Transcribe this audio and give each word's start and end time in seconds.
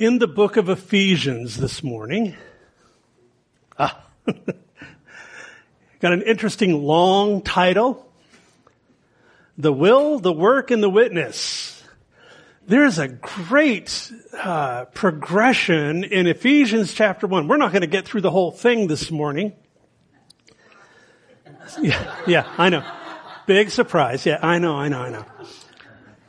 in 0.00 0.18
the 0.18 0.26
book 0.26 0.56
of 0.56 0.70
Ephesians 0.70 1.58
this 1.58 1.84
morning. 1.84 2.34
Ah. 3.78 4.02
Got 6.00 6.14
an 6.14 6.22
interesting 6.22 6.82
long 6.82 7.42
title. 7.42 8.10
The 9.58 9.70
will, 9.70 10.18
the 10.18 10.32
work, 10.32 10.70
and 10.70 10.82
the 10.82 10.88
witness. 10.88 11.84
There's 12.66 12.98
a 12.98 13.08
great 13.08 14.10
uh, 14.32 14.86
progression 14.86 16.04
in 16.04 16.26
Ephesians 16.26 16.94
chapter 16.94 17.26
1. 17.26 17.46
We're 17.46 17.58
not 17.58 17.70
going 17.70 17.82
to 17.82 17.86
get 17.86 18.06
through 18.06 18.22
the 18.22 18.30
whole 18.30 18.52
thing 18.52 18.88
this 18.88 19.10
morning. 19.10 19.52
Yeah, 21.80 22.16
yeah, 22.26 22.52
I 22.58 22.68
know. 22.68 22.82
Big 23.46 23.70
surprise. 23.70 24.26
Yeah, 24.26 24.40
I 24.42 24.58
know, 24.58 24.74
I 24.74 24.88
know, 24.88 25.02
I 25.02 25.10
know. 25.10 25.24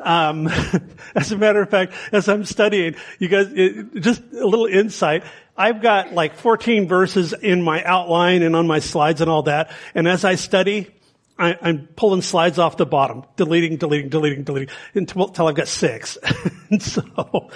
Um, 0.03 0.47
as 1.15 1.31
a 1.31 1.37
matter 1.37 1.61
of 1.61 1.69
fact, 1.69 1.93
as 2.11 2.27
I'm 2.27 2.45
studying, 2.45 2.95
you 3.19 3.27
guys, 3.27 3.47
it, 3.53 3.95
just 3.95 4.21
a 4.33 4.45
little 4.45 4.65
insight. 4.65 5.23
I've 5.57 5.81
got 5.81 6.13
like 6.13 6.35
14 6.35 6.87
verses 6.87 7.33
in 7.33 7.61
my 7.61 7.83
outline 7.83 8.41
and 8.41 8.55
on 8.55 8.67
my 8.67 8.79
slides 8.79 9.21
and 9.21 9.29
all 9.29 9.43
that. 9.43 9.71
And 9.93 10.07
as 10.07 10.25
I 10.25 10.35
study, 10.35 10.89
I, 11.37 11.69
am 11.69 11.87
pulling 11.95 12.21
slides 12.21 12.59
off 12.59 12.77
the 12.77 12.85
bottom, 12.85 13.23
deleting, 13.35 13.77
deleting, 13.77 14.09
deleting, 14.09 14.43
deleting 14.43 14.69
until, 14.93 15.47
I've 15.47 15.55
got 15.55 15.67
six. 15.67 16.17
so, 16.79 17.49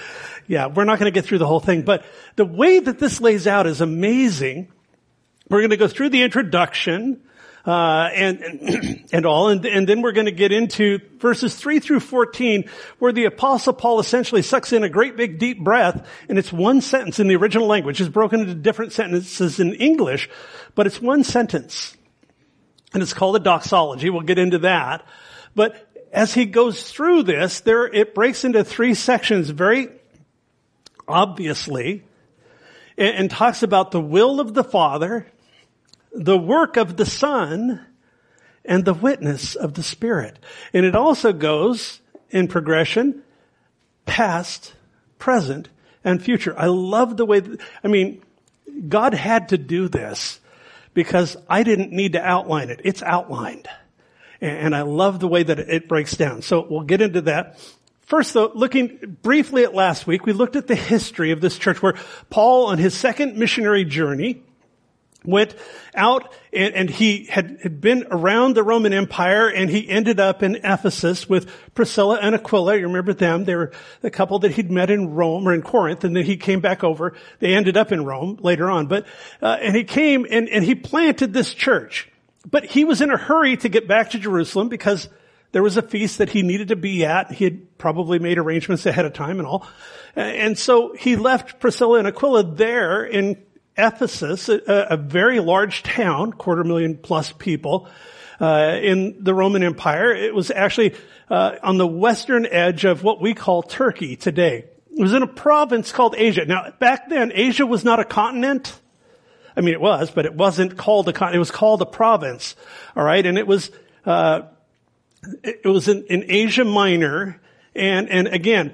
yeah, 0.48 0.68
we're 0.68 0.86
not 0.86 1.00
going 1.00 1.12
to 1.12 1.16
get 1.16 1.26
through 1.26 1.38
the 1.38 1.48
whole 1.48 1.60
thing, 1.60 1.84
but 1.84 2.04
the 2.36 2.46
way 2.46 2.80
that 2.80 3.00
this 3.00 3.22
lays 3.22 3.48
out 3.48 3.68
is 3.68 3.82
amazing. 3.82 4.72
We're 5.50 5.60
going 5.60 5.70
to 5.70 5.78
go 5.78 5.88
through 5.88 6.10
the 6.10 6.24
introduction, 6.24 7.22
uh, 7.66 8.10
and, 8.14 9.06
and, 9.12 9.26
all, 9.26 9.50
and, 9.50 9.66
and 9.66 9.88
then 9.88 10.02
we're 10.02 10.12
going 10.12 10.26
to 10.26 10.32
get 10.32 10.52
into 10.52 11.00
verses 11.18 11.56
three 11.56 11.80
through 11.80 12.00
fourteen, 12.00 12.70
where 13.00 13.12
the 13.12 13.26
apostle 13.26 13.74
Paul 13.74 14.00
essentially 14.00 14.42
sucks 14.42 14.72
in 14.74 14.84
a 14.84 14.90
great 14.90 15.18
big 15.18 15.40
deep 15.40 15.64
breath, 15.64 16.08
and 16.30 16.38
it's 16.38 16.54
one 16.54 16.82
sentence 16.82 17.20
in 17.20 17.28
the 17.28 17.36
original 17.36 17.68
language. 17.68 18.00
It's 18.00 18.10
broken 18.10 18.42
into 18.42 18.56
different 18.56 18.94
sentences 18.94 19.60
in 19.60 19.74
English, 19.74 20.30
but 20.76 20.88
it's 20.88 21.02
one 21.02 21.24
sentence, 21.24 21.96
and 22.94 23.02
it's 23.02 23.14
called 23.14 23.36
a 23.36 23.40
doxology. 23.40 24.10
We'll 24.10 24.22
get 24.22 24.40
into 24.40 24.60
that, 24.60 25.06
but 25.56 25.90
as 26.12 26.34
he 26.34 26.46
goes 26.46 26.90
through 26.92 27.24
this, 27.24 27.62
there 27.62 27.88
it 27.88 28.16
breaks 28.16 28.44
into 28.44 28.64
three 28.64 28.94
sections 28.94 29.50
very 29.50 29.90
obviously, 31.08 32.04
and 32.98 33.30
talks 33.30 33.64
about 33.64 33.92
the 33.92 34.02
will 34.02 34.40
of 34.40 34.54
the 34.54 34.64
Father 34.64 35.28
the 36.16 36.38
work 36.38 36.78
of 36.78 36.98
the 36.98 37.06
Son 37.06 37.86
and 38.64 38.86
the 38.86 38.94
witness 38.94 39.56
of 39.56 39.74
the 39.74 39.84
Spirit. 39.84 40.40
And 40.74 40.86
it 40.86 40.96
also 40.96 41.34
goes 41.34 42.00
in 42.30 42.48
progression, 42.48 43.22
past, 44.06 44.74
present, 45.20 45.70
and 46.04 46.24
future. 46.24 46.58
I 46.58 46.68
love 46.68 47.18
the 47.18 47.26
way, 47.26 47.42
that, 47.42 47.60
I 47.84 47.88
mean, 47.88 48.24
God 48.88 49.14
had 49.14 49.50
to 49.50 49.58
do 49.58 49.88
this 49.88 50.40
because 50.94 51.38
I 51.50 51.64
didn't 51.64 51.92
need 51.92 52.14
to 52.14 52.22
outline 52.22 52.70
it. 52.70 52.82
It's 52.84 53.04
outlined. 53.04 53.68
And 54.42 54.76
I 54.76 54.82
love 54.82 55.20
the 55.20 55.28
way 55.28 55.44
that 55.44 55.60
it 55.60 55.88
breaks 55.88 56.16
down. 56.16 56.42
So 56.42 56.66
we'll 56.68 56.82
get 56.82 57.02
into 57.02 57.22
that. 57.22 57.60
First 58.02 58.34
though, 58.34 58.52
looking 58.54 59.18
briefly 59.24 59.64
at 59.64 59.74
last 59.74 60.06
week, 60.06 60.26
we 60.26 60.34
looked 60.34 60.56
at 60.56 60.68
the 60.68 60.76
history 60.76 61.32
of 61.32 61.42
this 61.42 61.58
church 61.58 61.82
where 61.82 61.96
Paul 62.30 62.68
on 62.68 62.78
his 62.78 62.94
second 62.94 63.38
missionary 63.38 63.84
journey, 63.84 64.44
went 65.26 65.56
out 65.94 66.34
and, 66.54 66.74
and, 66.74 66.90
he 66.90 67.26
had, 67.26 67.60
had 67.64 67.82
been 67.82 68.06
around 68.12 68.56
the 68.56 68.64
Roman 68.64 68.94
Empire 68.94 69.48
and 69.48 69.70
he 69.70 69.88
ended 69.90 70.20
up 70.20 70.44
in 70.44 70.56
Ephesus 70.58 71.28
with 71.28 71.50
Priscilla 71.74 72.20
and 72.22 72.36
Aquila. 72.36 72.78
You 72.78 72.88
remember 72.88 73.14
them? 73.14 73.46
They 73.46 73.56
were 73.56 73.72
the 74.02 74.12
couple 74.12 74.40
that 74.40 74.52
he'd 74.52 74.72
met 74.72 74.90
in 74.90 75.14
Rome 75.14 75.48
or 75.48 75.54
in 75.54 75.62
Corinth 75.62 76.04
and 76.04 76.16
then 76.16 76.26
he 76.26 76.38
came 76.38 76.60
back 76.60 76.84
over. 76.84 77.14
They 77.40 77.56
ended 77.56 77.78
up 77.78 77.92
in 77.92 78.06
Rome 78.06 78.38
later 78.42 78.70
on, 78.70 78.88
but, 78.88 79.06
uh, 79.42 79.58
and 79.62 79.76
he 79.76 79.84
came 79.84 80.26
and, 80.30 80.50
and 80.50 80.64
he 80.64 80.76
planted 80.76 81.34
this 81.34 81.54
church. 81.54 82.10
But 82.50 82.66
he 82.66 82.86
was 82.86 83.02
in 83.02 83.12
a 83.12 83.18
hurry 83.18 83.58
to 83.58 83.70
get 83.70 83.88
back 83.88 84.12
to 84.12 84.20
Jerusalem 84.20 84.70
because 84.70 85.10
there 85.56 85.64
was 85.64 85.78
a 85.78 85.82
feast 85.82 86.18
that 86.18 86.28
he 86.28 86.42
needed 86.42 86.68
to 86.68 86.76
be 86.76 87.06
at. 87.06 87.32
He 87.32 87.46
had 87.46 87.78
probably 87.78 88.20
made 88.20 88.38
arrangements 88.38 88.86
ahead 88.86 89.06
of 89.06 89.14
time 89.14 89.40
and 89.40 89.48
all. 89.48 89.66
And 90.14 90.58
so 90.58 90.94
he 90.94 91.16
left 91.16 91.60
Priscilla 91.60 92.00
and 92.00 92.08
Aquila 92.10 92.44
there 92.56 93.06
in 93.06 93.42
Ephesus, 93.78 94.50
a, 94.50 94.62
a, 94.68 94.98
very 94.98 95.40
large 95.40 95.84
town, 95.84 96.32
quarter 96.32 96.64
million 96.64 96.98
plus 96.98 97.32
people, 97.34 97.90
uh, 98.40 98.78
in 98.82 99.24
the 99.24 99.34
Roman 99.34 99.64
Empire. 99.64 100.14
It 100.14 100.34
was 100.34 100.50
actually 100.52 100.96
uh, 101.30 101.56
on 101.62 101.78
the 101.78 101.88
western 101.88 102.46
edge 102.46 102.86
of 102.86 103.04
what 103.04 103.22
we 103.22 103.34
call 103.34 103.64
Turkey 103.64 104.16
today. 104.16 104.66
It 104.98 105.02
was 105.02 105.14
in 105.14 105.24
a 105.24 105.28
province 105.28 105.92
called 105.92 106.16
Asia. 106.18 106.46
Now, 106.46 106.72
back 106.80 107.10
then, 107.10 107.32
Asia 107.34 107.66
was 107.66 107.84
not 107.84 108.00
a 108.00 108.06
continent. 108.06 108.80
I 109.58 109.62
mean, 109.62 109.74
it 109.74 109.82
was, 109.82 110.10
but 110.12 110.26
it 110.26 110.34
wasn't 110.34 110.78
called 110.78 111.10
a 111.10 111.14
continent. 111.14 111.36
It 111.36 111.40
was 111.40 111.52
called 111.52 111.82
a 111.82 111.86
province. 111.86 112.56
All 112.96 113.04
right, 113.04 113.26
and 113.26 113.38
it 113.38 113.48
was 113.48 113.72
uh, 114.06 114.44
it 115.44 115.66
was 115.66 115.88
in, 115.88 116.04
in 116.06 116.26
Asia 116.28 116.64
Minor, 116.64 117.42
and 117.76 118.10
and 118.10 118.28
again, 118.28 118.74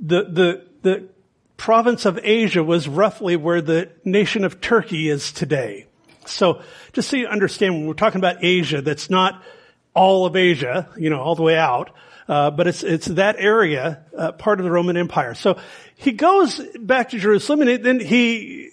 the 0.00 0.24
the 0.24 0.66
the 0.82 1.08
province 1.58 2.06
of 2.06 2.18
Asia 2.22 2.64
was 2.64 2.88
roughly 2.88 3.36
where 3.36 3.60
the 3.60 3.90
nation 4.04 4.44
of 4.44 4.62
Turkey 4.62 5.10
is 5.10 5.32
today. 5.32 5.86
So 6.24 6.62
just 6.94 7.10
so 7.10 7.18
you 7.18 7.26
understand, 7.26 7.74
when 7.74 7.86
we're 7.86 7.94
talking 7.94 8.20
about 8.20 8.42
Asia, 8.42 8.80
that's 8.80 9.10
not 9.10 9.42
all 9.92 10.24
of 10.24 10.36
Asia, 10.36 10.88
you 10.96 11.10
know, 11.10 11.20
all 11.20 11.34
the 11.34 11.42
way 11.42 11.56
out, 11.56 11.90
uh, 12.28 12.50
but 12.50 12.68
it's 12.68 12.82
it's 12.82 13.06
that 13.06 13.36
area, 13.38 14.04
uh, 14.16 14.32
part 14.32 14.60
of 14.60 14.64
the 14.64 14.70
Roman 14.70 14.96
Empire. 14.96 15.34
So 15.34 15.58
he 15.96 16.12
goes 16.12 16.60
back 16.78 17.10
to 17.10 17.18
Jerusalem, 17.18 17.62
and 17.62 17.84
then 17.84 17.98
he 17.98 18.70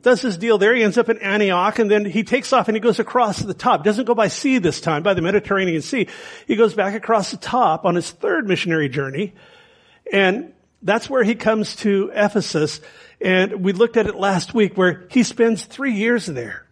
does 0.00 0.22
his 0.22 0.38
deal 0.38 0.56
there. 0.56 0.74
He 0.74 0.82
ends 0.82 0.96
up 0.96 1.10
in 1.10 1.18
Antioch, 1.18 1.78
and 1.78 1.90
then 1.90 2.06
he 2.06 2.22
takes 2.22 2.52
off 2.52 2.68
and 2.68 2.76
he 2.76 2.80
goes 2.80 2.98
across 2.98 3.40
the 3.40 3.52
top. 3.54 3.84
Doesn't 3.84 4.06
go 4.06 4.14
by 4.14 4.28
sea 4.28 4.58
this 4.58 4.80
time, 4.80 5.02
by 5.02 5.12
the 5.12 5.20
Mediterranean 5.22 5.82
Sea. 5.82 6.08
He 6.46 6.56
goes 6.56 6.72
back 6.72 6.94
across 6.94 7.30
the 7.30 7.36
top 7.36 7.84
on 7.84 7.96
his 7.96 8.10
third 8.10 8.48
missionary 8.48 8.88
journey, 8.88 9.34
and 10.10 10.54
that's 10.82 11.10
where 11.10 11.22
he 11.22 11.34
comes 11.34 11.76
to 11.76 12.10
Ephesus. 12.14 12.80
And 13.20 13.62
we 13.62 13.72
looked 13.72 13.96
at 13.96 14.06
it 14.06 14.14
last 14.14 14.54
week 14.54 14.76
where 14.76 15.06
he 15.10 15.22
spends 15.22 15.64
three 15.64 15.92
years 15.92 16.26
there. 16.26 16.66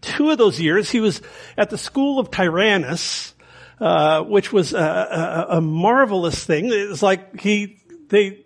Two 0.00 0.30
of 0.30 0.38
those 0.38 0.58
years 0.60 0.90
he 0.90 1.00
was 1.00 1.20
at 1.56 1.68
the 1.68 1.76
school 1.76 2.18
of 2.18 2.30
Tyrannus, 2.30 3.34
uh, 3.78 4.22
which 4.22 4.52
was 4.52 4.72
a, 4.72 4.78
a, 4.78 5.56
a, 5.58 5.60
marvelous 5.60 6.42
thing. 6.44 6.66
It 6.72 6.88
was 6.88 7.02
like 7.02 7.38
he, 7.40 7.78
they 8.08 8.44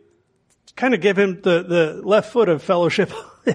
kind 0.75 0.95
of 0.95 1.01
gave 1.01 1.17
him 1.17 1.41
the, 1.43 1.63
the 1.63 2.01
left 2.03 2.33
foot 2.33 2.49
of 2.49 2.63
fellowship 2.63 3.13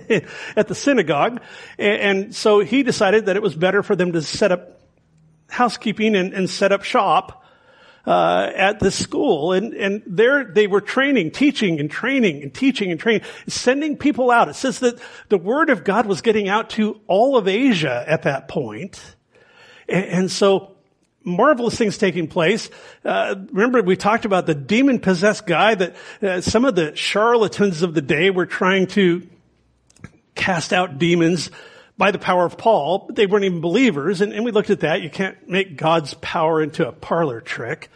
at 0.55 0.67
the 0.67 0.75
synagogue. 0.75 1.41
And, 1.77 2.01
and, 2.01 2.35
so 2.35 2.59
he 2.59 2.83
decided 2.83 3.25
that 3.25 3.35
it 3.35 3.41
was 3.41 3.55
better 3.55 3.83
for 3.83 3.95
them 3.95 4.13
to 4.13 4.21
set 4.21 4.53
up 4.53 4.79
housekeeping 5.49 6.15
and, 6.15 6.33
and 6.33 6.49
set 6.49 6.71
up 6.71 6.83
shop 6.83 7.40
uh, 8.05 8.51
at 8.55 8.79
the 8.79 8.91
school, 8.91 9.53
and 9.53 9.73
and 9.73 10.03
there 10.05 10.45
they 10.45 10.67
were 10.67 10.81
training, 10.81 11.31
teaching, 11.31 11.79
and 11.79 11.89
training, 11.89 12.41
and 12.41 12.53
teaching 12.53 12.91
and 12.91 12.99
training, 12.99 13.21
sending 13.47 13.97
people 13.97 14.31
out. 14.31 14.49
It 14.49 14.55
says 14.55 14.79
that 14.79 14.99
the 15.29 15.37
word 15.37 15.69
of 15.69 15.83
God 15.83 16.05
was 16.05 16.21
getting 16.21 16.49
out 16.49 16.71
to 16.71 16.99
all 17.07 17.37
of 17.37 17.47
Asia 17.47 18.03
at 18.07 18.23
that 18.23 18.47
point, 18.47 19.15
and, 19.87 20.05
and 20.05 20.31
so 20.31 20.75
marvelous 21.23 21.77
things 21.77 21.97
taking 21.97 22.27
place. 22.27 22.69
Uh, 23.05 23.35
remember, 23.51 23.81
we 23.83 23.95
talked 23.95 24.25
about 24.25 24.45
the 24.45 24.55
demon 24.55 24.99
possessed 24.99 25.45
guy 25.45 25.75
that 25.75 25.95
uh, 26.21 26.41
some 26.41 26.65
of 26.65 26.75
the 26.75 26.95
charlatans 26.95 27.81
of 27.83 27.93
the 27.93 28.01
day 28.01 28.29
were 28.29 28.45
trying 28.45 28.87
to 28.87 29.27
cast 30.33 30.73
out 30.73 30.97
demons 30.97 31.51
by 32.01 32.09
the 32.09 32.17
power 32.17 32.45
of 32.45 32.57
Paul, 32.57 33.03
but 33.05 33.15
they 33.15 33.27
weren't 33.27 33.45
even 33.45 33.61
believers. 33.61 34.21
And, 34.21 34.33
and, 34.33 34.43
we 34.43 34.49
looked 34.49 34.71
at 34.71 34.79
that. 34.79 35.03
You 35.03 35.09
can't 35.11 35.47
make 35.47 35.77
God's 35.77 36.15
power 36.15 36.59
into 36.59 36.87
a 36.87 36.91
parlor 36.91 37.41
trick. 37.41 37.91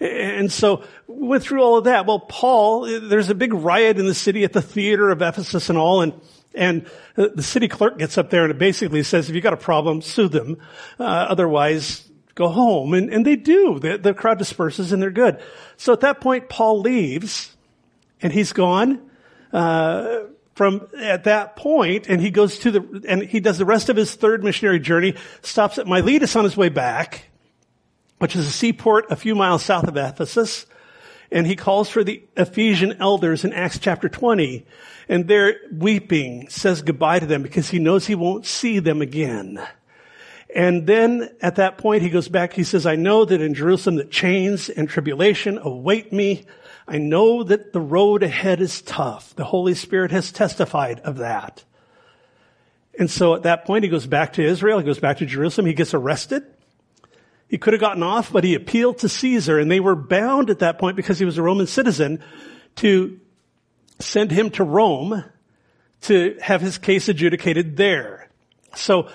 And 0.00 0.50
so 0.50 0.82
we 1.06 1.28
went 1.28 1.44
through 1.44 1.62
all 1.62 1.78
of 1.78 1.84
that. 1.84 2.04
Well, 2.04 2.18
Paul, 2.18 2.80
there's 3.00 3.30
a 3.30 3.34
big 3.34 3.54
riot 3.54 3.96
in 3.96 4.06
the 4.06 4.14
city 4.14 4.42
at 4.42 4.52
the 4.52 4.60
theater 4.60 5.08
of 5.08 5.22
Ephesus 5.22 5.68
and 5.70 5.78
all, 5.78 6.02
and 6.02 6.14
and 6.52 6.90
the 7.14 7.44
city 7.44 7.68
clerk 7.68 7.96
gets 7.96 8.18
up 8.18 8.28
there 8.30 8.44
and 8.44 8.58
basically 8.58 9.04
says, 9.04 9.28
if 9.28 9.36
you've 9.36 9.44
got 9.44 9.52
a 9.52 9.56
problem, 9.56 10.02
sue 10.02 10.26
them. 10.26 10.56
Uh, 10.98 11.04
otherwise, 11.04 12.08
go 12.34 12.48
home. 12.48 12.92
And, 12.92 13.08
and 13.12 13.24
they 13.24 13.36
do. 13.36 13.78
The, 13.78 13.98
the 13.98 14.14
crowd 14.14 14.38
disperses 14.38 14.90
and 14.90 15.00
they're 15.00 15.12
good. 15.12 15.40
So 15.76 15.92
at 15.92 16.00
that 16.00 16.20
point, 16.20 16.48
Paul 16.48 16.80
leaves 16.80 17.54
and 18.20 18.32
he's 18.32 18.52
gone. 18.52 19.00
Uh, 19.52 20.22
from 20.54 20.86
at 20.98 21.24
that 21.24 21.56
point, 21.56 22.08
and 22.08 22.20
he 22.20 22.30
goes 22.30 22.58
to 22.60 22.70
the, 22.70 23.04
and 23.08 23.22
he 23.22 23.40
does 23.40 23.58
the 23.58 23.64
rest 23.64 23.88
of 23.88 23.96
his 23.96 24.14
third 24.14 24.44
missionary 24.44 24.78
journey, 24.78 25.14
stops 25.42 25.78
at 25.78 25.86
Miletus 25.86 26.36
on 26.36 26.44
his 26.44 26.56
way 26.56 26.68
back, 26.68 27.24
which 28.18 28.36
is 28.36 28.46
a 28.46 28.52
seaport 28.52 29.06
a 29.10 29.16
few 29.16 29.34
miles 29.34 29.64
south 29.64 29.88
of 29.88 29.96
Ephesus, 29.96 30.66
and 31.30 31.46
he 31.46 31.56
calls 31.56 31.88
for 31.88 32.04
the 32.04 32.22
Ephesian 32.36 32.96
elders 33.00 33.44
in 33.44 33.52
Acts 33.52 33.78
chapter 33.78 34.08
20, 34.08 34.64
and 35.08 35.26
they're 35.26 35.56
weeping, 35.72 36.48
says 36.48 36.82
goodbye 36.82 37.18
to 37.18 37.26
them 37.26 37.42
because 37.42 37.70
he 37.70 37.80
knows 37.80 38.06
he 38.06 38.14
won't 38.14 38.46
see 38.46 38.78
them 38.78 39.02
again. 39.02 39.60
And 40.54 40.86
then 40.86 41.30
at 41.42 41.56
that 41.56 41.78
point 41.78 42.02
he 42.02 42.10
goes 42.10 42.28
back, 42.28 42.52
he 42.52 42.62
says, 42.62 42.86
I 42.86 42.94
know 42.94 43.24
that 43.24 43.40
in 43.40 43.54
Jerusalem 43.54 43.96
that 43.96 44.12
chains 44.12 44.70
and 44.70 44.88
tribulation 44.88 45.58
await 45.58 46.12
me 46.12 46.44
I 46.86 46.98
know 46.98 47.42
that 47.42 47.72
the 47.72 47.80
road 47.80 48.22
ahead 48.22 48.60
is 48.60 48.82
tough. 48.82 49.34
The 49.34 49.44
Holy 49.44 49.74
Spirit 49.74 50.10
has 50.10 50.30
testified 50.30 51.00
of 51.00 51.18
that. 51.18 51.64
And 52.98 53.10
so 53.10 53.34
at 53.34 53.42
that 53.42 53.64
point, 53.64 53.84
he 53.84 53.90
goes 53.90 54.06
back 54.06 54.34
to 54.34 54.44
Israel. 54.44 54.78
He 54.78 54.84
goes 54.84 55.00
back 55.00 55.18
to 55.18 55.26
Jerusalem. 55.26 55.66
He 55.66 55.74
gets 55.74 55.94
arrested. 55.94 56.44
He 57.48 57.58
could 57.58 57.72
have 57.72 57.80
gotten 57.80 58.02
off, 58.02 58.32
but 58.32 58.44
he 58.44 58.54
appealed 58.54 58.98
to 58.98 59.08
Caesar 59.08 59.58
and 59.58 59.70
they 59.70 59.80
were 59.80 59.94
bound 59.94 60.50
at 60.50 60.60
that 60.60 60.78
point 60.78 60.96
because 60.96 61.18
he 61.18 61.24
was 61.24 61.38
a 61.38 61.42
Roman 61.42 61.66
citizen 61.66 62.22
to 62.76 63.20
send 63.98 64.30
him 64.30 64.50
to 64.50 64.64
Rome 64.64 65.24
to 66.02 66.36
have 66.40 66.60
his 66.60 66.78
case 66.78 67.08
adjudicated 67.08 67.76
there. 67.76 68.28
So 68.74 69.08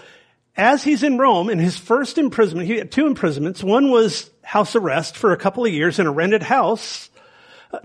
as 0.55 0.83
he's 0.83 1.03
in 1.03 1.17
Rome 1.17 1.49
in 1.49 1.59
his 1.59 1.77
first 1.77 2.17
imprisonment, 2.17 2.67
he 2.67 2.77
had 2.77 2.91
two 2.91 3.07
imprisonments. 3.07 3.63
One 3.63 3.91
was 3.91 4.29
house 4.43 4.75
arrest 4.75 5.17
for 5.17 5.31
a 5.31 5.37
couple 5.37 5.65
of 5.65 5.71
years 5.71 5.99
in 5.99 6.07
a 6.07 6.11
rented 6.11 6.43
house, 6.43 7.08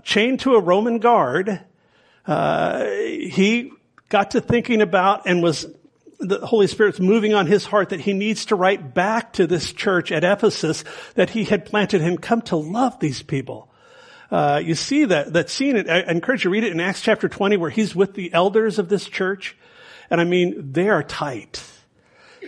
chained 0.03 0.41
to 0.41 0.55
a 0.55 0.59
Roman 0.59 0.99
guard. 0.99 1.61
Uh, 2.25 2.85
he 2.85 3.71
got 4.09 4.31
to 4.31 4.41
thinking 4.41 4.81
about 4.81 5.27
and 5.27 5.43
was 5.43 5.67
the 6.19 6.45
Holy 6.45 6.67
Spirit's 6.67 6.99
moving 6.99 7.33
on 7.33 7.45
his 7.45 7.65
heart 7.65 7.89
that 7.89 7.99
he 7.99 8.13
needs 8.13 8.45
to 8.47 8.55
write 8.55 8.93
back 8.93 9.33
to 9.33 9.47
this 9.47 9.73
church 9.73 10.11
at 10.11 10.23
Ephesus 10.23 10.83
that 11.15 11.29
he 11.31 11.43
had 11.43 11.65
planted 11.65 12.01
and 12.01 12.21
come 12.21 12.41
to 12.43 12.55
love 12.55 12.99
these 12.99 13.21
people. 13.21 13.69
Uh, 14.31 14.61
you 14.63 14.75
see 14.75 15.05
that, 15.05 15.33
that 15.33 15.49
scene, 15.49 15.89
I 15.89 16.01
encourage 16.11 16.41
you 16.43 16.49
to 16.49 16.53
read 16.53 16.63
it 16.63 16.71
in 16.71 16.79
Acts 16.79 17.01
chapter 17.01 17.29
20 17.29 17.57
where 17.57 17.69
he's 17.69 17.95
with 17.95 18.13
the 18.13 18.33
elders 18.33 18.79
of 18.79 18.89
this 18.89 19.05
church. 19.05 19.55
And 20.09 20.19
I 20.19 20.23
mean, 20.23 20.71
they 20.71 20.89
are 20.89 21.03
tight. 21.03 21.63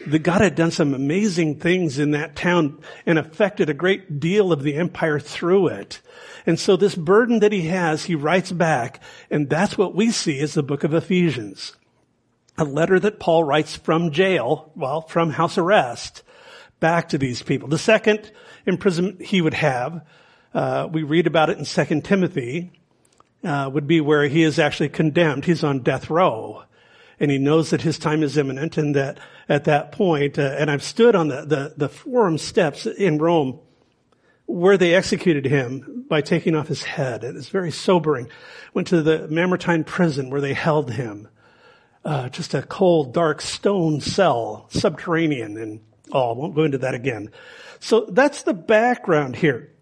The 0.05 0.19
God 0.19 0.41
had 0.41 0.55
done 0.55 0.71
some 0.71 0.93
amazing 0.93 1.59
things 1.59 1.99
in 1.99 2.11
that 2.11 2.35
town 2.35 2.79
and 3.05 3.17
affected 3.17 3.69
a 3.69 3.73
great 3.73 4.19
deal 4.19 4.51
of 4.51 4.63
the 4.63 4.75
empire 4.75 5.19
through 5.19 5.67
it. 5.67 6.01
And 6.45 6.59
so 6.59 6.77
this 6.77 6.95
burden 6.95 7.39
that 7.39 7.51
he 7.51 7.63
has, 7.63 8.05
he 8.05 8.15
writes 8.15 8.51
back, 8.51 9.01
and 9.29 9.49
that's 9.49 9.77
what 9.77 9.95
we 9.95 10.11
see 10.11 10.39
as 10.39 10.53
the 10.53 10.63
book 10.63 10.83
of 10.83 10.93
Ephesians 10.93 11.73
a 12.57 12.63
letter 12.63 12.99
that 12.99 13.19
Paul 13.19 13.43
writes 13.43 13.75
from 13.75 14.11
jail, 14.11 14.71
well, 14.75 15.01
from 15.01 15.29
house 15.29 15.57
arrest, 15.57 16.23
back 16.79 17.09
to 17.09 17.17
these 17.17 17.43
people. 17.43 17.67
The 17.67 17.77
second 17.77 18.31
imprisonment 18.65 19.21
he 19.21 19.41
would 19.41 19.53
have, 19.53 20.01
uh, 20.53 20.87
we 20.91 21.03
read 21.03 21.27
about 21.27 21.49
it 21.49 21.57
in 21.57 21.65
Second 21.65 22.03
Timothy, 22.03 22.71
uh, 23.43 23.69
would 23.71 23.87
be 23.87 24.01
where 24.01 24.23
he 24.23 24.41
is 24.41 24.57
actually 24.57 24.89
condemned. 24.89 25.45
He's 25.45 25.63
on 25.63 25.83
death 25.83 26.09
row, 26.09 26.63
and 27.19 27.31
he 27.31 27.37
knows 27.37 27.69
that 27.71 27.81
his 27.81 27.97
time 27.97 28.23
is 28.23 28.37
imminent, 28.37 28.77
and 28.77 28.95
that 28.95 29.19
at 29.49 29.63
that 29.65 29.91
point, 29.91 30.37
uh, 30.37 30.55
and 30.57 30.69
I've 30.69 30.83
stood 30.83 31.15
on 31.15 31.27
the, 31.27 31.41
the 31.45 31.73
the 31.77 31.89
forum 31.89 32.37
steps 32.37 32.85
in 32.85 33.17
Rome 33.17 33.59
where 34.45 34.77
they 34.77 34.95
executed 34.95 35.45
him 35.45 36.05
by 36.07 36.21
taking 36.21 36.55
off 36.55 36.69
his 36.69 36.83
head. 36.83 37.23
It 37.23 37.35
is 37.35 37.49
very 37.49 37.71
sobering. 37.71 38.29
Went 38.73 38.87
to 38.87 39.01
the 39.01 39.27
Mamertine 39.27 39.83
prison 39.83 40.29
where 40.29 40.39
they 40.39 40.53
held 40.53 40.91
him 40.91 41.27
uh, 42.07 42.29
just 42.29 42.53
a 42.53 42.61
cold, 42.61 43.13
dark 43.13 43.41
stone 43.41 43.99
cell, 43.99 44.67
subterranean, 44.69 45.57
and 45.57 45.81
I 46.13 46.31
won't 46.31 46.55
go 46.55 46.63
into 46.63 46.77
that 46.77 46.93
again. 46.93 47.31
So 47.81 48.05
that's 48.09 48.43
the 48.43 48.53
background 48.53 49.35
here. 49.35 49.73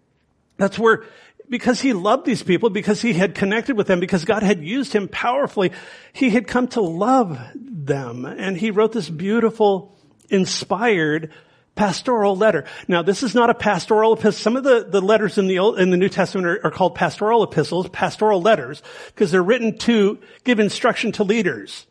That's 0.56 0.76
where, 0.76 1.04
because 1.48 1.80
he 1.80 1.92
loved 1.92 2.26
these 2.26 2.42
people, 2.42 2.70
because 2.70 3.00
he 3.00 3.12
had 3.12 3.34
connected 3.34 3.76
with 3.76 3.86
them, 3.86 4.00
because 4.00 4.24
God 4.24 4.42
had 4.42 4.62
used 4.62 4.92
him 4.92 5.08
powerfully, 5.08 5.72
he 6.12 6.30
had 6.30 6.46
come 6.46 6.68
to 6.68 6.80
love 6.80 7.38
them. 7.54 8.24
And 8.24 8.56
he 8.56 8.70
wrote 8.70 8.92
this 8.92 9.08
beautiful, 9.08 9.96
inspired 10.28 11.32
pastoral 11.76 12.34
letter. 12.34 12.64
Now, 12.88 13.02
this 13.02 13.22
is 13.22 13.34
not 13.34 13.50
a 13.50 13.54
pastoral 13.54 14.14
epistle. 14.14 14.32
Some 14.32 14.56
of 14.56 14.64
the, 14.64 14.86
the 14.88 15.02
letters 15.02 15.38
in 15.38 15.46
the 15.46 15.58
Old, 15.58 15.78
in 15.78 15.90
the 15.90 15.96
New 15.96 16.08
Testament 16.08 16.46
are, 16.46 16.66
are 16.66 16.70
called 16.70 16.94
pastoral 16.94 17.44
epistles, 17.44 17.88
pastoral 17.90 18.40
letters, 18.40 18.82
because 19.08 19.30
they're 19.30 19.42
written 19.42 19.76
to 19.78 20.18
give 20.44 20.58
instruction 20.58 21.12
to 21.12 21.22
leaders. 21.22 21.86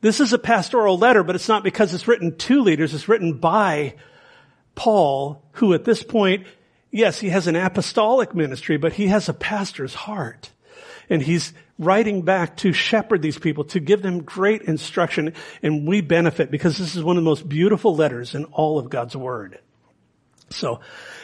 This 0.00 0.20
is 0.20 0.32
a 0.32 0.38
pastoral 0.38 0.98
letter, 0.98 1.22
but 1.22 1.36
it's 1.36 1.48
not 1.48 1.64
because 1.64 1.94
it's 1.94 2.08
written 2.08 2.36
to 2.36 2.62
leaders. 2.62 2.92
It's 2.92 3.08
written 3.08 3.34
by 3.34 3.94
Paul, 4.74 5.42
who 5.52 5.72
at 5.72 5.84
this 5.84 6.02
point, 6.02 6.46
yes, 6.96 7.20
he 7.20 7.28
has 7.28 7.46
an 7.46 7.56
apostolic 7.56 8.34
ministry, 8.34 8.76
but 8.76 8.94
he 8.94 9.08
has 9.08 9.28
a 9.28 9.34
pastor's 9.34 9.94
heart. 9.94 10.50
And 11.08 11.22
he's 11.22 11.52
writing 11.78 12.22
back 12.22 12.56
to 12.58 12.72
shepherd 12.72 13.22
these 13.22 13.38
people, 13.38 13.64
to 13.64 13.80
give 13.80 14.02
them 14.02 14.22
great 14.22 14.62
instruction, 14.62 15.34
and 15.62 15.86
we 15.86 16.00
benefit 16.00 16.50
because 16.50 16.78
this 16.78 16.96
is 16.96 17.04
one 17.04 17.16
of 17.16 17.22
the 17.22 17.30
most 17.30 17.48
beautiful 17.48 17.94
letters 17.94 18.34
in 18.34 18.44
all 18.46 18.78
of 18.78 18.90
God's 18.90 19.14
Word. 19.14 19.58
So, 20.50 20.80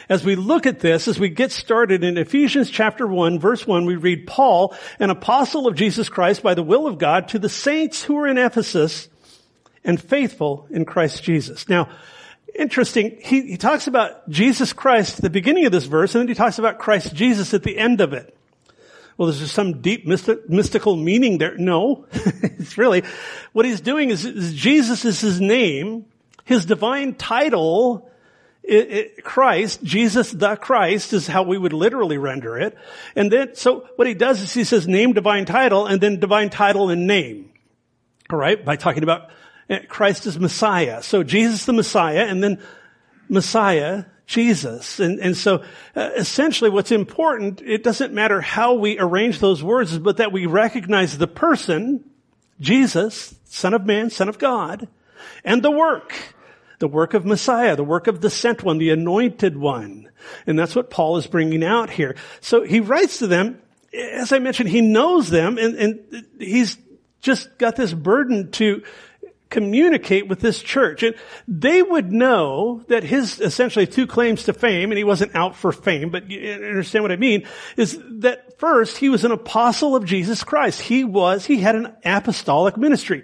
as 0.09 0.23
we 0.23 0.35
look 0.35 0.65
at 0.65 0.79
this, 0.79 1.07
as 1.07 1.19
we 1.19 1.29
get 1.29 1.51
started 1.51 2.03
in 2.03 2.17
Ephesians 2.17 2.69
chapter 2.69 3.07
1, 3.07 3.39
verse 3.39 3.65
1, 3.65 3.85
we 3.85 3.95
read 3.95 4.27
Paul, 4.27 4.75
an 4.99 5.09
apostle 5.09 5.65
of 5.65 5.75
Jesus 5.75 6.09
Christ 6.09 6.43
by 6.43 6.53
the 6.53 6.63
will 6.63 6.87
of 6.87 6.97
God, 6.97 7.29
to 7.29 7.39
the 7.39 7.49
saints 7.49 8.03
who 8.03 8.17
are 8.17 8.27
in 8.27 8.37
Ephesus 8.37 9.07
and 9.83 9.99
faithful 9.99 10.67
in 10.69 10.85
Christ 10.85 11.23
Jesus. 11.23 11.67
Now, 11.67 11.89
interesting, 12.55 13.17
he, 13.21 13.41
he 13.41 13.57
talks 13.57 13.87
about 13.87 14.29
Jesus 14.29 14.73
Christ 14.73 15.17
at 15.17 15.21
the 15.21 15.29
beginning 15.29 15.65
of 15.65 15.71
this 15.71 15.85
verse, 15.85 16.15
and 16.15 16.21
then 16.21 16.27
he 16.27 16.35
talks 16.35 16.59
about 16.59 16.79
Christ 16.79 17.13
Jesus 17.15 17.53
at 17.53 17.63
the 17.63 17.77
end 17.77 18.01
of 18.01 18.13
it. 18.13 18.35
Well, 19.17 19.31
there's 19.31 19.51
some 19.51 19.81
deep 19.81 20.07
mystic, 20.07 20.49
mystical 20.49 20.95
meaning 20.95 21.37
there. 21.37 21.57
No, 21.57 22.05
it's 22.13 22.77
really, 22.77 23.03
what 23.51 23.65
he's 23.65 23.81
doing 23.81 24.09
is, 24.09 24.25
is 24.25 24.53
Jesus 24.53 25.05
is 25.05 25.21
his 25.21 25.39
name, 25.39 26.05
his 26.45 26.65
divine 26.65 27.15
title 27.15 28.09
it, 28.63 28.91
it, 28.91 29.23
Christ, 29.23 29.83
Jesus 29.83 30.31
the 30.31 30.55
Christ 30.55 31.11
is 31.11 31.27
how 31.27 31.43
we 31.43 31.57
would 31.57 31.73
literally 31.73 32.17
render 32.17 32.57
it. 32.57 32.77
And 33.15 33.29
then, 33.29 33.55
so 33.55 33.87
what 33.97 34.07
he 34.07 34.13
does 34.13 34.41
is 34.41 34.53
he 34.53 34.63
says 34.63 34.87
name, 34.87 35.11
divine 35.13 35.45
title, 35.45 35.85
and 35.85 35.99
then 35.99 36.19
divine 36.19 36.49
title 36.49 36.89
and 36.89 37.05
name. 37.05 37.51
Alright, 38.31 38.63
by 38.63 38.77
talking 38.77 39.03
about 39.03 39.29
Christ 39.87 40.25
is 40.25 40.39
Messiah. 40.39 41.01
So 41.03 41.23
Jesus 41.23 41.65
the 41.65 41.73
Messiah, 41.73 42.25
and 42.25 42.43
then 42.43 42.61
Messiah, 43.29 44.05
Jesus. 44.25 44.99
And, 44.99 45.19
and 45.19 45.35
so 45.35 45.63
uh, 45.95 46.09
essentially 46.15 46.69
what's 46.69 46.91
important, 46.91 47.61
it 47.61 47.83
doesn't 47.83 48.13
matter 48.13 48.41
how 48.41 48.73
we 48.75 48.99
arrange 48.99 49.39
those 49.39 49.63
words, 49.63 49.97
but 49.97 50.17
that 50.17 50.31
we 50.31 50.45
recognize 50.45 51.17
the 51.17 51.27
person, 51.27 52.03
Jesus, 52.59 53.35
Son 53.45 53.73
of 53.73 53.85
Man, 53.85 54.09
Son 54.09 54.29
of 54.29 54.39
God, 54.39 54.87
and 55.43 55.63
the 55.63 55.71
work 55.71 56.33
the 56.83 56.87
work 56.89 57.13
of 57.13 57.25
Messiah, 57.25 57.77
the 57.77 57.83
work 57.83 58.07
of 58.07 58.19
the 58.19 58.29
sent 58.29 58.61
one, 58.61 58.77
the 58.77 58.89
anointed 58.89 59.55
one. 59.55 60.09
And 60.45 60.59
that's 60.59 60.75
what 60.75 60.89
Paul 60.89 61.15
is 61.15 61.27
bringing 61.27 61.63
out 61.63 61.89
here. 61.89 62.17
So 62.41 62.63
he 62.63 62.81
writes 62.81 63.19
to 63.19 63.27
them, 63.27 63.61
as 63.93 64.33
I 64.33 64.39
mentioned, 64.39 64.67
he 64.67 64.81
knows 64.81 65.29
them 65.29 65.57
and, 65.57 65.75
and 65.75 66.25
he's 66.39 66.77
just 67.21 67.57
got 67.57 67.77
this 67.77 67.93
burden 67.93 68.51
to 68.51 68.83
communicate 69.53 70.27
with 70.27 70.41
this 70.41 70.61
church. 70.61 71.03
And 71.03 71.15
they 71.47 71.81
would 71.81 72.11
know 72.11 72.83
that 72.89 73.03
his 73.03 73.39
essentially 73.39 73.87
two 73.87 74.07
claims 74.07 74.43
to 74.43 74.53
fame, 74.53 74.91
and 74.91 74.97
he 74.97 75.03
wasn't 75.03 75.35
out 75.35 75.55
for 75.55 75.71
fame, 75.71 76.09
but 76.09 76.29
you 76.29 76.51
understand 76.51 77.03
what 77.03 77.11
I 77.11 77.17
mean, 77.17 77.47
is 77.77 77.97
that 78.19 78.59
first 78.59 78.97
he 78.97 79.09
was 79.09 79.23
an 79.23 79.31
apostle 79.31 79.95
of 79.95 80.05
Jesus 80.05 80.43
Christ. 80.43 80.81
He 80.81 81.03
was, 81.03 81.45
he 81.45 81.57
had 81.57 81.75
an 81.75 81.93
apostolic 82.03 82.75
ministry. 82.75 83.23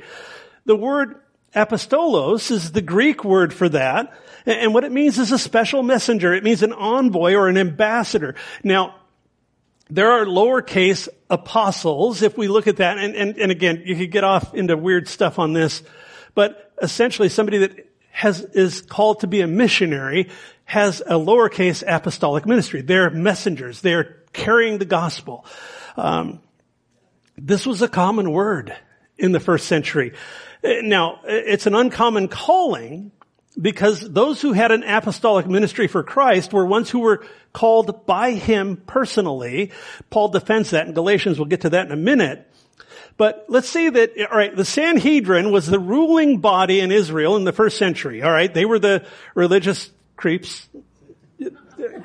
The 0.66 0.76
word 0.76 1.20
Apostolos 1.56 2.52
is 2.52 2.72
the 2.72 2.82
Greek 2.82 3.24
word 3.24 3.54
for 3.54 3.68
that. 3.70 4.14
And 4.46 4.74
what 4.74 4.84
it 4.84 4.92
means 4.92 5.18
is 5.18 5.32
a 5.32 5.40
special 5.40 5.84
messenger. 5.84 6.34
It 6.34 6.44
means 6.44 6.64
an 6.64 6.74
envoy 6.74 7.34
or 7.34 7.48
an 7.48 7.58
ambassador. 7.58 8.36
Now, 8.64 8.96
there 9.90 10.12
are 10.12 10.26
lowercase 10.26 11.08
apostles, 11.30 12.22
if 12.22 12.38
we 12.38 12.48
look 12.48 12.68
at 12.68 12.78
that, 12.78 13.00
and, 13.00 13.16
and, 13.16 13.38
and 13.38 13.52
again, 13.52 13.82
you 13.86 13.96
could 13.96 14.12
get 14.12 14.24
off 14.24 14.54
into 14.54 14.78
weird 14.78 15.08
stuff 15.08 15.40
on 15.40 15.54
this, 15.54 15.82
but 16.40 16.72
essentially 16.82 17.28
somebody 17.28 17.58
that 17.58 17.90
has, 18.12 18.40
is 18.40 18.82
called 18.82 19.20
to 19.20 19.28
be 19.28 19.42
a 19.42 19.48
missionary 19.48 20.30
has 20.64 21.02
a 21.02 21.16
lowercase 21.16 21.84
apostolic 21.86 22.46
ministry. 22.46 22.80
They're 22.80 23.10
messengers. 23.10 23.82
They're 23.82 24.24
carrying 24.32 24.78
the 24.78 24.86
gospel. 24.86 25.46
Um, 25.98 26.40
this 27.38 27.66
was 27.68 27.82
a 27.82 27.90
common 27.90 28.32
word 28.32 28.74
in 29.18 29.34
the 29.34 29.42
first 29.42 29.68
century. 29.68 30.14
Now, 30.64 31.20
it's 31.26 31.66
an 31.66 31.76
uncommon 31.76 32.30
calling 32.30 33.12
because 33.62 34.10
those 34.10 34.42
who 34.42 34.54
had 34.54 34.72
an 34.72 34.84
apostolic 34.84 35.46
ministry 35.46 35.88
for 35.88 36.04
Christ 36.04 36.54
were 36.54 36.66
ones 36.66 36.90
who 36.90 37.00
were 37.00 37.26
called 37.52 38.06
by 38.06 38.32
him 38.32 38.78
personally. 38.78 39.74
Paul 40.10 40.30
defends 40.30 40.70
that 40.70 40.88
in 40.88 40.94
Galatians. 40.94 41.38
We'll 41.38 41.50
get 41.50 41.62
to 41.62 41.72
that 41.72 41.88
in 41.88 41.92
a 41.92 41.98
minute. 41.98 42.49
But 43.20 43.48
let's 43.50 43.68
say 43.68 43.90
that, 43.90 44.14
all 44.32 44.38
right, 44.38 44.56
the 44.56 44.64
Sanhedrin 44.64 45.52
was 45.52 45.68
the 45.68 45.78
ruling 45.78 46.38
body 46.38 46.80
in 46.80 46.90
Israel 46.90 47.36
in 47.36 47.44
the 47.44 47.52
first 47.52 47.78
century. 47.78 48.24
All 48.24 48.32
right, 48.32 48.52
they 48.52 48.64
were 48.64 48.80
the 48.80 49.06
religious 49.36 49.92
creeps. 50.16 50.70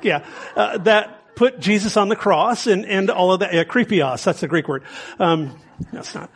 Yeah, 0.01 0.25
uh, 0.57 0.79
that 0.79 1.35
put 1.35 1.61
Jesus 1.61 1.95
on 1.95 2.09
the 2.09 2.17
cross 2.17 2.67
and, 2.67 2.85
and 2.85 3.09
all 3.09 3.31
of 3.31 3.39
that. 3.39 3.53
Yeah, 3.53 3.63
creepios, 3.63 4.25
that's 4.25 4.41
the 4.41 4.49
Greek 4.49 4.67
word. 4.67 4.83
Um, 5.17 5.57
that's 5.93 6.13
not 6.13 6.29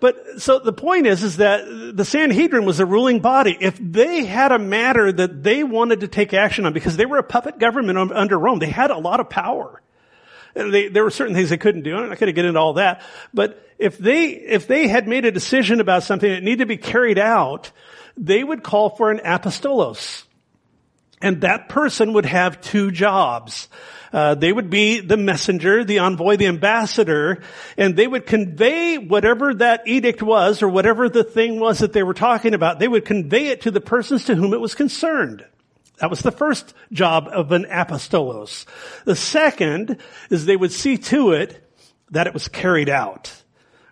but 0.00 0.40
so 0.40 0.58
the 0.58 0.72
point 0.72 1.06
is, 1.06 1.22
is 1.22 1.36
that 1.36 1.64
the 1.94 2.04
Sanhedrin 2.04 2.64
was 2.64 2.80
a 2.80 2.86
ruling 2.86 3.20
body. 3.20 3.56
If 3.60 3.78
they 3.80 4.24
had 4.24 4.52
a 4.52 4.58
matter 4.58 5.12
that 5.12 5.42
they 5.42 5.62
wanted 5.62 6.00
to 6.00 6.08
take 6.08 6.34
action 6.34 6.66
on, 6.66 6.72
because 6.72 6.96
they 6.96 7.06
were 7.06 7.18
a 7.18 7.22
puppet 7.22 7.58
government 7.58 7.96
under 8.12 8.38
Rome, 8.38 8.58
they 8.58 8.66
had 8.66 8.90
a 8.90 8.98
lot 8.98 9.20
of 9.20 9.30
power. 9.30 9.80
They, 10.54 10.88
there 10.88 11.04
were 11.04 11.10
certain 11.10 11.34
things 11.34 11.50
they 11.50 11.58
couldn't 11.58 11.82
do. 11.82 11.96
I'm 11.96 12.08
not 12.08 12.18
going 12.18 12.28
to 12.28 12.32
get 12.32 12.44
into 12.44 12.58
all 12.58 12.74
that. 12.74 13.02
But 13.32 13.64
if 13.78 13.98
they, 13.98 14.28
if 14.30 14.66
they 14.66 14.88
had 14.88 15.08
made 15.08 15.24
a 15.24 15.32
decision 15.32 15.80
about 15.80 16.02
something 16.02 16.30
that 16.30 16.42
needed 16.42 16.60
to 16.60 16.66
be 16.66 16.76
carried 16.76 17.18
out, 17.18 17.70
they 18.16 18.42
would 18.42 18.62
call 18.62 18.90
for 18.90 19.10
an 19.10 19.18
apostolos. 19.18 20.24
And 21.22 21.42
that 21.42 21.68
person 21.68 22.14
would 22.14 22.26
have 22.26 22.60
two 22.60 22.90
jobs. 22.90 23.68
Uh, 24.12 24.34
they 24.34 24.52
would 24.52 24.70
be 24.70 25.00
the 25.00 25.16
messenger, 25.16 25.84
the 25.84 26.00
envoy, 26.00 26.36
the 26.36 26.46
ambassador, 26.46 27.42
and 27.76 27.94
they 27.94 28.06
would 28.06 28.26
convey 28.26 28.98
whatever 28.98 29.54
that 29.54 29.86
edict 29.86 30.22
was 30.22 30.62
or 30.62 30.68
whatever 30.68 31.08
the 31.08 31.22
thing 31.22 31.60
was 31.60 31.78
that 31.80 31.92
they 31.92 32.02
were 32.02 32.14
talking 32.14 32.54
about. 32.54 32.78
They 32.78 32.88
would 32.88 33.04
convey 33.04 33.48
it 33.48 33.62
to 33.62 33.70
the 33.70 33.80
persons 33.80 34.24
to 34.24 34.34
whom 34.34 34.52
it 34.52 34.60
was 34.60 34.74
concerned. 34.74 35.44
That 36.00 36.10
was 36.10 36.20
the 36.20 36.32
first 36.32 36.74
job 36.92 37.28
of 37.30 37.52
an 37.52 37.64
apostolos. 37.64 38.64
The 39.04 39.16
second 39.16 39.98
is 40.30 40.46
they 40.46 40.56
would 40.56 40.72
see 40.72 40.96
to 40.96 41.32
it 41.32 41.62
that 42.10 42.26
it 42.26 42.34
was 42.34 42.48
carried 42.48 42.88
out. 42.88 43.32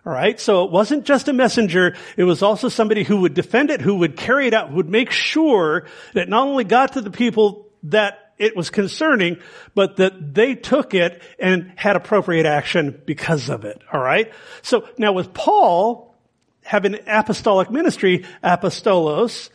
All 0.05 0.13
right. 0.13 0.39
So 0.39 0.65
it 0.65 0.71
wasn't 0.71 1.05
just 1.05 1.27
a 1.27 1.33
messenger. 1.33 1.95
It 2.17 2.23
was 2.23 2.41
also 2.41 2.67
somebody 2.67 3.03
who 3.03 3.21
would 3.21 3.35
defend 3.35 3.69
it, 3.69 3.79
who 3.79 3.95
would 3.97 4.17
carry 4.17 4.47
it 4.47 4.53
out, 4.53 4.69
who 4.69 4.77
would 4.77 4.89
make 4.89 5.11
sure 5.11 5.85
that 6.13 6.29
not 6.29 6.47
only 6.47 6.63
got 6.63 6.93
to 6.93 7.01
the 7.01 7.11
people 7.11 7.67
that 7.83 8.33
it 8.39 8.55
was 8.55 8.71
concerning, 8.71 9.37
but 9.75 9.97
that 9.97 10.33
they 10.33 10.55
took 10.55 10.95
it 10.95 11.21
and 11.37 11.73
had 11.75 11.95
appropriate 11.95 12.45
action 12.45 12.99
because 13.05 13.49
of 13.49 13.65
it. 13.65 13.81
All 13.93 14.01
right. 14.01 14.31
So 14.63 14.87
now 14.97 15.11
with 15.11 15.33
Paul 15.33 16.15
having 16.63 16.95
apostolic 17.05 17.69
ministry, 17.69 18.25
apostolos, 18.43 19.49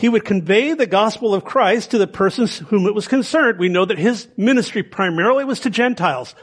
he 0.00 0.08
would 0.08 0.24
convey 0.24 0.72
the 0.72 0.86
gospel 0.86 1.34
of 1.34 1.44
Christ 1.44 1.90
to 1.90 1.98
the 1.98 2.06
persons 2.06 2.56
whom 2.56 2.86
it 2.86 2.94
was 2.94 3.06
concerned. 3.06 3.58
We 3.58 3.68
know 3.68 3.84
that 3.84 3.98
his 3.98 4.26
ministry 4.34 4.82
primarily 4.82 5.44
was 5.44 5.60
to 5.60 5.70
Gentiles. 5.70 6.34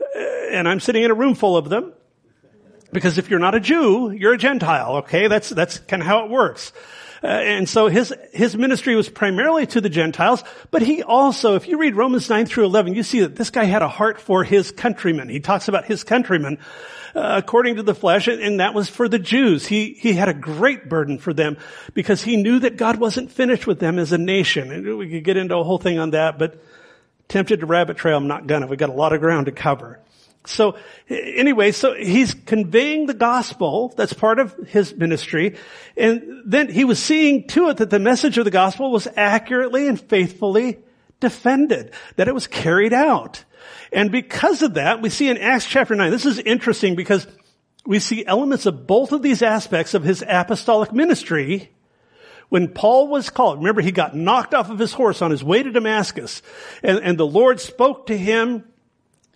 Uh, 0.00 0.18
and 0.50 0.66
I'm 0.66 0.80
sitting 0.80 1.04
in 1.04 1.10
a 1.10 1.14
room 1.14 1.34
full 1.34 1.58
of 1.58 1.68
them. 1.68 1.92
Because 2.92 3.18
if 3.18 3.28
you're 3.28 3.40
not 3.40 3.54
a 3.54 3.60
Jew, 3.60 4.10
you're 4.10 4.32
a 4.32 4.38
Gentile, 4.38 4.96
okay? 4.96 5.28
That's, 5.28 5.50
that's 5.50 5.80
kind 5.80 6.00
of 6.00 6.06
how 6.06 6.24
it 6.24 6.30
works. 6.30 6.72
Uh, 7.22 7.26
and 7.26 7.68
so 7.68 7.88
his, 7.88 8.14
his 8.32 8.56
ministry 8.56 8.96
was 8.96 9.10
primarily 9.10 9.66
to 9.66 9.82
the 9.82 9.90
Gentiles, 9.90 10.42
but 10.70 10.80
he 10.80 11.02
also, 11.02 11.56
if 11.56 11.68
you 11.68 11.76
read 11.76 11.96
Romans 11.96 12.30
9 12.30 12.46
through 12.46 12.64
11, 12.64 12.94
you 12.94 13.02
see 13.02 13.20
that 13.20 13.36
this 13.36 13.50
guy 13.50 13.64
had 13.64 13.82
a 13.82 13.88
heart 13.88 14.18
for 14.18 14.44
his 14.44 14.70
countrymen. 14.70 15.28
He 15.28 15.40
talks 15.40 15.68
about 15.68 15.84
his 15.84 16.04
countrymen, 16.04 16.58
Uh, 17.14 17.34
according 17.36 17.76
to 17.76 17.82
the 17.84 17.94
flesh, 17.94 18.26
and, 18.26 18.42
and 18.42 18.58
that 18.58 18.74
was 18.74 18.88
for 18.88 19.08
the 19.08 19.20
Jews. 19.20 19.64
He, 19.64 19.92
he 19.92 20.14
had 20.14 20.28
a 20.28 20.34
great 20.34 20.88
burden 20.88 21.18
for 21.18 21.32
them 21.32 21.56
because 21.92 22.20
he 22.22 22.36
knew 22.36 22.58
that 22.58 22.76
God 22.76 22.98
wasn't 22.98 23.30
finished 23.30 23.68
with 23.68 23.78
them 23.78 24.00
as 24.00 24.10
a 24.10 24.18
nation. 24.18 24.72
And 24.72 24.98
we 24.98 25.08
could 25.08 25.22
get 25.22 25.36
into 25.36 25.56
a 25.56 25.62
whole 25.62 25.78
thing 25.78 26.00
on 26.00 26.10
that, 26.10 26.40
but 26.40 26.60
tempted 27.28 27.60
to 27.60 27.66
rabbit 27.66 27.98
trail, 27.98 28.16
I'm 28.16 28.26
not 28.26 28.48
gonna. 28.48 28.66
We've 28.66 28.80
got 28.80 28.90
a 28.90 28.94
lot 28.94 29.12
of 29.12 29.20
ground 29.20 29.46
to 29.46 29.52
cover. 29.52 30.00
So 30.46 30.76
anyway, 31.08 31.72
so 31.72 31.94
he's 31.94 32.34
conveying 32.34 33.06
the 33.06 33.14
gospel. 33.14 33.94
That's 33.96 34.12
part 34.12 34.38
of 34.38 34.52
his 34.66 34.94
ministry. 34.94 35.56
And 35.96 36.42
then 36.44 36.68
he 36.68 36.84
was 36.84 36.98
seeing 36.98 37.46
to 37.48 37.68
it 37.68 37.78
that 37.78 37.90
the 37.90 37.98
message 37.98 38.38
of 38.38 38.44
the 38.44 38.50
gospel 38.50 38.90
was 38.90 39.08
accurately 39.16 39.88
and 39.88 40.00
faithfully 40.00 40.78
defended, 41.20 41.92
that 42.16 42.28
it 42.28 42.34
was 42.34 42.46
carried 42.46 42.92
out. 42.92 43.44
And 43.94 44.10
because 44.10 44.62
of 44.62 44.74
that, 44.74 45.00
we 45.00 45.08
see 45.08 45.28
in 45.28 45.38
Acts 45.38 45.66
chapter 45.66 45.94
9, 45.94 46.10
this 46.10 46.26
is 46.26 46.40
interesting 46.40 46.96
because 46.96 47.28
we 47.86 48.00
see 48.00 48.26
elements 48.26 48.66
of 48.66 48.88
both 48.88 49.12
of 49.12 49.22
these 49.22 49.40
aspects 49.40 49.94
of 49.94 50.02
his 50.02 50.24
apostolic 50.26 50.92
ministry. 50.92 51.70
When 52.48 52.68
Paul 52.68 53.06
was 53.06 53.30
called, 53.30 53.58
remember 53.58 53.82
he 53.82 53.92
got 53.92 54.16
knocked 54.16 54.52
off 54.52 54.68
of 54.68 54.80
his 54.80 54.92
horse 54.92 55.22
on 55.22 55.30
his 55.30 55.44
way 55.44 55.62
to 55.62 55.70
Damascus 55.70 56.42
and, 56.82 56.98
and 56.98 57.16
the 57.16 57.26
Lord 57.26 57.60
spoke 57.60 58.08
to 58.08 58.16
him 58.16 58.64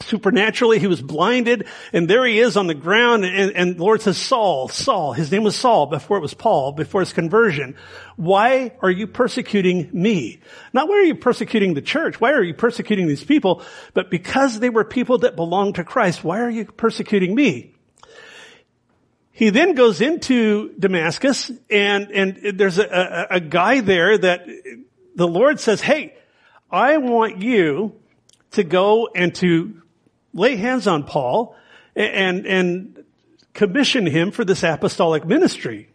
supernaturally. 0.01 0.79
He 0.79 0.87
was 0.87 1.03
blinded 1.03 1.67
and 1.93 2.09
there 2.09 2.25
he 2.25 2.39
is 2.39 2.57
on 2.57 2.67
the 2.67 2.75
ground 2.75 3.25
and, 3.25 3.53
and, 3.53 3.77
the 3.77 3.83
Lord 3.83 4.03
says, 4.03 4.17
Saul, 4.17 4.69
Saul, 4.69 5.13
his 5.13 5.31
name 5.31 5.45
was 5.45 5.57
Saul 5.57 5.87
before 5.87 6.17
it 6.19 6.21
was 6.21 6.35
Paul, 6.35 6.73
before 6.73 7.01
his 7.01 7.13
conversion. 7.13 7.77
Why 8.17 8.73
are 8.81 8.91
you 8.91 9.07
persecuting 9.07 9.91
me? 9.93 10.41
Not 10.73 10.89
why 10.89 10.97
are 10.97 11.05
you 11.05 11.15
persecuting 11.15 11.75
the 11.75 11.83
church? 11.83 12.21
Why 12.21 12.33
are 12.33 12.43
you 12.43 12.55
persecuting 12.55 13.07
these 13.07 13.25
people? 13.25 13.63
But 13.95 14.11
because 14.11 14.59
they 14.61 14.71
were 14.71 14.85
people 14.85 15.19
that 15.19 15.37
belonged 15.37 15.77
to 15.77 15.85
Christ, 15.85 16.25
why 16.25 16.41
are 16.41 16.51
you 16.51 16.65
persecuting 16.65 17.35
me? 17.35 17.75
He 19.33 19.51
then 19.51 19.75
goes 19.75 20.01
into 20.01 20.75
Damascus 20.79 21.53
and, 21.71 22.11
and 22.11 22.59
there's 22.59 22.79
a, 22.79 22.87
a, 23.31 23.37
a 23.37 23.41
guy 23.41 23.81
there 23.81 24.19
that 24.19 24.49
the 25.15 25.29
Lord 25.29 25.61
says, 25.61 25.81
Hey, 25.81 26.17
I 26.71 26.97
want 26.97 27.41
you 27.41 27.95
to 28.53 28.65
go 28.65 29.09
and 29.15 29.35
to 29.37 29.81
lay 30.39 30.57
hands 30.57 30.87
on 30.87 31.05
Paul 31.05 31.57
and, 31.95 32.47
and 32.47 33.05
commission 33.55 34.07
him 34.07 34.31
for 34.31 34.45
this 34.45 34.63
apostolic 34.63 35.25
ministry. 35.27 35.89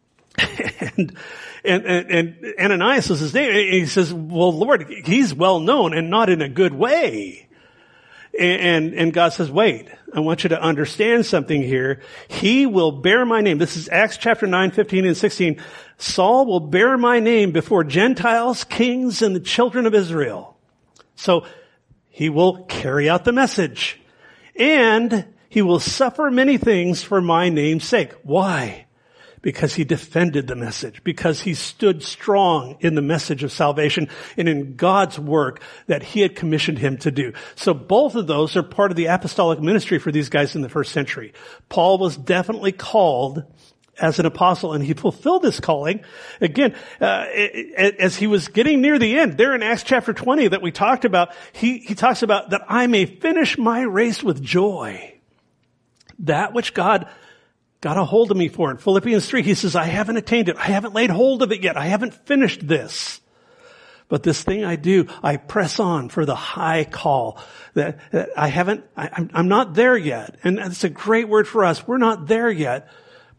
and, 0.38 1.16
and, 1.64 1.84
and, 1.84 2.54
Ananias 2.58 3.10
is 3.10 3.20
his 3.20 3.34
name. 3.34 3.50
And 3.50 3.58
he 3.58 3.86
says, 3.86 4.14
well, 4.14 4.52
Lord, 4.52 4.88
he's 5.04 5.34
well 5.34 5.60
known 5.60 5.94
and 5.94 6.10
not 6.10 6.30
in 6.30 6.42
a 6.42 6.48
good 6.48 6.72
way. 6.72 7.48
And, 8.38 8.94
and 8.94 9.12
God 9.12 9.32
says, 9.32 9.50
wait, 9.50 9.88
I 10.14 10.20
want 10.20 10.44
you 10.44 10.50
to 10.50 10.62
understand 10.62 11.26
something 11.26 11.60
here. 11.60 12.02
He 12.28 12.66
will 12.66 12.92
bear 12.92 13.24
my 13.24 13.40
name. 13.40 13.58
This 13.58 13.76
is 13.76 13.88
Acts 13.88 14.16
chapter 14.16 14.46
9, 14.46 14.70
15 14.70 15.06
and 15.06 15.16
16. 15.16 15.60
Saul 15.96 16.46
will 16.46 16.60
bear 16.60 16.96
my 16.96 17.18
name 17.18 17.50
before 17.50 17.82
Gentiles, 17.82 18.62
kings, 18.62 19.22
and 19.22 19.34
the 19.34 19.40
children 19.40 19.86
of 19.86 19.94
Israel. 19.94 20.56
So 21.16 21.46
he 22.18 22.28
will 22.28 22.64
carry 22.64 23.08
out 23.08 23.24
the 23.24 23.30
message. 23.30 24.00
And 24.56 25.24
he 25.48 25.62
will 25.62 25.78
suffer 25.78 26.32
many 26.32 26.58
things 26.58 27.00
for 27.00 27.20
my 27.20 27.48
name's 27.48 27.84
sake. 27.84 28.12
Why? 28.24 28.86
Because 29.40 29.76
he 29.76 29.84
defended 29.84 30.48
the 30.48 30.56
message, 30.56 31.04
because 31.04 31.42
he 31.42 31.54
stood 31.54 32.02
strong 32.02 32.76
in 32.80 32.96
the 32.96 33.02
message 33.02 33.44
of 33.44 33.52
salvation 33.52 34.08
and 34.36 34.48
in 34.48 34.74
God's 34.74 35.16
work 35.16 35.62
that 35.86 36.02
he 36.02 36.22
had 36.22 36.34
commissioned 36.34 36.80
him 36.80 36.96
to 36.98 37.12
do. 37.12 37.34
So 37.54 37.72
both 37.72 38.16
of 38.16 38.26
those 38.26 38.56
are 38.56 38.64
part 38.64 38.90
of 38.90 38.96
the 38.96 39.06
apostolic 39.06 39.60
ministry 39.60 40.00
for 40.00 40.10
these 40.10 40.28
guys 40.28 40.56
in 40.56 40.62
the 40.62 40.68
first 40.68 40.90
century. 40.90 41.32
Paul 41.68 41.98
was 41.98 42.16
definitely 42.16 42.72
called 42.72 43.44
as 44.00 44.18
an 44.18 44.26
apostle 44.26 44.72
and 44.72 44.84
he 44.84 44.94
fulfilled 44.94 45.42
this 45.42 45.60
calling. 45.60 46.00
Again 46.40 46.74
uh, 47.00 47.26
as 47.98 48.16
he 48.16 48.26
was 48.26 48.48
getting 48.48 48.80
near 48.80 48.98
the 48.98 49.18
end 49.18 49.36
there 49.36 49.54
in 49.54 49.62
acts 49.62 49.82
chapter 49.82 50.12
20 50.12 50.48
that 50.48 50.62
we 50.62 50.70
talked 50.70 51.04
about 51.04 51.30
he, 51.52 51.78
he 51.78 51.94
talks 51.94 52.22
about 52.22 52.50
that 52.50 52.62
i 52.68 52.86
may 52.86 53.06
finish 53.06 53.58
my 53.58 53.82
race 53.82 54.22
with 54.22 54.42
joy. 54.42 55.14
That 56.20 56.52
which 56.52 56.74
god 56.74 57.08
got 57.80 57.96
a 57.96 58.04
hold 58.04 58.30
of 58.30 58.36
me 58.36 58.48
for. 58.48 58.70
In 58.70 58.78
philippians 58.78 59.28
3 59.28 59.42
he 59.42 59.54
says 59.54 59.76
i 59.76 59.84
haven't 59.84 60.16
attained 60.16 60.48
it. 60.48 60.56
I 60.56 60.66
haven't 60.66 60.94
laid 60.94 61.10
hold 61.10 61.42
of 61.42 61.52
it 61.52 61.62
yet. 61.62 61.76
I 61.76 61.86
haven't 61.86 62.14
finished 62.14 62.66
this. 62.66 63.20
But 64.08 64.22
this 64.22 64.42
thing 64.42 64.64
I 64.64 64.76
do, 64.76 65.06
I 65.22 65.36
press 65.36 65.78
on 65.78 66.08
for 66.08 66.24
the 66.24 66.34
high 66.34 66.84
call 66.84 67.38
that, 67.74 67.98
that 68.10 68.30
I 68.36 68.48
haven't, 68.48 68.84
I, 68.96 69.28
I'm 69.34 69.48
not 69.48 69.74
there 69.74 69.96
yet. 69.96 70.36
And 70.42 70.58
it's 70.58 70.84
a 70.84 70.88
great 70.88 71.28
word 71.28 71.46
for 71.46 71.64
us. 71.64 71.86
We're 71.86 71.98
not 71.98 72.26
there 72.26 72.50
yet 72.50 72.88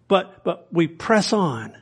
but, 0.09 0.43
but 0.43 0.67
we 0.73 0.87
press 0.87 1.31
on. 1.31 1.77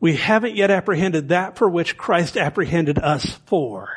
We 0.00 0.16
haven't 0.16 0.56
yet 0.56 0.70
apprehended 0.70 1.28
that 1.28 1.58
for 1.58 1.68
which 1.68 1.98
Christ 1.98 2.38
apprehended 2.38 2.98
us 2.98 3.38
for. 3.44 3.90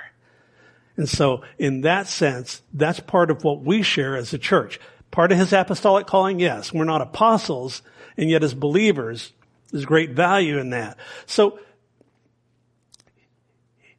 And 0.97 1.07
so 1.07 1.43
in 1.57 1.81
that 1.81 2.07
sense, 2.07 2.61
that's 2.73 2.99
part 2.99 3.31
of 3.31 3.45
what 3.45 3.61
we 3.61 3.83
share 3.83 4.17
as 4.17 4.33
a 4.33 4.37
church. 4.37 4.81
Part 5.11 5.31
of 5.31 5.37
his 5.37 5.53
apostolic 5.53 6.07
calling, 6.07 6.39
yes. 6.39 6.73
We're 6.73 6.83
not 6.83 7.01
apostles, 7.01 7.81
and 8.17 8.29
yet 8.29 8.43
as 8.43 8.53
believers, 8.53 9.31
there's 9.71 9.85
great 9.85 10.11
value 10.11 10.57
in 10.57 10.71
that. 10.71 10.97
So, 11.25 11.59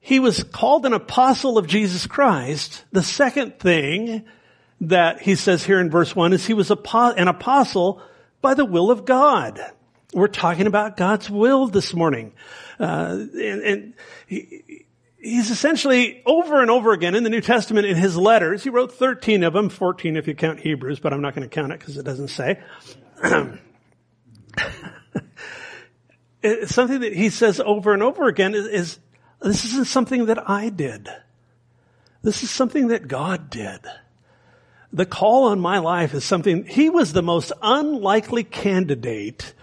he 0.00 0.18
was 0.18 0.42
called 0.42 0.86
an 0.86 0.92
apostle 0.92 1.58
of 1.58 1.66
Jesus 1.66 2.06
Christ. 2.06 2.84
The 2.90 3.02
second 3.02 3.58
thing 3.60 4.24
that 4.80 5.20
he 5.20 5.34
says 5.34 5.62
here 5.64 5.78
in 5.78 5.90
verse 5.90 6.16
1 6.16 6.32
is 6.32 6.46
he 6.46 6.54
was 6.54 6.70
an 6.70 7.28
apostle 7.28 8.02
by 8.40 8.54
the 8.54 8.64
will 8.64 8.90
of 8.90 9.04
God. 9.04 9.60
We're 10.12 10.28
talking 10.28 10.66
about 10.66 10.96
God's 10.96 11.30
will 11.30 11.66
this 11.68 11.94
morning. 11.94 12.32
Uh, 12.78 13.26
and, 13.34 13.62
and 13.62 13.94
he, 14.26 14.86
he's 15.18 15.50
essentially 15.50 16.22
over 16.26 16.60
and 16.60 16.70
over 16.70 16.92
again 16.92 17.14
in 17.14 17.22
the 17.22 17.30
New 17.30 17.40
Testament 17.40 17.86
in 17.86 17.96
his 17.96 18.16
letters. 18.16 18.64
He 18.64 18.70
wrote 18.70 18.92
13 18.92 19.44
of 19.44 19.52
them, 19.52 19.68
14 19.68 20.16
if 20.16 20.26
you 20.26 20.34
count 20.34 20.60
Hebrews, 20.60 20.98
but 20.98 21.12
I'm 21.12 21.20
not 21.20 21.34
going 21.34 21.48
to 21.48 21.54
count 21.54 21.72
it 21.72 21.78
because 21.78 21.96
it 21.96 22.04
doesn't 22.04 22.28
say. 22.28 22.60
something 26.66 27.00
that 27.00 27.12
he 27.14 27.28
says 27.28 27.60
over 27.60 27.92
and 27.92 28.02
over 28.02 28.26
again 28.26 28.54
is, 28.54 28.66
is 28.66 28.98
this 29.40 29.64
isn't 29.66 29.86
something 29.86 30.26
that 30.26 30.48
I 30.48 30.70
did. 30.70 31.08
This 32.22 32.42
is 32.42 32.50
something 32.50 32.88
that 32.88 33.08
God 33.08 33.48
did 33.50 33.80
the 34.92 35.06
call 35.06 35.44
on 35.44 35.60
my 35.60 35.78
life 35.78 36.14
is 36.14 36.24
something, 36.24 36.64
he 36.64 36.90
was 36.90 37.12
the 37.12 37.22
most 37.22 37.52
unlikely 37.62 38.44
candidate 38.44 39.54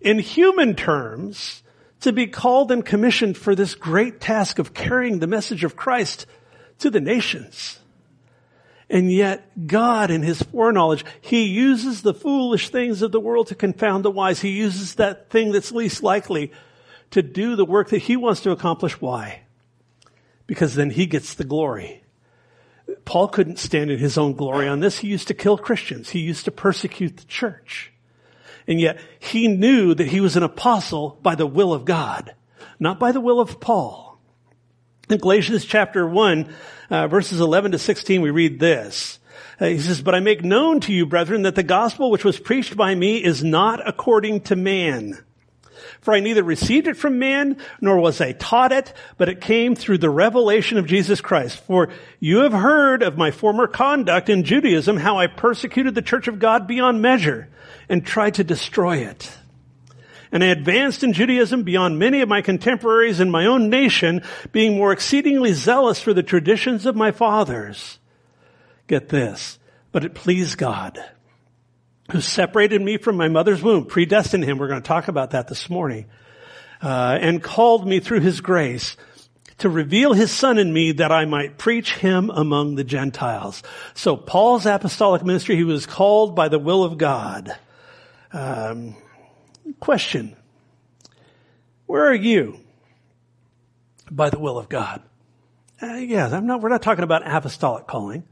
in 0.00 0.18
human 0.18 0.74
terms 0.74 1.62
to 2.00 2.12
be 2.12 2.26
called 2.26 2.72
and 2.72 2.84
commissioned 2.84 3.36
for 3.36 3.54
this 3.54 3.74
great 3.74 4.20
task 4.20 4.58
of 4.58 4.72
carrying 4.72 5.18
the 5.18 5.26
message 5.26 5.64
of 5.64 5.76
Christ 5.76 6.26
to 6.78 6.90
the 6.90 7.00
nations. 7.00 7.78
And 8.88 9.12
yet 9.12 9.66
God 9.66 10.10
in 10.10 10.22
his 10.22 10.42
foreknowledge, 10.42 11.04
he 11.20 11.44
uses 11.44 12.02
the 12.02 12.14
foolish 12.14 12.70
things 12.70 13.02
of 13.02 13.12
the 13.12 13.20
world 13.20 13.48
to 13.48 13.54
confound 13.54 14.04
the 14.04 14.10
wise. 14.10 14.40
He 14.40 14.50
uses 14.50 14.96
that 14.96 15.30
thing 15.30 15.52
that's 15.52 15.70
least 15.70 16.02
likely 16.02 16.52
to 17.10 17.22
do 17.22 17.54
the 17.54 17.64
work 17.64 17.90
that 17.90 17.98
he 17.98 18.16
wants 18.16 18.40
to 18.42 18.50
accomplish. 18.50 19.00
Why? 19.00 19.42
Because 20.46 20.74
then 20.74 20.90
he 20.90 21.06
gets 21.06 21.34
the 21.34 21.44
glory. 21.44 22.02
Paul 23.04 23.28
couldn't 23.28 23.58
stand 23.58 23.90
in 23.90 23.98
his 23.98 24.18
own 24.18 24.34
glory 24.34 24.68
on 24.68 24.80
this. 24.80 24.98
He 24.98 25.08
used 25.08 25.28
to 25.28 25.34
kill 25.34 25.58
Christians. 25.58 26.10
He 26.10 26.20
used 26.20 26.44
to 26.44 26.50
persecute 26.50 27.16
the 27.16 27.24
church. 27.24 27.92
And 28.66 28.80
yet 28.80 29.00
he 29.18 29.48
knew 29.48 29.94
that 29.94 30.08
he 30.08 30.20
was 30.20 30.36
an 30.36 30.42
apostle 30.42 31.18
by 31.22 31.34
the 31.34 31.46
will 31.46 31.72
of 31.72 31.84
God, 31.84 32.34
not 32.78 32.98
by 32.98 33.12
the 33.12 33.20
will 33.20 33.40
of 33.40 33.60
Paul. 33.60 34.18
In 35.08 35.18
Galatians 35.18 35.64
chapter 35.64 36.06
1, 36.06 36.54
uh, 36.90 37.08
verses 37.08 37.40
11 37.40 37.72
to 37.72 37.78
16, 37.78 38.22
we 38.22 38.30
read 38.30 38.60
this. 38.60 39.18
Uh, 39.58 39.66
he 39.66 39.78
says, 39.78 40.00
But 40.00 40.14
I 40.14 40.20
make 40.20 40.44
known 40.44 40.80
to 40.80 40.92
you, 40.92 41.04
brethren, 41.04 41.42
that 41.42 41.56
the 41.56 41.62
gospel 41.62 42.10
which 42.10 42.24
was 42.24 42.38
preached 42.38 42.76
by 42.76 42.94
me 42.94 43.22
is 43.22 43.42
not 43.42 43.86
according 43.86 44.42
to 44.42 44.56
man. 44.56 45.18
For 46.00 46.14
I 46.14 46.20
neither 46.20 46.42
received 46.42 46.86
it 46.86 46.96
from 46.96 47.18
man, 47.18 47.58
nor 47.80 47.98
was 47.98 48.20
I 48.20 48.32
taught 48.32 48.72
it, 48.72 48.92
but 49.18 49.28
it 49.28 49.40
came 49.40 49.74
through 49.74 49.98
the 49.98 50.08
revelation 50.08 50.78
of 50.78 50.86
Jesus 50.86 51.20
Christ. 51.20 51.58
For 51.64 51.90
you 52.18 52.38
have 52.38 52.52
heard 52.52 53.02
of 53.02 53.18
my 53.18 53.30
former 53.30 53.66
conduct 53.66 54.30
in 54.30 54.44
Judaism, 54.44 54.96
how 54.96 55.18
I 55.18 55.26
persecuted 55.26 55.94
the 55.94 56.02
church 56.02 56.26
of 56.26 56.38
God 56.38 56.66
beyond 56.66 57.02
measure 57.02 57.48
and 57.88 58.06
tried 58.06 58.34
to 58.34 58.44
destroy 58.44 58.98
it. 58.98 59.30
And 60.32 60.44
I 60.44 60.48
advanced 60.48 61.02
in 61.02 61.12
Judaism 61.12 61.64
beyond 61.64 61.98
many 61.98 62.20
of 62.22 62.28
my 62.28 62.40
contemporaries 62.40 63.20
in 63.20 63.30
my 63.30 63.46
own 63.46 63.68
nation, 63.68 64.22
being 64.52 64.76
more 64.76 64.92
exceedingly 64.92 65.52
zealous 65.52 66.00
for 66.00 66.14
the 66.14 66.22
traditions 66.22 66.86
of 66.86 66.96
my 66.96 67.10
fathers. 67.10 67.98
Get 68.86 69.08
this. 69.08 69.58
But 69.92 70.04
it 70.04 70.14
pleased 70.14 70.56
God, 70.56 71.04
who 72.10 72.20
separated 72.20 72.80
me 72.82 72.96
from 72.96 73.16
my 73.16 73.28
mother's 73.28 73.62
womb, 73.62 73.86
predestined 73.86 74.44
him. 74.44 74.58
We're 74.58 74.68
going 74.68 74.82
to 74.82 74.86
talk 74.86 75.08
about 75.08 75.30
that 75.30 75.48
this 75.48 75.70
morning. 75.70 76.06
Uh, 76.82 77.18
and 77.20 77.42
called 77.42 77.86
me 77.86 78.00
through 78.00 78.20
his 78.20 78.40
grace 78.40 78.96
to 79.58 79.68
reveal 79.68 80.14
his 80.14 80.30
son 80.30 80.56
in 80.56 80.72
me 80.72 80.92
that 80.92 81.12
I 81.12 81.26
might 81.26 81.58
preach 81.58 81.94
him 81.94 82.30
among 82.30 82.76
the 82.76 82.84
Gentiles. 82.84 83.62
So 83.94 84.16
Paul's 84.16 84.64
apostolic 84.64 85.22
ministry, 85.22 85.56
he 85.56 85.64
was 85.64 85.84
called 85.84 86.34
by 86.34 86.48
the 86.48 86.58
will 86.58 86.82
of 86.82 86.96
God. 86.96 87.54
Um, 88.32 88.96
Question. 89.78 90.36
Where 91.86 92.06
are 92.06 92.14
you? 92.14 92.58
By 94.10 94.30
the 94.30 94.38
will 94.38 94.58
of 94.58 94.68
God. 94.68 95.02
Uh, 95.80 95.94
yes, 95.94 96.32
I'm 96.32 96.46
not, 96.46 96.60
we're 96.60 96.68
not 96.68 96.82
talking 96.82 97.04
about 97.04 97.22
apostolic 97.24 97.86
calling, 97.86 98.24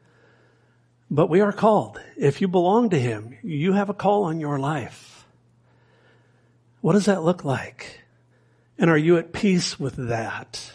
but 1.11 1.29
we 1.31 1.41
are 1.41 1.53
called. 1.53 2.01
If 2.17 2.41
you 2.41 2.49
belong 2.49 2.91
to 2.91 2.99
Him, 2.99 3.37
you 3.43 3.73
have 3.73 3.89
a 3.89 3.95
call 3.95 4.25
on 4.25 4.41
your 4.41 4.59
life. 4.59 5.27
What 6.81 6.93
does 6.93 7.07
that 7.07 7.25
look 7.25 7.45
like? 7.45 8.01
And 8.79 8.91
are 8.91 8.99
you 8.99 9.17
at 9.17 9.33
peace 9.33 9.81
with 9.81 9.97
that? 9.97 10.73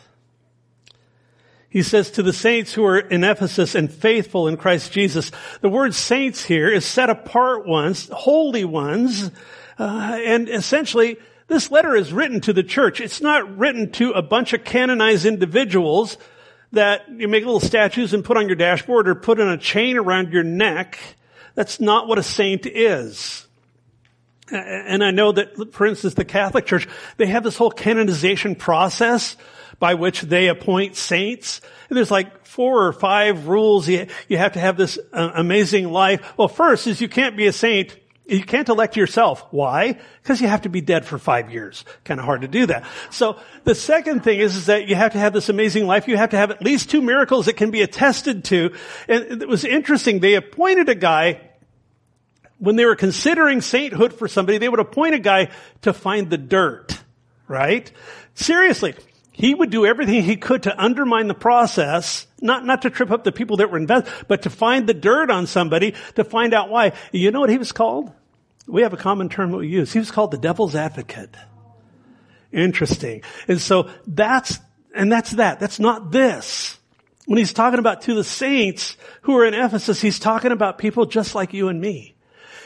He 1.70 1.82
says 1.82 2.12
to 2.12 2.24
the 2.24 2.34
saints 2.34 2.74
who 2.74 2.86
are 2.86 3.00
in 3.00 3.24
Ephesus 3.24 3.74
and 3.74 3.92
faithful 3.92 4.48
in 4.48 4.58
Christ 4.58 4.92
Jesus, 4.92 5.32
the 5.62 5.70
word 5.70 5.96
saints 5.96 6.46
here 6.46 6.70
is 6.70 6.86
set 6.86 7.10
apart 7.10 7.66
ones, 7.66 8.10
holy 8.10 8.64
ones, 8.64 9.32
uh, 9.80 10.20
and 10.24 10.50
essentially, 10.50 11.18
this 11.48 11.72
letter 11.72 11.96
is 11.96 12.14
written 12.14 12.42
to 12.42 12.54
the 12.54 12.62
church. 12.62 13.02
It's 13.02 13.22
not 13.22 13.58
written 13.58 13.92
to 13.94 14.12
a 14.12 14.22
bunch 14.22 14.54
of 14.54 14.64
canonized 14.64 15.26
individuals 15.26 16.18
that 16.74 17.10
you 17.10 17.28
make 17.28 17.46
little 17.46 17.60
statues 17.60 18.14
and 18.14 18.26
put 18.26 18.36
on 18.36 18.48
your 18.48 18.56
dashboard 18.56 19.08
or 19.08 19.16
put 19.16 19.40
in 19.40 19.48
a 19.48 19.58
chain 19.58 19.96
around 19.96 20.34
your 20.34 20.44
neck. 20.44 21.00
That's 21.56 21.80
not 21.80 22.08
what 22.08 22.18
a 22.18 22.24
saint 22.24 22.66
is. 22.66 23.48
And 24.52 25.04
I 25.04 25.12
know 25.12 25.32
that, 25.32 25.74
for 25.74 25.86
instance, 25.86 26.16
the 26.16 26.26
Catholic 26.26 26.66
Church, 26.66 26.88
they 27.18 27.28
have 27.28 27.44
this 27.44 27.58
whole 27.58 27.72
canonization 27.72 28.56
process 28.56 29.38
by 29.80 29.94
which 29.94 30.22
they 30.22 30.48
appoint 30.48 30.96
saints. 30.96 31.62
And 31.90 31.98
there's 31.98 32.12
like 32.12 32.46
four 32.46 32.86
or 32.88 32.94
five 32.94 33.48
rules. 33.48 33.88
You, 33.88 34.08
have 34.32 34.54
to 34.54 34.60
have 34.60 34.76
this 34.76 35.00
uh, 35.12 35.32
amazing 35.36 35.92
life. 35.92 36.34
Well, 36.38 36.48
first 36.48 36.88
is 36.88 37.02
you 37.02 37.10
can't 37.10 37.38
be 37.38 37.48
a 37.48 37.54
saint 37.54 37.96
you 38.26 38.44
can't 38.44 38.70
elect 38.70 38.96
yourself. 38.96 39.46
Why? 39.52 40.00
Because 40.22 40.40
you 40.40 40.48
have 40.48 40.62
to 40.62 40.70
be 40.70 40.82
dead 40.82 41.06
for 41.06 41.18
five 41.18 41.52
years. 41.52 41.84
Kind 42.06 42.20
of 42.20 42.26
hard 42.26 42.42
to 42.42 42.48
do 42.48 42.66
that. 42.68 42.86
So 43.10 43.38
the 43.66 43.76
second 43.76 44.24
thing 44.24 44.40
is, 44.40 44.56
is 44.56 44.66
that 44.68 44.88
you 44.88 44.96
have 44.96 45.12
to 45.14 45.20
have 45.20 45.34
this 45.34 45.50
amazing 45.50 45.88
life. 45.88 46.08
You 46.08 46.16
have 46.18 46.30
to 46.30 46.38
have 46.38 46.52
at 46.52 46.62
least 46.62 46.90
two 46.90 47.02
miracles 47.02 47.48
that 47.48 47.58
can 47.58 47.72
be 47.72 47.82
attested 47.82 48.46
to. 48.46 48.74
And 49.10 49.42
it 49.42 49.48
was 49.48 49.66
interesting. 49.66 50.20
They 50.20 50.36
appointed 50.36 50.88
a 50.90 50.96
guy 50.96 51.42
when 52.64 52.78
they 52.78 52.86
were 52.86 52.96
considering 52.96 53.60
sainthood 53.60 54.14
for 54.14 54.30
somebody, 54.30 54.58
they 54.58 54.70
would 54.70 54.80
appoint 54.80 55.16
a 55.16 55.20
guy 55.20 55.50
to 55.82 55.92
find 55.92 56.30
the 56.30 56.38
dirt, 56.38 56.98
right? 57.50 57.92
Seriously. 58.36 58.96
He 59.34 59.56
would 59.56 59.72
do 59.72 59.86
everything 59.86 60.22
he 60.24 60.38
could 60.38 60.64
to 60.64 60.82
undermine 60.82 61.28
the 61.28 61.34
process, 61.34 62.28
not, 62.40 62.66
not 62.66 62.84
to 62.84 62.92
trip 62.92 63.10
up 63.10 63.24
the 63.24 63.32
people 63.32 63.58
that 63.58 63.72
were 63.72 63.80
invested, 63.80 64.14
but 64.28 64.44
to 64.44 64.52
find 64.52 64.88
the 64.88 64.94
dirt 64.94 65.32
on 65.32 65.48
somebody 65.48 65.96
to 66.16 66.24
find 66.24 66.54
out 66.54 66.70
why. 66.70 66.94
You 67.12 67.32
know 67.32 67.40
what 67.40 67.50
he 67.50 67.58
was 67.58 67.72
called? 67.72 68.12
We 68.68 68.84
have 68.84 68.94
a 68.94 68.98
common 68.98 69.30
term 69.30 69.52
that 69.52 69.58
we 69.58 69.68
use. 69.68 69.92
He 69.92 70.00
was 70.00 70.12
called 70.12 70.30
the 70.30 70.38
devil's 70.38 70.76
advocate. 70.76 71.36
Interesting. 72.52 73.24
And 73.48 73.60
so 73.60 73.90
that's, 74.06 74.60
and 74.94 75.12
that's 75.12 75.32
that. 75.32 75.60
That's 75.60 75.80
not 75.80 76.12
this. 76.12 76.78
When 77.26 77.40
he's 77.40 77.54
talking 77.54 77.80
about 77.80 78.04
to 78.04 78.14
the 78.14 78.24
saints 78.24 78.98
who 79.24 79.36
are 79.38 79.46
in 79.46 79.56
Ephesus, 79.56 80.00
he's 80.00 80.20
talking 80.20 80.52
about 80.52 80.78
people 80.78 81.08
just 81.08 81.34
like 81.34 81.54
you 81.54 81.70
and 81.70 81.82
me. 81.82 82.13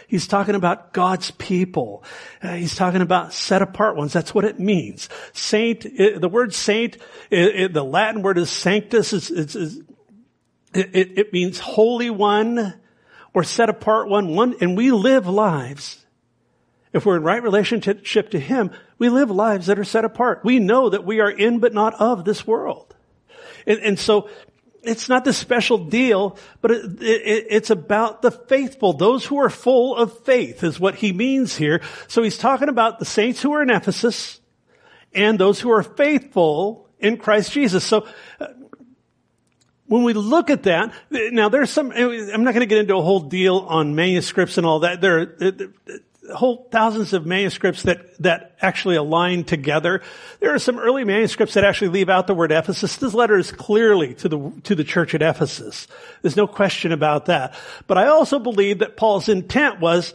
He's 0.08 0.26
talking 0.26 0.56
about 0.56 0.94
God's 0.94 1.32
people. 1.32 2.04
Uh, 2.42 2.54
he's 2.56 2.76
talking 2.76 3.02
about 3.02 3.34
set 3.34 3.62
apart 3.62 3.98
ones. 3.98 4.14
That's 4.14 4.34
what 4.34 4.46
it 4.46 4.58
means. 4.58 5.10
Saint, 5.34 5.86
it, 5.86 6.22
the 6.22 6.30
word 6.30 6.54
saint, 6.54 6.98
it, 7.30 7.74
the 7.74 7.84
Latin 7.84 8.22
word 8.22 8.38
is 8.38 8.50
sanctus. 8.50 9.12
It's, 9.12 9.30
it's, 9.30 9.78
it, 10.74 11.34
means 11.34 11.60
holy 11.60 12.10
one 12.10 12.80
or 13.34 13.44
set 13.44 13.70
apart 13.70 14.08
one. 14.08 14.34
One, 14.34 14.56
and 14.62 14.78
we 14.78 14.92
live 14.92 15.28
lives. 15.28 16.06
If 16.94 17.06
we're 17.06 17.18
in 17.18 17.24
right 17.24 17.44
relationship 17.44 18.32
to 18.32 18.40
Him, 18.40 18.72
we 18.98 19.10
live 19.10 19.30
lives 19.30 19.68
that 19.68 19.78
are 19.78 19.84
set 19.84 20.06
apart. 20.06 20.42
We 20.44 20.60
know 20.60 20.90
that 20.90 21.06
we 21.06 21.20
are 21.20 21.30
in 21.30 21.60
but 21.60 21.74
not 21.74 21.94
of 21.96 22.24
this 22.24 22.48
world. 22.48 22.96
And, 23.66 23.80
and 23.80 24.00
so 24.00 24.30
it's 24.88 25.10
not 25.10 25.26
the 25.26 25.34
special 25.34 25.78
deal, 25.78 26.38
but 26.62 26.72
it, 26.72 27.02
it, 27.02 27.48
it's 27.50 27.70
about 27.70 28.22
the 28.22 28.32
faithful. 28.32 28.94
Those 28.94 29.26
who 29.26 29.38
are 29.38 29.50
full 29.50 29.96
of 29.96 30.20
faith 30.20 30.64
is 30.64 30.80
what 30.80 30.96
he 30.96 31.14
means 31.14 31.56
here. 31.56 31.82
So 32.08 32.24
he's 32.24 32.38
talking 32.38 32.70
about 32.70 33.00
the 33.00 33.06
saints 33.06 33.42
who 33.42 33.54
are 33.54 33.62
in 33.62 33.70
Ephesus 33.70 34.40
and 35.14 35.40
those 35.40 35.60
who 35.60 35.72
are 35.72 35.84
faithful 35.84 36.90
in 37.00 37.18
Christ 37.18 37.52
Jesus. 37.52 37.84
So 37.84 38.08
uh, 38.40 38.48
when 39.86 40.04
we 40.04 40.14
look 40.14 40.50
at 40.50 40.64
that, 40.64 40.94
now 41.10 41.50
there's 41.50 41.70
some, 41.70 41.92
I'm 41.92 42.44
not 42.44 42.54
going 42.54 42.62
to 42.62 42.66
get 42.66 42.80
into 42.80 42.98
a 42.98 43.02
whole 43.02 43.22
deal 43.22 43.58
on 43.58 43.96
manuscripts 43.96 44.58
and 44.58 44.66
all 44.66 44.80
that. 44.80 45.02
There, 45.02 45.38
whole 46.34 46.68
thousands 46.72 47.14
of 47.14 47.26
manuscripts 47.26 47.84
that, 47.84 48.18
that 48.22 48.56
actually 48.62 48.96
align 48.96 49.44
together. 49.44 50.02
There 50.40 50.54
are 50.54 50.60
some 50.60 50.80
early 50.80 51.04
manuscripts 51.04 51.54
that 51.54 51.64
actually 51.64 51.90
leave 51.90 52.10
out 52.10 52.28
the 52.28 52.34
word 52.34 52.52
Ephesus. 52.52 52.96
This 52.98 53.14
letter 53.14 53.38
is 53.38 53.52
clearly 53.52 54.14
to 54.16 54.30
the, 54.30 54.52
to 54.64 54.76
the 54.76 54.84
church 54.84 55.16
at 55.16 55.22
Ephesus. 55.22 55.88
There's 56.22 56.36
no 56.36 56.48
question 56.48 56.92
about 56.92 57.26
that. 57.26 57.56
But 57.88 57.98
I 57.98 58.08
also 58.08 58.40
believe 58.40 58.80
that 58.80 58.98
Paul's 58.98 59.30
intent 59.30 59.80
was, 59.80 60.14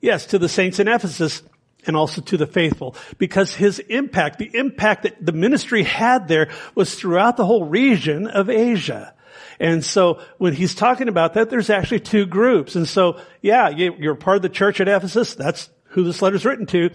yes, 0.00 0.26
to 0.26 0.38
the 0.38 0.48
saints 0.48 0.78
in 0.78 0.88
Ephesus 0.88 1.42
and 1.86 1.96
also 1.96 2.20
to 2.22 2.36
the 2.36 2.46
faithful 2.46 2.96
because 3.18 3.54
his 3.54 3.78
impact, 3.78 4.38
the 4.38 4.50
impact 4.54 5.02
that 5.02 5.24
the 5.24 5.32
ministry 5.32 5.82
had 5.82 6.28
there 6.28 6.50
was 6.74 6.94
throughout 6.94 7.36
the 7.36 7.46
whole 7.46 7.64
region 7.64 8.26
of 8.26 8.48
Asia. 8.48 9.14
And 9.60 9.84
so 9.84 10.20
when 10.38 10.52
he's 10.52 10.74
talking 10.74 11.08
about 11.08 11.34
that, 11.34 11.50
there's 11.50 11.70
actually 11.70 12.00
two 12.00 12.26
groups. 12.26 12.76
And 12.76 12.88
so, 12.88 13.20
yeah, 13.40 13.68
you're 13.68 14.14
part 14.14 14.36
of 14.36 14.42
the 14.42 14.48
church 14.48 14.80
at 14.80 14.88
Ephesus. 14.88 15.34
That's 15.34 15.70
who 15.90 16.04
this 16.04 16.22
letter's 16.22 16.44
written 16.44 16.66
to. 16.66 16.90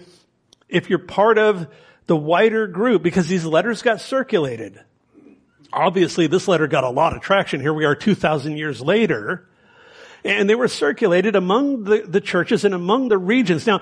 If 0.68 0.90
you're 0.90 0.98
part 0.98 1.38
of 1.38 1.66
the 2.06 2.16
wider 2.16 2.66
group, 2.66 3.02
because 3.02 3.28
these 3.28 3.44
letters 3.44 3.82
got 3.82 4.00
circulated, 4.00 4.80
obviously 5.72 6.26
this 6.26 6.48
letter 6.48 6.66
got 6.66 6.84
a 6.84 6.90
lot 6.90 7.14
of 7.14 7.22
traction. 7.22 7.60
Here 7.60 7.74
we 7.74 7.84
are 7.84 7.94
2,000 7.94 8.56
years 8.56 8.80
later. 8.80 9.48
And 10.24 10.50
they 10.50 10.54
were 10.54 10.68
circulated 10.68 11.34
among 11.34 11.84
the, 11.84 12.02
the 12.06 12.20
churches 12.20 12.64
and 12.64 12.74
among 12.74 13.08
the 13.08 13.16
regions. 13.18 13.66
Now, 13.66 13.80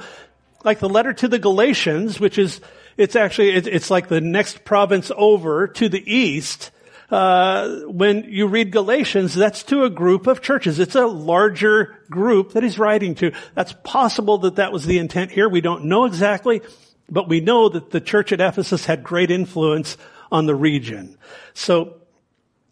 like 0.64 0.78
the 0.78 0.88
letter 0.88 1.12
to 1.14 1.28
the 1.28 1.38
Galatians, 1.38 2.20
which 2.20 2.38
is, 2.38 2.60
it's 2.96 3.16
actually, 3.16 3.50
it's, 3.50 3.66
it's 3.66 3.90
like 3.90 4.08
the 4.08 4.20
next 4.20 4.64
province 4.64 5.10
over 5.16 5.66
to 5.66 5.88
the 5.88 6.12
east 6.12 6.70
uh, 7.10 7.80
when 7.86 8.24
you 8.24 8.46
read 8.46 8.70
Galatians, 8.70 9.34
that's 9.34 9.62
to 9.64 9.84
a 9.84 9.90
group 9.90 10.26
of 10.26 10.42
churches. 10.42 10.78
It's 10.78 10.94
a 10.94 11.06
larger 11.06 11.98
group 12.10 12.52
that 12.52 12.62
he's 12.62 12.78
writing 12.78 13.14
to. 13.16 13.32
That's 13.54 13.74
possible 13.82 14.38
that 14.38 14.56
that 14.56 14.72
was 14.72 14.84
the 14.84 14.98
intent 14.98 15.30
here. 15.30 15.48
We 15.48 15.60
don't 15.60 15.86
know 15.86 16.04
exactly, 16.04 16.60
but 17.08 17.28
we 17.28 17.40
know 17.40 17.68
that 17.68 17.90
the 17.90 18.00
church 18.00 18.32
at 18.32 18.40
Ephesus 18.40 18.84
had 18.84 19.02
great 19.02 19.30
influence 19.30 19.96
on 20.30 20.46
the 20.46 20.54
region. 20.54 21.16
So 21.54 22.02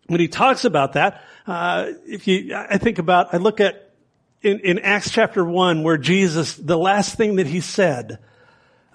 when 0.06 0.20
he 0.20 0.28
talks 0.28 0.64
about 0.64 0.92
that, 0.92 1.22
uh, 1.46 1.92
if 2.06 2.26
you, 2.26 2.54
I 2.54 2.78
think 2.78 2.98
about, 2.98 3.32
I 3.32 3.38
look 3.38 3.60
at 3.60 3.90
in, 4.42 4.60
in 4.60 4.78
Acts 4.80 5.10
chapter 5.10 5.44
one 5.44 5.82
where 5.82 5.96
Jesus, 5.96 6.54
the 6.56 6.76
last 6.76 7.16
thing 7.16 7.36
that 7.36 7.46
he 7.46 7.60
said, 7.60 8.18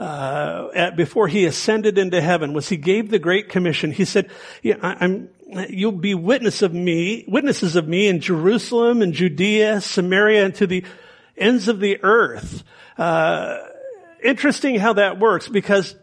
uh, 0.02 0.70
at, 0.74 0.96
before 0.96 1.28
he 1.28 1.46
ascended 1.46 2.00
into 2.00 2.20
heaven 2.20 2.54
was 2.54 2.68
he 2.68 2.76
gave 2.76 3.12
the 3.12 3.20
great 3.20 3.50
commission. 3.50 3.92
He 3.92 4.04
said, 4.04 4.32
yeah, 4.64 4.78
I, 4.82 5.06
am 5.06 5.30
you'll 5.70 5.92
be 5.92 6.16
witness 6.16 6.64
of 6.64 6.74
me, 6.74 7.24
witnesses 7.28 7.76
of 7.76 7.88
me 7.88 8.08
in 8.08 8.20
Jerusalem 8.20 9.04
and 9.04 9.14
Judea, 9.14 9.80
Samaria, 9.80 10.46
and 10.46 10.56
to 10.56 10.66
the 10.66 10.84
ends 11.38 11.68
of 11.68 11.80
the 11.80 12.04
earth. 12.04 12.64
Uh, 12.98 13.60
interesting 14.24 14.80
how 14.80 14.94
that 14.94 15.20
works 15.20 15.48
because 15.48 15.96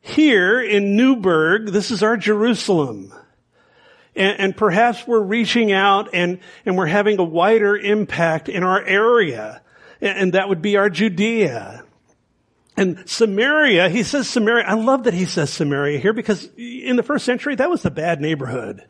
here 0.00 0.62
in 0.62 0.96
Newberg, 0.96 1.66
this 1.66 1.90
is 1.90 2.02
our 2.02 2.16
Jerusalem. 2.16 3.12
And, 4.16 4.40
and, 4.40 4.56
perhaps 4.56 5.06
we're 5.06 5.20
reaching 5.20 5.70
out 5.70 6.14
and, 6.14 6.38
and 6.64 6.78
we're 6.78 6.86
having 6.86 7.18
a 7.18 7.24
wider 7.24 7.76
impact 7.76 8.48
in 8.48 8.62
our 8.62 8.82
area. 8.82 9.60
And, 10.00 10.18
and 10.18 10.32
that 10.34 10.48
would 10.48 10.62
be 10.62 10.78
our 10.78 10.88
Judea. 10.88 11.83
And 12.76 13.08
Samaria, 13.08 13.88
he 13.88 14.02
says 14.02 14.28
Samaria, 14.28 14.64
I 14.66 14.74
love 14.74 15.04
that 15.04 15.14
he 15.14 15.26
says 15.26 15.50
Samaria 15.50 15.98
here 15.98 16.12
because 16.12 16.48
in 16.56 16.96
the 16.96 17.02
first 17.02 17.24
century, 17.24 17.54
that 17.54 17.70
was 17.70 17.82
the 17.82 17.90
bad 17.90 18.20
neighborhood. 18.20 18.84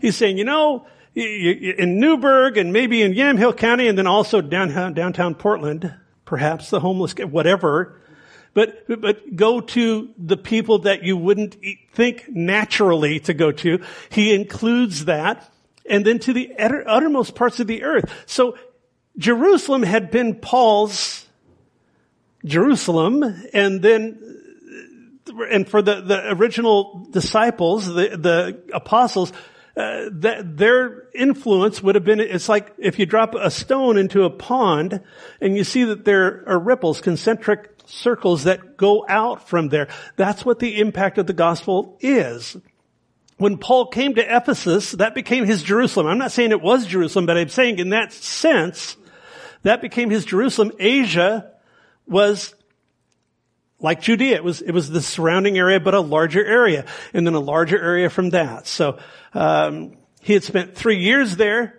He's 0.00 0.16
saying, 0.16 0.38
you 0.38 0.44
know, 0.44 0.86
in 1.14 1.98
Newberg 1.98 2.56
and 2.56 2.72
maybe 2.72 3.02
in 3.02 3.12
Yamhill 3.12 3.56
County 3.56 3.88
and 3.88 3.98
then 3.98 4.06
also 4.06 4.40
downtown, 4.40 4.94
downtown 4.94 5.34
Portland, 5.34 5.92
perhaps 6.24 6.70
the 6.70 6.80
homeless, 6.80 7.14
whatever, 7.14 8.00
but, 8.52 8.86
but 9.00 9.34
go 9.34 9.60
to 9.60 10.10
the 10.16 10.36
people 10.36 10.80
that 10.80 11.02
you 11.02 11.16
wouldn't 11.16 11.56
think 11.92 12.26
naturally 12.28 13.18
to 13.20 13.34
go 13.34 13.50
to. 13.50 13.82
He 14.10 14.32
includes 14.32 15.06
that. 15.06 15.50
And 15.86 16.06
then 16.06 16.18
to 16.20 16.32
the 16.32 16.54
uttermost 16.56 17.34
parts 17.34 17.60
of 17.60 17.66
the 17.66 17.82
earth. 17.82 18.10
So 18.24 18.56
Jerusalem 19.18 19.82
had 19.82 20.10
been 20.10 20.36
Paul's 20.36 21.23
Jerusalem 22.44 23.22
and 23.52 23.80
then 23.80 24.18
and 25.50 25.68
for 25.68 25.82
the, 25.82 26.00
the 26.00 26.32
original 26.32 27.06
disciples, 27.10 27.86
the, 27.86 28.16
the 28.16 28.62
apostles, 28.74 29.32
uh, 29.76 30.04
that 30.12 30.56
their 30.56 31.08
influence 31.14 31.82
would 31.82 31.94
have 31.94 32.04
been, 32.04 32.20
it's 32.20 32.48
like 32.48 32.72
if 32.78 32.98
you 32.98 33.06
drop 33.06 33.34
a 33.34 33.50
stone 33.50 33.96
into 33.96 34.24
a 34.24 34.30
pond 34.30 35.00
and 35.40 35.56
you 35.56 35.64
see 35.64 35.84
that 35.84 36.04
there 36.04 36.44
are 36.46 36.58
ripples, 36.58 37.00
concentric 37.00 37.70
circles 37.86 38.44
that 38.44 38.76
go 38.76 39.04
out 39.08 39.48
from 39.48 39.68
there. 39.68 39.88
That's 40.16 40.44
what 40.44 40.58
the 40.58 40.78
impact 40.80 41.18
of 41.18 41.26
the 41.26 41.32
gospel 41.32 41.96
is. 42.00 42.56
When 43.36 43.58
Paul 43.58 43.88
came 43.88 44.14
to 44.14 44.36
Ephesus, 44.36 44.92
that 44.92 45.14
became 45.14 45.44
his 45.44 45.62
Jerusalem. 45.62 46.06
I'm 46.06 46.18
not 46.18 46.30
saying 46.30 46.52
it 46.52 46.62
was 46.62 46.86
Jerusalem, 46.86 47.26
but 47.26 47.36
I'm 47.36 47.48
saying 47.48 47.78
in 47.80 47.88
that 47.90 48.12
sense, 48.12 48.96
that 49.62 49.80
became 49.80 50.08
his 50.08 50.24
Jerusalem. 50.24 50.70
Asia 50.78 51.50
was 52.06 52.54
like 53.80 54.00
Judea. 54.00 54.36
It 54.36 54.44
was, 54.44 54.62
it 54.62 54.72
was 54.72 54.90
the 54.90 55.02
surrounding 55.02 55.58
area, 55.58 55.80
but 55.80 55.94
a 55.94 56.00
larger 56.00 56.44
area. 56.44 56.86
And 57.12 57.26
then 57.26 57.34
a 57.34 57.40
larger 57.40 57.80
area 57.80 58.10
from 58.10 58.30
that. 58.30 58.66
So, 58.66 58.98
um, 59.32 59.96
he 60.20 60.32
had 60.32 60.42
spent 60.42 60.74
three 60.74 60.98
years 61.00 61.36
there 61.36 61.78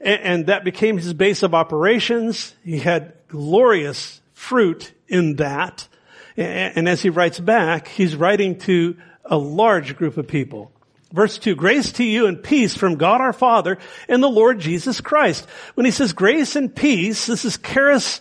and, 0.00 0.20
and 0.20 0.46
that 0.46 0.64
became 0.64 0.98
his 0.98 1.14
base 1.14 1.42
of 1.42 1.54
operations. 1.54 2.54
He 2.62 2.78
had 2.78 3.14
glorious 3.28 4.20
fruit 4.32 4.92
in 5.08 5.36
that. 5.36 5.88
And 6.36 6.88
as 6.88 7.00
he 7.00 7.08
writes 7.08 7.40
back, 7.40 7.88
he's 7.88 8.14
writing 8.14 8.58
to 8.60 8.96
a 9.24 9.38
large 9.38 9.96
group 9.96 10.18
of 10.18 10.28
people. 10.28 10.70
Verse 11.12 11.38
2, 11.38 11.54
grace 11.54 11.92
to 11.92 12.04
you 12.04 12.26
and 12.26 12.42
peace 12.42 12.76
from 12.76 12.96
God 12.96 13.22
our 13.22 13.32
Father 13.32 13.78
and 14.08 14.22
the 14.22 14.28
Lord 14.28 14.58
Jesus 14.58 15.00
Christ. 15.00 15.46
When 15.74 15.86
he 15.86 15.92
says 15.92 16.12
grace 16.12 16.56
and 16.56 16.74
peace, 16.74 17.26
this 17.26 17.46
is 17.46 17.56
charis, 17.56 18.20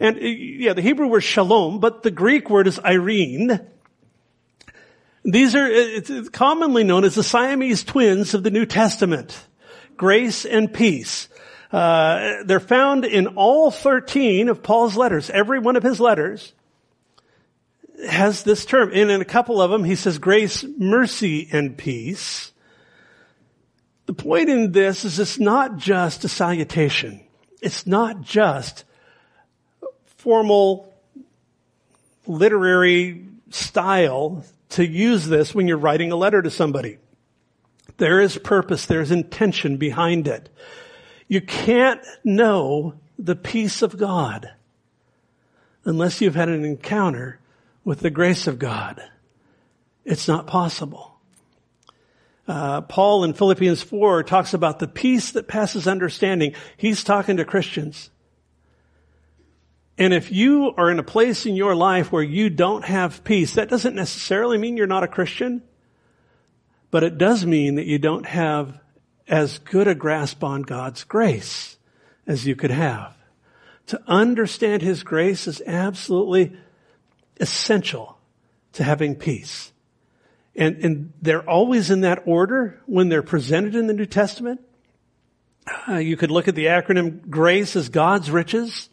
and 0.00 0.16
yeah, 0.20 0.72
the 0.72 0.82
Hebrew 0.82 1.08
word 1.08 1.22
shalom, 1.22 1.80
but 1.80 2.02
the 2.02 2.10
Greek 2.10 2.50
word 2.50 2.66
is 2.66 2.78
irene. 2.80 3.60
These 5.24 5.54
are 5.54 5.66
it's 5.66 6.28
commonly 6.28 6.84
known 6.84 7.04
as 7.04 7.14
the 7.14 7.22
Siamese 7.22 7.84
twins 7.84 8.34
of 8.34 8.42
the 8.42 8.50
New 8.50 8.66
Testament. 8.66 9.46
Grace 9.96 10.44
and 10.44 10.72
peace. 10.72 11.28
Uh, 11.72 12.42
they're 12.44 12.60
found 12.60 13.04
in 13.04 13.26
all 13.28 13.70
13 13.70 14.48
of 14.48 14.62
Paul's 14.62 14.96
letters. 14.96 15.30
Every 15.30 15.58
one 15.58 15.76
of 15.76 15.82
his 15.82 15.98
letters 15.98 16.52
has 18.08 18.42
this 18.42 18.64
term. 18.64 18.90
And 18.92 19.10
in 19.10 19.20
a 19.20 19.24
couple 19.24 19.60
of 19.60 19.70
them, 19.70 19.84
he 19.84 19.96
says 19.96 20.18
grace, 20.18 20.64
mercy, 20.78 21.48
and 21.50 21.76
peace. 21.76 22.52
The 24.06 24.14
point 24.14 24.50
in 24.50 24.72
this 24.72 25.04
is 25.04 25.18
it's 25.18 25.40
not 25.40 25.78
just 25.78 26.24
a 26.24 26.28
salutation. 26.28 27.20
It's 27.62 27.86
not 27.86 28.20
just 28.20 28.84
formal 30.24 30.90
literary 32.26 33.26
style 33.50 34.42
to 34.70 34.84
use 34.84 35.26
this 35.26 35.54
when 35.54 35.68
you're 35.68 35.76
writing 35.76 36.12
a 36.12 36.16
letter 36.16 36.40
to 36.40 36.50
somebody. 36.50 36.96
There 37.98 38.22
is 38.22 38.38
purpose, 38.38 38.86
there's 38.86 39.10
intention 39.10 39.76
behind 39.76 40.26
it. 40.26 40.48
You 41.28 41.42
can't 41.42 42.00
know 42.24 42.94
the 43.18 43.36
peace 43.36 43.82
of 43.82 43.98
God 43.98 44.50
unless 45.84 46.22
you've 46.22 46.34
had 46.34 46.48
an 46.48 46.64
encounter 46.64 47.38
with 47.84 48.00
the 48.00 48.08
grace 48.08 48.46
of 48.46 48.58
God. 48.58 49.02
It's 50.06 50.26
not 50.26 50.46
possible. 50.46 51.18
Uh, 52.48 52.80
Paul 52.80 53.24
in 53.24 53.34
Philippians 53.34 53.82
4 53.82 54.22
talks 54.22 54.54
about 54.54 54.78
the 54.78 54.88
peace 54.88 55.32
that 55.32 55.48
passes 55.48 55.86
understanding. 55.86 56.54
He's 56.78 57.04
talking 57.04 57.36
to 57.36 57.44
Christians. 57.44 58.08
And 59.96 60.12
if 60.12 60.32
you 60.32 60.74
are 60.76 60.90
in 60.90 60.98
a 60.98 61.04
place 61.04 61.46
in 61.46 61.54
your 61.54 61.76
life 61.76 62.10
where 62.10 62.22
you 62.22 62.50
don't 62.50 62.84
have 62.84 63.22
peace, 63.22 63.54
that 63.54 63.68
doesn't 63.68 63.94
necessarily 63.94 64.58
mean 64.58 64.76
you're 64.76 64.86
not 64.86 65.04
a 65.04 65.08
Christian, 65.08 65.62
but 66.90 67.04
it 67.04 67.16
does 67.16 67.46
mean 67.46 67.76
that 67.76 67.86
you 67.86 67.98
don't 67.98 68.26
have 68.26 68.80
as 69.28 69.58
good 69.58 69.86
a 69.86 69.94
grasp 69.94 70.42
on 70.42 70.62
God's 70.62 71.04
grace 71.04 71.76
as 72.26 72.46
you 72.46 72.56
could 72.56 72.72
have. 72.72 73.16
To 73.88 74.02
understand 74.06 74.82
His 74.82 75.02
grace 75.02 75.46
is 75.46 75.62
absolutely 75.64 76.56
essential 77.38 78.18
to 78.72 78.82
having 78.82 79.14
peace. 79.14 79.72
And, 80.56 80.76
and 80.84 81.12
they're 81.20 81.48
always 81.48 81.90
in 81.90 82.00
that 82.00 82.22
order 82.26 82.80
when 82.86 83.08
they're 83.08 83.22
presented 83.22 83.74
in 83.74 83.86
the 83.86 83.92
New 83.92 84.06
Testament. 84.06 84.60
Uh, 85.88 85.96
you 85.96 86.16
could 86.16 86.30
look 86.30 86.48
at 86.48 86.54
the 86.54 86.66
acronym 86.66 87.28
GRACE 87.28 87.76
as 87.76 87.88
God's 87.88 88.30
riches 88.30 88.88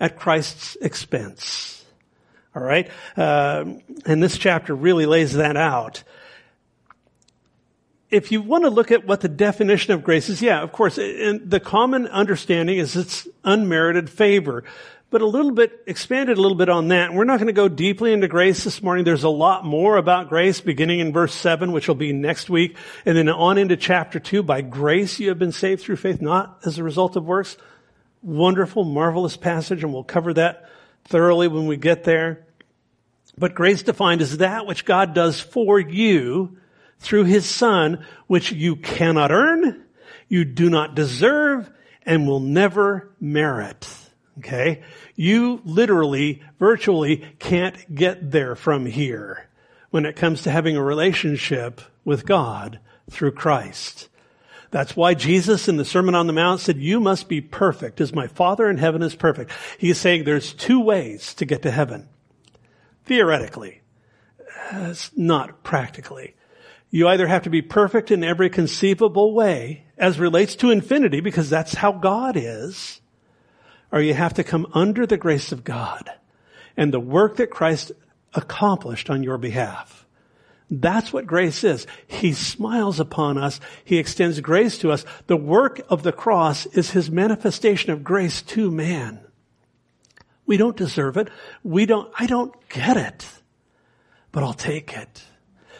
at 0.00 0.18
Christ's 0.18 0.76
expense. 0.76 1.84
All 2.54 2.62
right, 2.62 2.90
uh, 3.16 3.64
and 4.06 4.22
this 4.22 4.38
chapter 4.38 4.74
really 4.74 5.06
lays 5.06 5.34
that 5.34 5.56
out 5.56 6.02
if 8.10 8.30
you 8.30 8.40
want 8.40 8.64
to 8.64 8.70
look 8.70 8.90
at 8.90 9.06
what 9.06 9.20
the 9.20 9.28
definition 9.28 9.92
of 9.92 10.04
grace 10.04 10.28
is, 10.28 10.40
yeah, 10.40 10.62
of 10.62 10.72
course, 10.72 10.98
and 10.98 11.50
the 11.50 11.60
common 11.60 12.06
understanding 12.06 12.78
is 12.78 12.96
it's 12.96 13.26
unmerited 13.44 14.08
favor. 14.08 14.64
But 15.08 15.22
a 15.22 15.26
little 15.26 15.52
bit, 15.52 15.82
expanded 15.86 16.36
a 16.36 16.40
little 16.40 16.56
bit 16.56 16.68
on 16.68 16.88
that. 16.88 17.14
We're 17.14 17.24
not 17.24 17.38
going 17.38 17.46
to 17.46 17.52
go 17.52 17.68
deeply 17.68 18.12
into 18.12 18.26
grace 18.26 18.64
this 18.64 18.82
morning. 18.82 19.04
There's 19.04 19.22
a 19.22 19.28
lot 19.28 19.64
more 19.64 19.96
about 19.96 20.28
grace 20.28 20.60
beginning 20.60 20.98
in 20.98 21.12
verse 21.12 21.32
7, 21.32 21.70
which 21.70 21.86
will 21.86 21.94
be 21.94 22.12
next 22.12 22.50
week, 22.50 22.76
and 23.04 23.16
then 23.16 23.28
on 23.28 23.56
into 23.56 23.76
chapter 23.76 24.18
2. 24.18 24.42
By 24.42 24.62
grace 24.62 25.20
you 25.20 25.28
have 25.28 25.38
been 25.38 25.52
saved 25.52 25.82
through 25.82 25.96
faith, 25.96 26.20
not 26.20 26.58
as 26.64 26.78
a 26.78 26.82
result 26.82 27.14
of 27.14 27.24
works. 27.24 27.56
Wonderful, 28.22 28.84
marvelous 28.84 29.36
passage, 29.36 29.84
and 29.84 29.92
we'll 29.92 30.04
cover 30.04 30.34
that 30.34 30.68
thoroughly 31.04 31.48
when 31.48 31.66
we 31.66 31.76
get 31.76 32.04
there. 32.04 32.46
But 33.38 33.54
grace 33.54 33.82
defined 33.82 34.22
as 34.22 34.38
that 34.38 34.66
which 34.66 34.84
God 34.84 35.14
does 35.14 35.40
for 35.40 35.78
you 35.78 36.58
through 36.98 37.24
his 37.24 37.46
son, 37.46 38.04
which 38.26 38.52
you 38.52 38.76
cannot 38.76 39.30
earn, 39.30 39.84
you 40.28 40.44
do 40.44 40.70
not 40.70 40.94
deserve, 40.94 41.70
and 42.04 42.26
will 42.26 42.40
never 42.40 43.10
merit. 43.20 43.86
Okay? 44.38 44.82
You 45.14 45.60
literally, 45.64 46.42
virtually 46.58 47.24
can't 47.38 47.94
get 47.94 48.30
there 48.30 48.54
from 48.54 48.86
here 48.86 49.48
when 49.90 50.06
it 50.06 50.16
comes 50.16 50.42
to 50.42 50.50
having 50.50 50.76
a 50.76 50.82
relationship 50.82 51.80
with 52.04 52.26
God 52.26 52.80
through 53.10 53.32
Christ. 53.32 54.08
That's 54.70 54.96
why 54.96 55.14
Jesus 55.14 55.68
in 55.68 55.76
the 55.76 55.84
Sermon 55.84 56.14
on 56.14 56.26
the 56.26 56.32
Mount 56.32 56.60
said, 56.60 56.78
you 56.78 57.00
must 57.00 57.28
be 57.28 57.40
perfect 57.40 58.00
as 58.00 58.14
my 58.14 58.26
Father 58.26 58.68
in 58.68 58.78
heaven 58.78 59.02
is 59.02 59.14
perfect. 59.14 59.52
He's 59.78 59.98
saying 59.98 60.24
there's 60.24 60.52
two 60.52 60.80
ways 60.80 61.34
to 61.34 61.44
get 61.44 61.62
to 61.62 61.70
heaven. 61.70 62.08
Theoretically. 63.04 63.82
It's 64.72 65.16
not 65.16 65.62
practically. 65.62 66.34
You 66.90 67.08
either 67.08 67.26
have 67.26 67.42
to 67.42 67.50
be 67.50 67.62
perfect 67.62 68.10
in 68.10 68.24
every 68.24 68.50
conceivable 68.50 69.34
way 69.34 69.84
as 69.98 70.18
relates 70.18 70.56
to 70.56 70.70
infinity 70.70 71.20
because 71.20 71.50
that's 71.50 71.74
how 71.74 71.92
God 71.92 72.36
is, 72.36 73.00
or 73.92 74.00
you 74.00 74.14
have 74.14 74.34
to 74.34 74.44
come 74.44 74.66
under 74.72 75.06
the 75.06 75.16
grace 75.16 75.52
of 75.52 75.64
God 75.64 76.10
and 76.76 76.92
the 76.92 77.00
work 77.00 77.36
that 77.36 77.50
Christ 77.50 77.92
accomplished 78.34 79.08
on 79.10 79.22
your 79.22 79.38
behalf. 79.38 80.05
That's 80.70 81.12
what 81.12 81.26
grace 81.26 81.62
is. 81.62 81.86
He 82.06 82.32
smiles 82.32 82.98
upon 82.98 83.38
us. 83.38 83.60
He 83.84 83.98
extends 83.98 84.40
grace 84.40 84.78
to 84.78 84.90
us. 84.90 85.04
The 85.28 85.36
work 85.36 85.80
of 85.88 86.02
the 86.02 86.12
cross 86.12 86.66
is 86.66 86.90
his 86.90 87.10
manifestation 87.10 87.92
of 87.92 88.02
grace 88.02 88.42
to 88.42 88.70
man. 88.70 89.20
We 90.44 90.56
don't 90.56 90.76
deserve 90.76 91.16
it. 91.16 91.28
We 91.62 91.86
don't, 91.86 92.12
I 92.18 92.26
don't 92.26 92.54
get 92.68 92.96
it, 92.96 93.26
but 94.32 94.42
I'll 94.42 94.54
take 94.54 94.96
it 94.96 95.24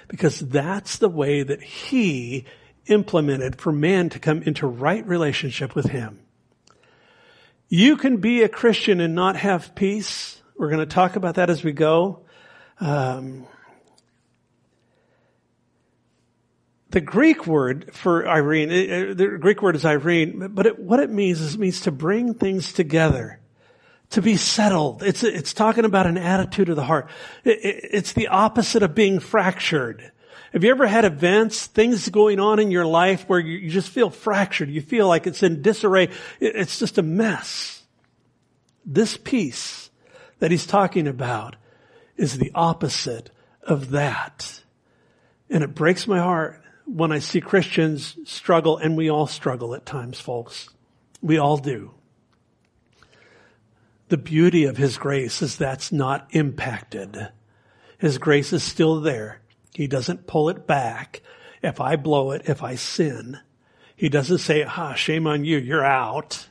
because 0.09 0.39
that's 0.39 0.99
the 0.99 1.09
way 1.09 1.43
that 1.43 1.63
he 1.63 2.45
implemented 2.87 3.61
for 3.61 3.73
man 3.73 4.09
to 4.11 4.19
come 4.19 4.43
into 4.43 4.67
right 4.67 5.07
relationship 5.07 5.75
with 5.75 5.87
him. 5.87 6.21
You 7.69 7.97
can 7.97 8.19
be 8.19 8.43
a 8.43 8.49
Christian 8.49 9.01
and 9.01 9.17
not 9.17 9.37
have 9.37 9.75
peace. 9.75 10.41
We're 10.57 10.71
going 10.71 10.87
to 10.87 10.95
talk 10.95 11.17
about 11.17 11.35
that 11.35 11.51
as 11.51 11.65
we 11.65 11.73
go. 11.73 12.21
Um, 12.79 13.47
the 16.97 17.03
Greek 17.03 17.47
word 17.47 17.93
for 17.93 18.27
Irene, 18.27 18.71
eh, 18.71 18.87
eh, 18.87 19.13
the 19.13 19.37
Greek 19.39 19.61
word 19.61 19.77
is 19.77 19.85
Irene, 19.85 20.49
but 20.55 20.65
it, 20.65 20.79
what 20.79 20.99
it 20.99 21.11
means 21.11 21.43
is 21.43 21.57
it 21.57 21.61
means 21.61 21.83
to 21.83 21.91
bring 21.91 22.33
things 22.33 22.73
together, 22.73 23.39
to 24.09 24.23
be 24.23 24.39
settled. 24.39 25.03
It's, 25.03 25.23
it's 25.23 25.53
talking 25.53 25.85
about 25.85 26.07
an 26.07 26.17
attitude 26.17 26.71
of 26.71 26.77
the 26.77 26.85
heart. 26.85 27.11
It, 27.45 27.59
it, 27.63 27.85
it's 27.93 28.15
the 28.15 28.29
opposite 28.29 28.83
of 28.83 28.95
being 28.95 29.21
fractured. 29.21 30.11
Have 30.55 30.65
you 30.65 30.71
ever 30.71 30.87
had 30.87 31.05
events, 31.05 31.67
things 31.67 32.09
going 32.09 32.41
on 32.41 32.61
in 32.61 32.71
your 32.71 32.87
life 32.87 33.25
where 33.29 33.41
you, 33.41 33.59
you 33.59 33.69
just 33.69 33.91
feel 33.91 34.09
fractured? 34.09 34.71
You 34.71 34.81
feel 34.81 35.07
like 35.07 35.27
it's 35.27 35.43
in 35.43 35.61
disarray. 35.61 36.09
it's 36.41 36.79
just 36.79 36.97
a 36.97 37.03
mess. 37.03 37.83
This 38.87 39.19
peace 39.19 39.91
that 40.39 40.51
he's 40.51 40.65
talking 40.65 41.09
about 41.09 41.57
is 42.17 42.39
the 42.39 42.53
opposite 42.55 43.29
of 43.63 43.91
that. 43.91 44.63
And 45.51 45.63
it 45.63 45.75
breaks 45.75 46.09
my 46.09 46.21
heart 46.21 46.63
when 46.87 47.13
I 47.13 47.19
see 47.19 47.41
Christians 47.41 48.17
struggle, 48.25 48.79
and 48.79 48.97
we 48.97 49.11
all 49.11 49.27
struggle 49.27 49.75
at 49.75 49.85
times, 49.85 50.21
folks. 50.21 50.71
We 51.21 51.37
all 51.37 51.59
do. 51.59 51.93
The 54.09 54.17
beauty 54.17 54.65
of 54.65 54.77
His 54.77 54.97
grace 54.97 55.43
is 55.43 55.57
that's 55.57 55.91
not 55.91 56.29
impacted. 56.31 57.29
His 57.99 58.19
grace 58.19 58.53
is 58.53 58.63
still 58.63 59.01
there. 59.01 59.41
He 59.75 59.87
doesn't 59.89 60.27
pull 60.27 60.49
it 60.49 60.67
back. 60.67 61.23
If 61.63 61.81
I 61.81 61.97
blow 61.97 62.31
it, 62.31 62.43
if 62.47 62.63
I 62.63 62.77
sin, 62.77 63.41
He 63.97 64.09
doesn't 64.09 64.39
say, 64.39 64.63
ah, 64.63 64.95
shame 64.95 65.27
on 65.27 65.45
you, 65.45 65.59
you're 65.59 65.85
out. 65.85 66.49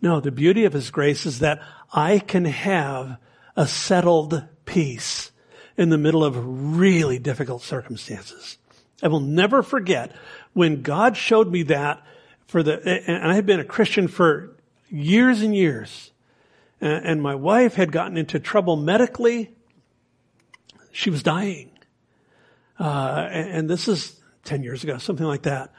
No, 0.00 0.18
the 0.18 0.32
beauty 0.32 0.64
of 0.64 0.72
His 0.72 0.90
grace 0.90 1.26
is 1.26 1.40
that 1.40 1.60
I 1.92 2.18
can 2.20 2.46
have 2.46 3.18
a 3.54 3.66
settled 3.66 4.44
peace 4.64 5.30
in 5.76 5.90
the 5.90 5.98
middle 5.98 6.24
of 6.24 6.36
really 6.78 7.18
difficult 7.18 7.62
circumstances. 7.62 8.56
I 9.02 9.08
will 9.08 9.20
never 9.20 9.62
forget 9.62 10.12
when 10.52 10.82
God 10.82 11.16
showed 11.16 11.50
me 11.50 11.64
that 11.64 12.02
for 12.46 12.62
the, 12.62 12.80
and 13.06 13.30
I 13.30 13.34
had 13.34 13.46
been 13.46 13.60
a 13.60 13.64
Christian 13.64 14.08
for 14.08 14.56
years 14.88 15.42
and 15.42 15.54
years. 15.54 16.10
And 16.80 17.22
my 17.22 17.34
wife 17.34 17.74
had 17.74 17.92
gotten 17.92 18.16
into 18.16 18.40
trouble 18.40 18.76
medically. 18.76 19.54
She 20.90 21.10
was 21.10 21.22
dying. 21.22 21.70
Uh, 22.78 23.28
and 23.30 23.70
this 23.70 23.86
is 23.86 24.20
10 24.44 24.64
years 24.64 24.82
ago, 24.82 24.98
something 24.98 25.26
like 25.26 25.42
that. 25.42 25.72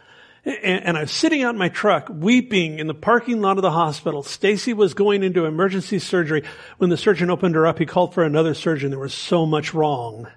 And, 0.46 0.98
I 0.98 1.02
was 1.02 1.12
sitting 1.12 1.42
out 1.42 1.56
in 1.56 1.58
my 1.58 1.70
truck 1.70 2.08
weeping 2.10 2.80
in 2.80 2.88
the 2.88 2.94
parking 2.94 3.42
lot 3.42 3.58
of 3.58 3.62
the 3.62 3.72
hospital. 3.72 4.24
Stacy 4.24 4.74
was 4.74 4.94
going 4.94 5.24
into 5.24 5.46
emergency 5.46 6.00
surgery. 6.00 6.44
When 6.80 6.90
the 6.90 6.98
surgeon 6.98 7.30
opened 7.30 7.56
her 7.56 7.66
up, 7.66 7.80
he 7.80 7.86
called 7.86 8.14
for 8.14 8.24
another 8.24 8.54
surgeon. 8.54 8.90
There 8.90 9.00
was 9.00 9.14
so 9.14 9.46
much 9.46 9.74
wrong. 9.74 10.28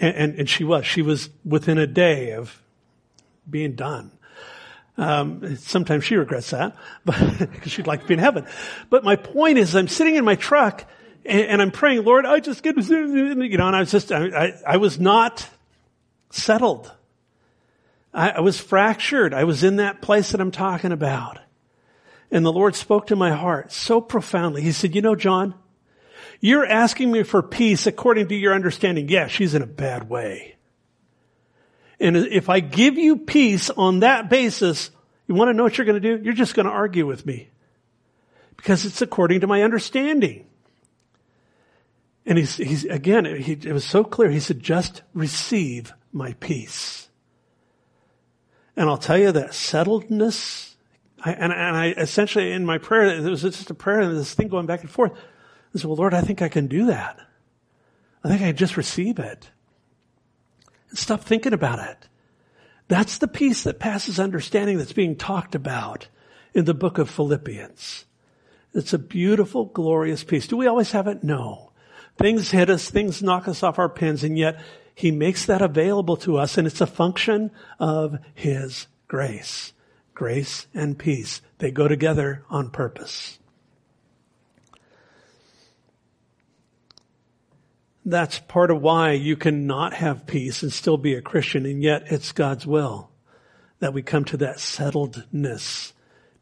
And, 0.00 0.16
and, 0.16 0.34
and 0.40 0.48
she 0.48 0.64
was. 0.64 0.86
She 0.86 1.02
was 1.02 1.30
within 1.44 1.78
a 1.78 1.86
day 1.86 2.32
of 2.32 2.60
being 3.48 3.74
done. 3.74 4.10
Um, 4.98 5.56
sometimes 5.56 6.04
she 6.04 6.16
regrets 6.16 6.50
that, 6.50 6.74
but 7.04 7.38
because 7.38 7.72
she'd 7.72 7.86
like 7.86 8.02
to 8.02 8.06
be 8.06 8.14
in 8.14 8.20
heaven. 8.20 8.46
But 8.88 9.04
my 9.04 9.16
point 9.16 9.58
is, 9.58 9.76
I'm 9.76 9.88
sitting 9.88 10.16
in 10.16 10.24
my 10.24 10.36
truck 10.36 10.84
and, 11.24 11.42
and 11.42 11.62
I'm 11.62 11.70
praying, 11.70 12.04
Lord, 12.04 12.24
I 12.24 12.40
just 12.40 12.62
get, 12.62 12.76
you 12.76 13.34
know, 13.34 13.66
and 13.66 13.76
I 13.76 13.80
was 13.80 13.90
just, 13.90 14.10
I, 14.12 14.26
I, 14.26 14.52
I 14.66 14.76
was 14.78 14.98
not 14.98 15.48
settled. 16.30 16.90
I, 18.14 18.30
I 18.30 18.40
was 18.40 18.58
fractured. 18.58 19.34
I 19.34 19.44
was 19.44 19.62
in 19.62 19.76
that 19.76 20.00
place 20.00 20.32
that 20.32 20.40
I'm 20.40 20.50
talking 20.50 20.92
about. 20.92 21.38
And 22.30 22.44
the 22.44 22.52
Lord 22.52 22.74
spoke 22.74 23.08
to 23.08 23.16
my 23.16 23.32
heart 23.32 23.72
so 23.72 24.00
profoundly. 24.00 24.62
He 24.62 24.72
said, 24.72 24.94
you 24.94 25.02
know, 25.02 25.14
John, 25.14 25.54
you're 26.40 26.66
asking 26.66 27.10
me 27.10 27.22
for 27.22 27.42
peace 27.42 27.86
according 27.86 28.28
to 28.28 28.34
your 28.34 28.54
understanding. 28.54 29.08
Yeah, 29.08 29.26
she's 29.26 29.54
in 29.54 29.62
a 29.62 29.66
bad 29.66 30.08
way. 30.08 30.56
And 31.98 32.16
if 32.16 32.48
I 32.48 32.60
give 32.60 32.98
you 32.98 33.16
peace 33.16 33.70
on 33.70 34.00
that 34.00 34.28
basis, 34.28 34.90
you 35.26 35.34
want 35.34 35.48
to 35.48 35.54
know 35.54 35.62
what 35.62 35.78
you're 35.78 35.86
going 35.86 36.00
to 36.00 36.16
do? 36.16 36.22
You're 36.22 36.34
just 36.34 36.54
going 36.54 36.66
to 36.66 36.72
argue 36.72 37.06
with 37.06 37.24
me. 37.24 37.50
Because 38.56 38.84
it's 38.84 39.02
according 39.02 39.40
to 39.40 39.46
my 39.46 39.62
understanding. 39.62 40.46
And 42.26 42.38
he's, 42.38 42.56
he's 42.56 42.84
again, 42.84 43.24
he, 43.24 43.52
it 43.52 43.72
was 43.72 43.84
so 43.84 44.02
clear. 44.04 44.30
He 44.30 44.40
said, 44.40 44.60
just 44.60 45.02
receive 45.14 45.92
my 46.12 46.34
peace. 46.34 47.08
And 48.76 48.90
I'll 48.90 48.98
tell 48.98 49.16
you 49.16 49.32
that 49.32 49.50
settledness, 49.50 50.74
I, 51.24 51.32
and, 51.32 51.52
and 51.52 51.76
I 51.76 51.94
essentially 51.96 52.52
in 52.52 52.66
my 52.66 52.78
prayer, 52.78 53.06
it 53.06 53.22
was 53.22 53.42
just 53.42 53.70
a 53.70 53.74
prayer 53.74 54.00
and 54.00 54.16
this 54.16 54.34
thing 54.34 54.48
going 54.48 54.66
back 54.66 54.82
and 54.82 54.90
forth. 54.90 55.12
Well, 55.84 55.96
Lord, 55.96 56.14
I 56.14 56.20
think 56.20 56.40
I 56.40 56.48
can 56.48 56.66
do 56.66 56.86
that. 56.86 57.18
I 58.24 58.28
think 58.28 58.42
I 58.42 58.46
can 58.46 58.56
just 58.56 58.76
receive 58.76 59.18
it. 59.18 59.50
And 60.90 60.98
stop 60.98 61.22
thinking 61.22 61.52
about 61.52 61.78
it. 61.78 62.08
That's 62.88 63.18
the 63.18 63.28
peace 63.28 63.64
that 63.64 63.80
passes 63.80 64.20
understanding 64.20 64.78
that's 64.78 64.92
being 64.92 65.16
talked 65.16 65.54
about 65.54 66.08
in 66.54 66.64
the 66.64 66.74
book 66.74 66.98
of 66.98 67.10
Philippians. 67.10 68.04
It's 68.72 68.92
a 68.92 68.98
beautiful, 68.98 69.66
glorious 69.66 70.22
peace. 70.22 70.46
Do 70.46 70.56
we 70.56 70.66
always 70.66 70.92
have 70.92 71.06
it? 71.06 71.24
No. 71.24 71.72
Things 72.18 72.50
hit 72.50 72.70
us, 72.70 72.88
things 72.88 73.22
knock 73.22 73.48
us 73.48 73.62
off 73.62 73.78
our 73.78 73.88
pins, 73.88 74.22
and 74.22 74.38
yet 74.38 74.60
He 74.94 75.10
makes 75.10 75.46
that 75.46 75.62
available 75.62 76.16
to 76.18 76.38
us, 76.38 76.56
and 76.56 76.66
it's 76.66 76.80
a 76.80 76.86
function 76.86 77.50
of 77.78 78.18
His 78.34 78.86
grace. 79.08 79.72
Grace 80.14 80.66
and 80.72 80.98
peace. 80.98 81.42
They 81.58 81.70
go 81.70 81.88
together 81.88 82.44
on 82.48 82.70
purpose. 82.70 83.38
That's 88.08 88.38
part 88.38 88.70
of 88.70 88.80
why 88.80 89.12
you 89.12 89.34
cannot 89.36 89.92
have 89.94 90.28
peace 90.28 90.62
and 90.62 90.72
still 90.72 90.96
be 90.96 91.14
a 91.14 91.20
Christian, 91.20 91.66
and 91.66 91.82
yet 91.82 92.04
it's 92.06 92.30
God's 92.30 92.64
will 92.64 93.10
that 93.80 93.92
we 93.92 94.00
come 94.00 94.24
to 94.26 94.36
that 94.36 94.58
settledness, 94.58 95.92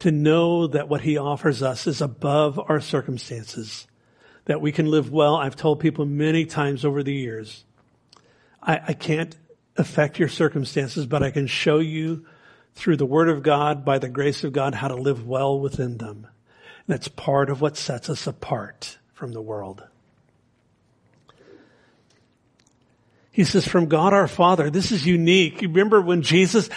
to 0.00 0.10
know 0.10 0.66
that 0.66 0.90
what 0.90 1.00
He 1.00 1.16
offers 1.16 1.62
us 1.62 1.86
is 1.86 2.02
above 2.02 2.60
our 2.68 2.80
circumstances, 2.80 3.86
that 4.44 4.60
we 4.60 4.72
can 4.72 4.90
live 4.90 5.10
well. 5.10 5.36
I've 5.36 5.56
told 5.56 5.80
people 5.80 6.04
many 6.04 6.44
times 6.44 6.84
over 6.84 7.02
the 7.02 7.14
years, 7.14 7.64
I, 8.62 8.80
I 8.88 8.92
can't 8.92 9.34
affect 9.78 10.18
your 10.18 10.28
circumstances, 10.28 11.06
but 11.06 11.22
I 11.22 11.30
can 11.30 11.46
show 11.46 11.78
you 11.78 12.26
through 12.74 12.98
the 12.98 13.06
Word 13.06 13.30
of 13.30 13.42
God, 13.42 13.86
by 13.86 13.98
the 13.98 14.10
grace 14.10 14.44
of 14.44 14.52
God, 14.52 14.74
how 14.74 14.88
to 14.88 14.96
live 14.96 15.26
well 15.26 15.58
within 15.58 15.96
them. 15.96 16.26
And 16.86 16.94
That's 16.94 17.08
part 17.08 17.48
of 17.48 17.62
what 17.62 17.78
sets 17.78 18.10
us 18.10 18.26
apart 18.26 18.98
from 19.14 19.32
the 19.32 19.40
world. 19.40 19.82
He 23.34 23.42
says, 23.42 23.66
from 23.66 23.86
God 23.86 24.12
our 24.12 24.28
Father. 24.28 24.70
This 24.70 24.92
is 24.92 25.04
unique. 25.04 25.60
You 25.60 25.66
remember 25.66 26.00
when 26.00 26.22
Jesus, 26.22 26.70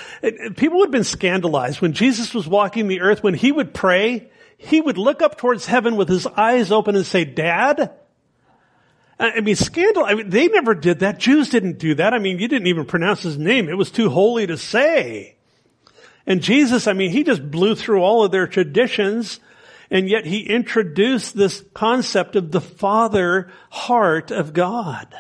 people 0.56 0.80
would 0.80 0.88
have 0.88 0.92
been 0.92 1.04
scandalized 1.04 1.82
when 1.82 1.94
Jesus 1.94 2.34
was 2.34 2.48
walking 2.48 2.88
the 2.88 3.02
earth, 3.02 3.22
when 3.22 3.36
he 3.36 3.52
would 3.52 3.76
pray, 3.76 4.32
he 4.58 4.82
would 4.82 4.98
look 4.98 5.22
up 5.22 5.38
towards 5.38 5.68
heaven 5.68 5.98
with 5.98 6.10
his 6.10 6.26
eyes 6.26 6.72
open 6.72 6.96
and 6.96 7.06
say, 7.06 7.26
Dad? 7.26 7.92
I 9.20 9.42
mean, 9.42 9.56
scandal, 9.56 10.04
I 10.04 10.16
mean, 10.16 10.32
they 10.32 10.48
never 10.48 10.74
did 10.74 11.02
that. 11.02 11.20
Jews 11.20 11.50
didn't 11.50 11.78
do 11.78 11.94
that. 11.94 12.16
I 12.16 12.18
mean, 12.18 12.40
you 12.40 12.48
didn't 12.48 12.68
even 12.68 12.86
pronounce 12.86 13.22
his 13.22 13.38
name. 13.38 13.70
It 13.70 13.78
was 13.78 13.92
too 13.92 14.10
holy 14.10 14.48
to 14.48 14.58
say. 14.58 15.36
And 16.26 16.42
Jesus, 16.42 16.88
I 16.88 16.94
mean, 16.94 17.12
he 17.12 17.24
just 17.24 17.52
blew 17.52 17.76
through 17.76 18.02
all 18.02 18.24
of 18.24 18.32
their 18.32 18.48
traditions 18.48 19.40
and 19.92 20.10
yet 20.10 20.26
he 20.26 20.40
introduced 20.40 21.38
this 21.38 21.64
concept 21.76 22.36
of 22.36 22.52
the 22.52 22.62
Father 22.62 23.52
heart 23.70 24.32
of 24.32 24.54
God 24.54 25.16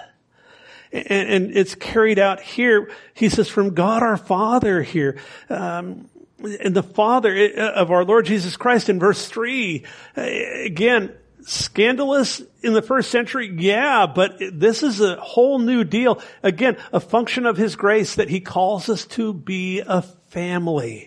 and, 0.92 1.30
and 1.30 1.58
it's 1.58 1.76
carried 1.76 2.20
out 2.20 2.42
here. 2.42 2.92
He 3.14 3.30
says, 3.30 3.50
from 3.50 3.74
God 3.74 4.04
our 4.04 4.18
Father 4.18 4.82
here. 4.82 5.18
Um, 5.50 6.10
and 6.40 6.76
the 6.76 6.84
Father 6.84 7.36
uh, 7.36 7.72
of 7.72 7.92
our 7.92 8.06
Lord 8.06 8.26
Jesus 8.26 8.58
Christ 8.58 8.90
in 8.90 9.00
verse 9.00 9.28
3, 9.28 9.84
uh, 10.16 10.22
again, 10.22 11.14
scandalous 11.48 12.42
in 12.62 12.74
the 12.74 12.82
first 12.82 13.10
century? 13.10 13.54
Yeah, 13.58 14.06
but 14.08 14.38
this 14.40 14.84
is 14.84 15.02
a 15.02 15.16
whole 15.16 15.60
new 15.60 15.84
deal. 15.84 16.22
Again, 16.44 16.78
a 16.94 17.00
function 17.00 17.46
of 17.46 17.58
His 17.58 17.76
grace 17.76 18.16
that 18.16 18.30
He 18.30 18.40
calls 18.40 18.90
us 18.90 19.06
to 19.08 19.34
be 19.34 19.80
a 19.80 20.02
family. 20.02 21.07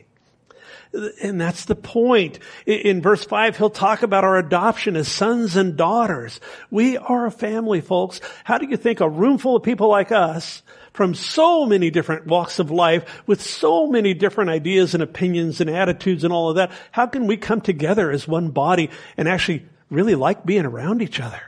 And 1.22 1.40
that's 1.40 1.66
the 1.66 1.76
point. 1.76 2.40
In 2.66 3.00
verse 3.00 3.24
5, 3.24 3.56
he'll 3.56 3.70
talk 3.70 4.02
about 4.02 4.24
our 4.24 4.36
adoption 4.36 4.96
as 4.96 5.06
sons 5.06 5.56
and 5.56 5.76
daughters. 5.76 6.40
We 6.70 6.96
are 6.96 7.26
a 7.26 7.30
family, 7.30 7.80
folks. 7.80 8.20
How 8.44 8.58
do 8.58 8.66
you 8.66 8.76
think 8.76 9.00
a 9.00 9.08
room 9.08 9.38
full 9.38 9.56
of 9.56 9.62
people 9.62 9.88
like 9.88 10.10
us 10.10 10.62
from 10.92 11.14
so 11.14 11.66
many 11.66 11.90
different 11.90 12.26
walks 12.26 12.58
of 12.58 12.70
life 12.70 13.22
with 13.26 13.40
so 13.40 13.86
many 13.86 14.14
different 14.14 14.50
ideas 14.50 14.94
and 14.94 15.02
opinions 15.02 15.60
and 15.60 15.70
attitudes 15.70 16.24
and 16.24 16.32
all 16.32 16.50
of 16.50 16.56
that, 16.56 16.72
how 16.90 17.06
can 17.06 17.26
we 17.26 17.36
come 17.36 17.60
together 17.60 18.10
as 18.10 18.26
one 18.26 18.50
body 18.50 18.90
and 19.16 19.28
actually 19.28 19.64
really 19.88 20.14
like 20.14 20.44
being 20.44 20.64
around 20.64 21.02
each 21.02 21.20
other? 21.20 21.40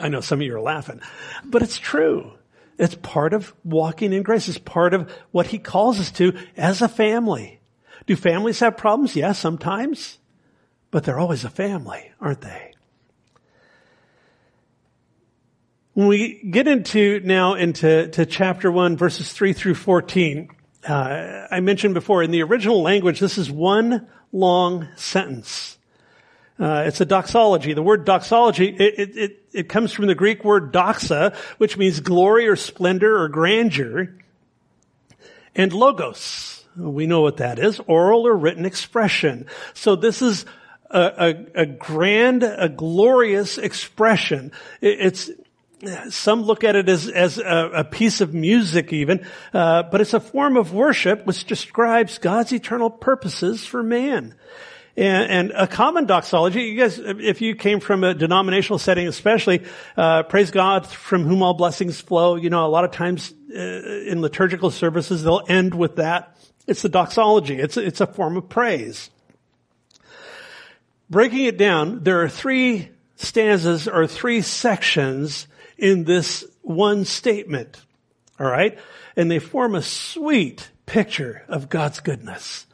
I 0.00 0.08
know 0.08 0.20
some 0.20 0.40
of 0.40 0.46
you 0.46 0.54
are 0.56 0.60
laughing, 0.60 1.00
but 1.44 1.62
it's 1.62 1.78
true. 1.78 2.32
It's 2.78 2.94
part 2.94 3.32
of 3.32 3.54
walking 3.64 4.12
in 4.12 4.22
grace. 4.22 4.48
It's 4.48 4.58
part 4.58 4.94
of 4.94 5.10
what 5.32 5.48
he 5.48 5.58
calls 5.58 5.98
us 5.98 6.10
to 6.12 6.32
as 6.56 6.80
a 6.80 6.88
family. 6.88 7.60
Do 8.06 8.14
families 8.16 8.60
have 8.60 8.76
problems? 8.76 9.16
Yes, 9.16 9.38
sometimes. 9.38 10.18
But 10.90 11.04
they're 11.04 11.18
always 11.18 11.44
a 11.44 11.50
family, 11.50 12.12
aren't 12.20 12.40
they? 12.40 12.72
When 15.94 16.06
we 16.06 16.40
get 16.48 16.68
into 16.68 17.20
now 17.24 17.54
into 17.54 18.08
to 18.08 18.24
chapter 18.24 18.70
one, 18.70 18.96
verses 18.96 19.32
three 19.32 19.52
through 19.52 19.74
14, 19.74 20.48
uh, 20.88 21.46
I 21.50 21.60
mentioned 21.60 21.94
before 21.94 22.22
in 22.22 22.30
the 22.30 22.42
original 22.42 22.82
language, 22.82 23.18
this 23.18 23.36
is 23.36 23.50
one 23.50 24.06
long 24.32 24.88
sentence. 24.94 25.77
Uh, 26.58 26.84
it's 26.86 27.00
a 27.00 27.04
doxology. 27.04 27.72
The 27.72 27.82
word 27.82 28.04
doxology, 28.04 28.68
it, 28.68 29.16
it, 29.16 29.42
it 29.52 29.68
comes 29.68 29.92
from 29.92 30.06
the 30.06 30.14
Greek 30.14 30.44
word 30.44 30.72
doxa, 30.72 31.36
which 31.58 31.76
means 31.76 32.00
glory 32.00 32.48
or 32.48 32.56
splendor 32.56 33.22
or 33.22 33.28
grandeur. 33.28 34.14
And 35.54 35.72
logos, 35.72 36.64
we 36.76 37.06
know 37.06 37.20
what 37.20 37.36
that 37.38 37.58
is, 37.58 37.80
oral 37.86 38.26
or 38.26 38.36
written 38.36 38.66
expression. 38.66 39.46
So 39.74 39.94
this 39.94 40.20
is 40.20 40.46
a, 40.90 41.00
a, 41.00 41.62
a 41.62 41.66
grand, 41.66 42.42
a 42.42 42.68
glorious 42.68 43.58
expression. 43.58 44.52
It, 44.80 45.00
it's, 45.00 45.30
some 46.10 46.42
look 46.42 46.64
at 46.64 46.74
it 46.74 46.88
as, 46.88 47.08
as 47.08 47.38
a, 47.38 47.70
a 47.72 47.84
piece 47.84 48.20
of 48.20 48.34
music 48.34 48.92
even, 48.92 49.24
uh, 49.54 49.84
but 49.84 50.00
it's 50.00 50.14
a 50.14 50.18
form 50.18 50.56
of 50.56 50.72
worship 50.72 51.24
which 51.24 51.44
describes 51.44 52.18
God's 52.18 52.52
eternal 52.52 52.90
purposes 52.90 53.64
for 53.64 53.82
man. 53.82 54.34
And, 54.98 55.30
and, 55.30 55.52
a 55.54 55.68
common 55.68 56.06
doxology, 56.06 56.62
you 56.62 56.76
guys, 56.76 56.98
if 56.98 57.40
you 57.40 57.54
came 57.54 57.78
from 57.78 58.02
a 58.02 58.14
denominational 58.14 58.80
setting 58.80 59.06
especially, 59.06 59.64
uh, 59.96 60.24
praise 60.24 60.50
God 60.50 60.88
from 60.88 61.22
whom 61.22 61.40
all 61.40 61.54
blessings 61.54 62.00
flow, 62.00 62.34
you 62.34 62.50
know, 62.50 62.66
a 62.66 62.68
lot 62.68 62.84
of 62.84 62.90
times 62.90 63.32
uh, 63.54 63.60
in 63.60 64.20
liturgical 64.20 64.72
services 64.72 65.22
they'll 65.22 65.44
end 65.48 65.72
with 65.72 65.96
that. 65.96 66.36
It's 66.66 66.82
the 66.82 66.88
doxology. 66.88 67.60
It's, 67.60 67.76
it's 67.76 68.00
a 68.00 68.08
form 68.08 68.36
of 68.36 68.48
praise. 68.48 69.08
Breaking 71.08 71.44
it 71.44 71.58
down, 71.58 72.02
there 72.02 72.22
are 72.22 72.28
three 72.28 72.88
stanzas 73.14 73.86
or 73.86 74.08
three 74.08 74.42
sections 74.42 75.46
in 75.76 76.02
this 76.02 76.44
one 76.62 77.04
statement. 77.04 77.80
All 78.40 78.48
right? 78.48 78.76
And 79.16 79.30
they 79.30 79.38
form 79.38 79.76
a 79.76 79.82
sweet 79.82 80.68
picture 80.86 81.44
of 81.46 81.68
God's 81.68 82.00
goodness. 82.00 82.66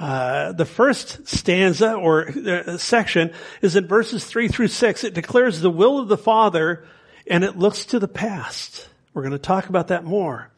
Uh, 0.00 0.52
the 0.52 0.64
first 0.64 1.28
stanza 1.28 1.92
or 1.92 2.26
uh, 2.26 2.78
section 2.78 3.30
is 3.60 3.76
in 3.76 3.86
verses 3.86 4.24
three 4.24 4.48
through 4.48 4.68
six. 4.68 5.04
It 5.04 5.12
declares 5.12 5.60
the 5.60 5.68
will 5.68 5.98
of 5.98 6.08
the 6.08 6.16
Father 6.16 6.86
and 7.26 7.44
it 7.44 7.58
looks 7.58 7.84
to 7.84 7.98
the 7.98 8.08
past. 8.08 8.88
We're 9.12 9.20
going 9.20 9.32
to 9.32 9.38
talk 9.38 9.68
about 9.68 9.88
that 9.88 10.04
more. 10.04 10.50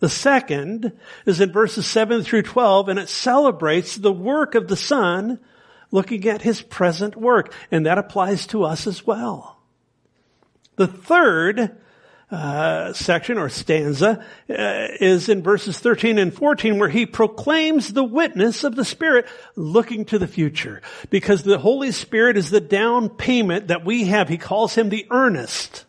The 0.00 0.08
second 0.08 0.98
is 1.24 1.40
in 1.40 1.52
verses 1.52 1.86
7 1.86 2.24
through 2.24 2.42
12 2.42 2.88
and 2.88 2.98
it 2.98 3.08
celebrates 3.08 3.94
the 3.94 4.12
work 4.12 4.56
of 4.56 4.66
the 4.66 4.76
Son 4.76 5.38
looking 5.92 6.26
at 6.26 6.42
his 6.42 6.60
present 6.60 7.14
work. 7.14 7.54
And 7.70 7.86
that 7.86 7.98
applies 7.98 8.44
to 8.48 8.64
us 8.64 8.88
as 8.88 9.06
well. 9.06 9.60
The 10.74 10.88
third 10.88 11.79
uh, 12.30 12.92
section 12.92 13.38
or 13.38 13.48
stanza 13.48 14.24
uh, 14.48 14.88
is 15.00 15.28
in 15.28 15.42
verses 15.42 15.78
13 15.78 16.18
and 16.18 16.32
14 16.32 16.78
where 16.78 16.88
he 16.88 17.04
proclaims 17.04 17.92
the 17.92 18.04
witness 18.04 18.62
of 18.64 18.76
the 18.76 18.84
Spirit 18.84 19.26
looking 19.56 20.04
to 20.06 20.18
the 20.18 20.28
future. 20.28 20.82
Because 21.10 21.42
the 21.42 21.58
Holy 21.58 21.92
Spirit 21.92 22.36
is 22.36 22.50
the 22.50 22.60
down 22.60 23.08
payment 23.08 23.68
that 23.68 23.84
we 23.84 24.04
have. 24.04 24.28
He 24.28 24.38
calls 24.38 24.74
him 24.74 24.88
the 24.88 25.06
earnest. 25.10 25.84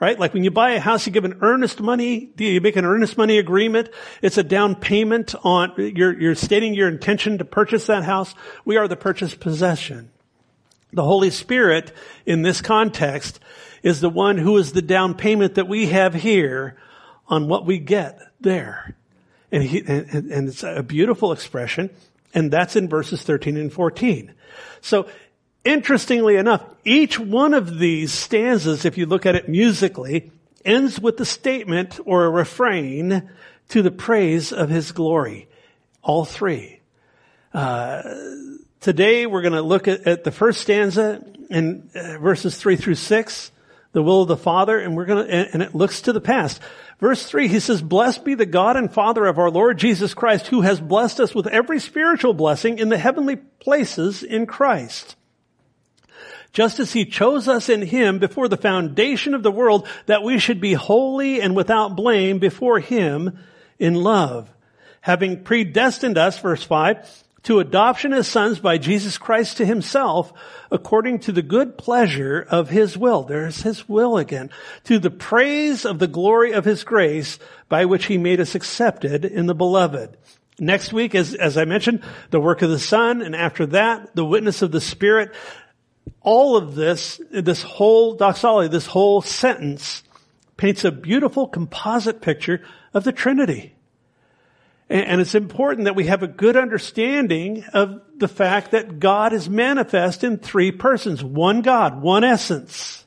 Right? 0.00 0.18
Like 0.18 0.34
when 0.34 0.44
you 0.44 0.50
buy 0.50 0.72
a 0.72 0.80
house, 0.80 1.06
you 1.06 1.12
give 1.12 1.24
an 1.24 1.38
earnest 1.40 1.80
money, 1.80 2.30
you 2.36 2.60
make 2.60 2.76
an 2.76 2.84
earnest 2.84 3.16
money 3.16 3.38
agreement. 3.38 3.88
It's 4.22 4.36
a 4.36 4.42
down 4.42 4.74
payment 4.74 5.34
on, 5.44 5.72
you're, 5.78 6.18
you're 6.18 6.34
stating 6.34 6.74
your 6.74 6.88
intention 6.88 7.38
to 7.38 7.44
purchase 7.44 7.86
that 7.86 8.04
house. 8.04 8.34
We 8.64 8.76
are 8.76 8.88
the 8.88 8.96
purchased 8.96 9.40
possession. 9.40 10.10
The 10.92 11.04
Holy 11.04 11.30
Spirit, 11.30 11.92
in 12.26 12.42
this 12.42 12.60
context, 12.60 13.40
is 13.84 14.00
the 14.00 14.10
one 14.10 14.38
who 14.38 14.56
is 14.56 14.72
the 14.72 14.82
down 14.82 15.14
payment 15.14 15.54
that 15.56 15.68
we 15.68 15.86
have 15.86 16.14
here 16.14 16.74
on 17.28 17.46
what 17.48 17.66
we 17.66 17.78
get 17.78 18.18
there. 18.40 18.96
And, 19.52 19.62
he, 19.62 19.80
and, 19.86 20.32
and 20.32 20.48
it's 20.48 20.64
a 20.64 20.82
beautiful 20.82 21.32
expression, 21.32 21.90
and 22.32 22.50
that's 22.50 22.76
in 22.76 22.88
verses 22.88 23.22
13 23.22 23.58
and 23.58 23.72
14. 23.72 24.32
So, 24.80 25.06
interestingly 25.64 26.36
enough, 26.36 26.64
each 26.84 27.20
one 27.20 27.52
of 27.52 27.78
these 27.78 28.10
stanzas, 28.10 28.86
if 28.86 28.96
you 28.96 29.04
look 29.04 29.26
at 29.26 29.36
it 29.36 29.50
musically, 29.50 30.32
ends 30.64 30.98
with 30.98 31.18
the 31.18 31.26
statement 31.26 32.00
or 32.06 32.24
a 32.24 32.30
refrain 32.30 33.30
to 33.68 33.82
the 33.82 33.90
praise 33.90 34.50
of 34.50 34.70
his 34.70 34.92
glory. 34.92 35.46
All 36.02 36.24
three. 36.24 36.80
Uh, 37.52 38.02
today 38.80 39.26
we're 39.26 39.42
going 39.42 39.52
to 39.52 39.62
look 39.62 39.88
at, 39.88 40.06
at, 40.06 40.24
the 40.24 40.32
first 40.32 40.62
stanza 40.62 41.22
in 41.50 41.90
uh, 41.94 42.18
verses 42.18 42.56
three 42.56 42.76
through 42.76 42.96
six 42.96 43.52
the 43.94 44.02
will 44.02 44.22
of 44.22 44.28
the 44.28 44.36
Father, 44.36 44.78
and 44.78 44.94
we're 44.94 45.06
gonna, 45.06 45.22
and 45.22 45.62
it 45.62 45.74
looks 45.74 46.02
to 46.02 46.12
the 46.12 46.20
past. 46.20 46.60
Verse 47.00 47.24
three, 47.24 47.48
he 47.48 47.60
says, 47.60 47.80
blessed 47.80 48.24
be 48.24 48.34
the 48.34 48.44
God 48.44 48.76
and 48.76 48.92
Father 48.92 49.24
of 49.24 49.38
our 49.38 49.50
Lord 49.50 49.78
Jesus 49.78 50.12
Christ, 50.12 50.48
who 50.48 50.60
has 50.60 50.80
blessed 50.80 51.20
us 51.20 51.34
with 51.34 51.46
every 51.46 51.80
spiritual 51.80 52.34
blessing 52.34 52.78
in 52.78 52.88
the 52.90 52.98
heavenly 52.98 53.36
places 53.36 54.22
in 54.22 54.46
Christ. 54.46 55.16
Just 56.52 56.78
as 56.78 56.92
he 56.92 57.04
chose 57.04 57.48
us 57.48 57.68
in 57.68 57.82
him 57.82 58.18
before 58.18 58.48
the 58.48 58.56
foundation 58.56 59.34
of 59.34 59.42
the 59.42 59.50
world, 59.50 59.88
that 60.06 60.22
we 60.22 60.38
should 60.38 60.60
be 60.60 60.74
holy 60.74 61.40
and 61.40 61.56
without 61.56 61.96
blame 61.96 62.38
before 62.38 62.78
him 62.78 63.38
in 63.78 63.94
love. 63.94 64.48
Having 65.00 65.42
predestined 65.42 66.16
us, 66.16 66.38
verse 66.38 66.62
five, 66.62 67.08
to 67.44 67.60
adoption 67.60 68.12
as 68.12 68.26
sons 68.26 68.58
by 68.58 68.78
Jesus 68.78 69.18
Christ 69.18 69.58
to 69.58 69.66
himself, 69.66 70.32
according 70.70 71.20
to 71.20 71.32
the 71.32 71.42
good 71.42 71.78
pleasure 71.78 72.46
of 72.48 72.70
his 72.70 72.96
will. 72.96 73.22
There's 73.22 73.62
his 73.62 73.88
will 73.88 74.16
again. 74.16 74.50
To 74.84 74.98
the 74.98 75.10
praise 75.10 75.84
of 75.84 75.98
the 75.98 76.06
glory 76.06 76.52
of 76.52 76.64
his 76.64 76.84
grace, 76.84 77.38
by 77.68 77.84
which 77.84 78.06
he 78.06 78.18
made 78.18 78.40
us 78.40 78.54
accepted 78.54 79.24
in 79.24 79.46
the 79.46 79.54
beloved. 79.54 80.16
Next 80.58 80.92
week, 80.92 81.14
as, 81.14 81.34
as 81.34 81.56
I 81.58 81.64
mentioned, 81.64 82.02
the 82.30 82.40
work 82.40 82.62
of 82.62 82.70
the 82.70 82.78
Son, 82.78 83.20
and 83.20 83.34
after 83.34 83.66
that, 83.66 84.14
the 84.14 84.24
witness 84.24 84.62
of 84.62 84.72
the 84.72 84.80
Spirit. 84.80 85.34
All 86.20 86.56
of 86.56 86.74
this, 86.74 87.20
this 87.30 87.62
whole 87.62 88.14
doxology, 88.14 88.68
this 88.68 88.86
whole 88.86 89.20
sentence, 89.20 90.02
paints 90.56 90.84
a 90.84 90.92
beautiful 90.92 91.48
composite 91.48 92.22
picture 92.22 92.62
of 92.94 93.04
the 93.04 93.12
Trinity. 93.12 93.74
And 94.90 95.20
it's 95.20 95.34
important 95.34 95.86
that 95.86 95.96
we 95.96 96.06
have 96.06 96.22
a 96.22 96.28
good 96.28 96.56
understanding 96.56 97.64
of 97.72 98.02
the 98.16 98.28
fact 98.28 98.72
that 98.72 99.00
God 99.00 99.32
is 99.32 99.48
manifest 99.48 100.22
in 100.22 100.36
three 100.36 100.72
persons. 100.72 101.24
One 101.24 101.62
God, 101.62 102.02
one 102.02 102.22
essence, 102.22 103.06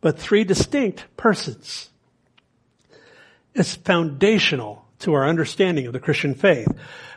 but 0.00 0.18
three 0.18 0.42
distinct 0.42 1.04
persons. 1.16 1.90
It's 3.54 3.76
foundational 3.76 4.84
to 5.00 5.14
our 5.14 5.26
understanding 5.26 5.86
of 5.86 5.92
the 5.92 6.00
Christian 6.00 6.34
faith. 6.34 6.68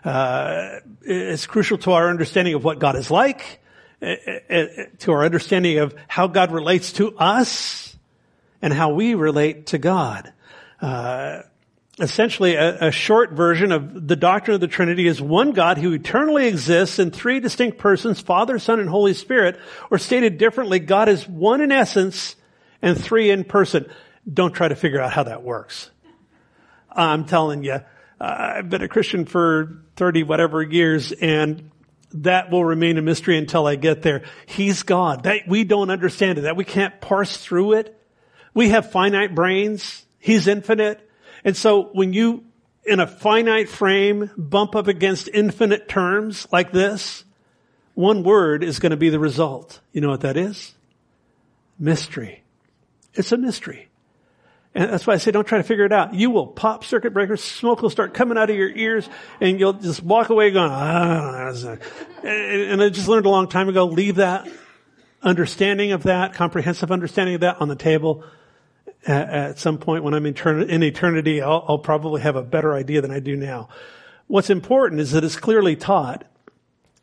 Uh, 0.04 0.80
it's 1.02 1.48
crucial 1.48 1.80
to 1.80 1.94
our 1.94 2.10
understanding 2.10 2.54
of 2.54 2.64
what 2.64 2.78
God 2.78 2.96
is 2.96 3.10
like, 3.10 3.60
to 4.00 5.12
our 5.12 5.26
understanding 5.26 5.80
of 5.80 5.96
how 6.08 6.28
God 6.28 6.52
relates 6.52 6.94
to 6.94 7.18
us, 7.18 7.96
and 8.62 8.72
how 8.72 8.94
we 8.94 9.16
relate 9.16 9.68
to 9.68 9.80
God. 9.80 10.32
Uh, 10.80 11.42
essentially 12.02 12.56
a, 12.56 12.88
a, 12.88 12.92
short 12.92 13.32
version 13.32 13.72
of 13.72 14.08
the 14.08 14.16
doctrine 14.16 14.56
of 14.56 14.62
the 14.62 14.68
Trinity 14.68 15.08
is 15.08 15.22
one 15.22 15.52
God 15.52 15.78
who 15.78 15.94
eternally 15.94 16.48
exists 16.48 17.00
in 17.00 17.12
three 17.12 17.40
distinct 17.40 17.78
persons, 17.78 18.20
Father, 18.20 18.60
Son, 18.60 18.80
and 18.80 18.90
Holy 18.90 19.14
Spirit, 19.14 19.60
or 19.90 19.98
stated 19.98 20.38
differently, 20.38 20.80
God 20.80 21.10
is 21.10 21.28
one 21.28 21.62
in 21.62 21.72
essence 21.72 22.36
and 22.82 23.00
three 23.00 23.30
in 23.30 23.44
person. 23.44 23.90
Don't 24.32 24.52
try 24.52 24.68
to 24.68 24.76
figure 24.76 25.00
out 25.00 25.14
how 25.14 25.24
that 25.24 25.44
works. 25.44 25.90
I'm 26.92 27.26
telling 27.26 27.64
you, 27.64 27.74
uh, 27.74 27.84
I've 28.20 28.70
been 28.70 28.82
a 28.82 28.88
Christian 28.88 29.26
for 29.26 29.84
30 29.96 30.24
whatever 30.24 30.62
years 30.62 31.12
and 31.12 31.72
that 32.14 32.52
will 32.52 32.66
remain 32.66 32.98
a 32.98 33.02
mystery 33.02 33.38
until 33.38 33.66
I 33.66 33.76
get 33.76 34.02
there. 34.02 34.24
He's 34.46 34.84
God. 34.84 35.24
That 35.24 35.48
we 35.48 35.64
don't 35.64 35.90
understand 35.90 36.40
it, 36.40 36.42
that 36.42 36.56
we 36.58 36.66
can't 36.66 37.00
parse 37.00 37.38
through 37.38 37.74
it. 37.74 37.98
We 38.54 38.70
have 38.70 38.92
finite 38.92 39.34
brains. 39.34 40.06
He's 40.20 40.48
infinite. 40.48 41.08
And 41.44 41.56
so 41.58 41.90
when 41.94 42.14
you 42.14 42.44
in 42.84 43.00
a 43.00 43.08
finite 43.08 43.70
frame 43.70 44.32
bump 44.38 44.76
up 44.76 44.88
against 44.88 45.30
infinite 45.34 45.88
terms 45.88 46.48
like 46.52 46.72
this, 46.72 47.24
one 47.94 48.24
word 48.24 48.64
is 48.64 48.80
going 48.80 48.92
to 48.92 48.98
be 48.98 49.10
the 49.10 49.20
result. 49.20 49.80
You 49.92 50.02
know 50.02 50.10
what 50.10 50.22
that 50.22 50.38
is? 50.38 50.74
Mystery. 51.78 52.44
It's 53.14 53.32
a 53.32 53.38
mystery. 53.38 53.90
And 54.74 54.90
that's 54.90 55.06
why 55.06 55.16
I 55.16 55.18
say 55.18 55.32
don't 55.32 55.46
try 55.46 55.58
to 55.58 55.64
figure 55.64 55.84
it 55.84 55.92
out. 55.92 56.14
You 56.14 56.30
will 56.30 56.48
pop 56.48 56.86
circuit 56.86 57.12
breakers, 57.14 57.44
smoke 57.44 57.82
will 57.82 57.90
start 57.90 58.14
coming 58.14 58.38
out 58.38 58.50
of 58.50 58.56
your 58.56 58.70
ears, 58.70 59.10
and 59.42 59.60
you'll 59.60 59.74
just 59.74 60.02
walk 60.02 60.30
away 60.30 60.50
going, 60.52 60.72
ah, 60.72 61.52
and 62.24 62.82
I 62.82 62.90
just 62.90 63.10
learned 63.10 63.26
a 63.26 63.30
long 63.30 63.50
time 63.50 63.68
ago, 63.68 63.86
leave 63.86 64.16
that 64.16 64.48
understanding 65.22 65.92
of 65.92 66.04
that, 66.04 66.34
comprehensive 66.34 66.90
understanding 66.90 67.36
of 67.36 67.42
that 67.42 67.60
on 67.60 67.68
the 67.68 67.76
table. 67.76 68.24
At 69.06 69.58
some 69.58 69.80
point 69.80 70.04
when 70.04 70.14
I'm 70.14 70.26
in 70.26 70.84
eternity, 70.84 71.42
I'll, 71.42 71.66
I'll 71.68 71.80
probably 71.80 72.22
have 72.22 72.36
a 72.36 72.44
better 72.44 72.74
idea 72.74 73.02
than 73.02 73.12
I 73.12 73.20
do 73.20 73.36
now. 73.36 73.70
What's 74.28 74.50
important 74.50 75.02
is 75.02 75.12
that 75.12 75.24
it's 75.24 75.36
clearly 75.36 75.76
taught. 75.76 76.24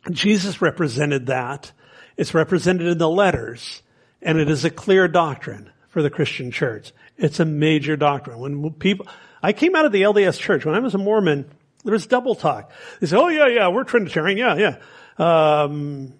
Jesus 0.09 0.61
represented 0.61 1.25
that. 1.27 1.73
It's 2.15 2.33
represented 2.33 2.87
in 2.87 2.97
the 2.97 3.09
letters, 3.09 3.81
and 4.21 4.39
it 4.39 4.49
is 4.49 4.63
a 4.65 4.69
clear 4.69 5.07
doctrine 5.07 5.71
for 5.89 6.01
the 6.01 6.09
Christian 6.09 6.51
church. 6.51 6.93
It's 7.17 7.39
a 7.39 7.45
major 7.45 7.97
doctrine. 7.97 8.39
When 8.39 8.71
people, 8.71 9.07
I 9.43 9.53
came 9.53 9.75
out 9.75 9.85
of 9.85 9.91
the 9.91 10.03
LDS 10.03 10.39
church. 10.39 10.65
When 10.65 10.75
I 10.75 10.79
was 10.79 10.95
a 10.95 10.97
Mormon, 10.97 11.49
there 11.83 11.93
was 11.93 12.07
double 12.07 12.35
talk. 12.35 12.71
They 12.99 13.07
said, 13.07 13.19
oh 13.19 13.27
yeah, 13.27 13.47
yeah, 13.47 13.67
we're 13.67 13.83
Trinitarian. 13.83 14.37
Yeah, 14.37 14.55
yeah. 14.55 15.63
Um, 15.63 16.13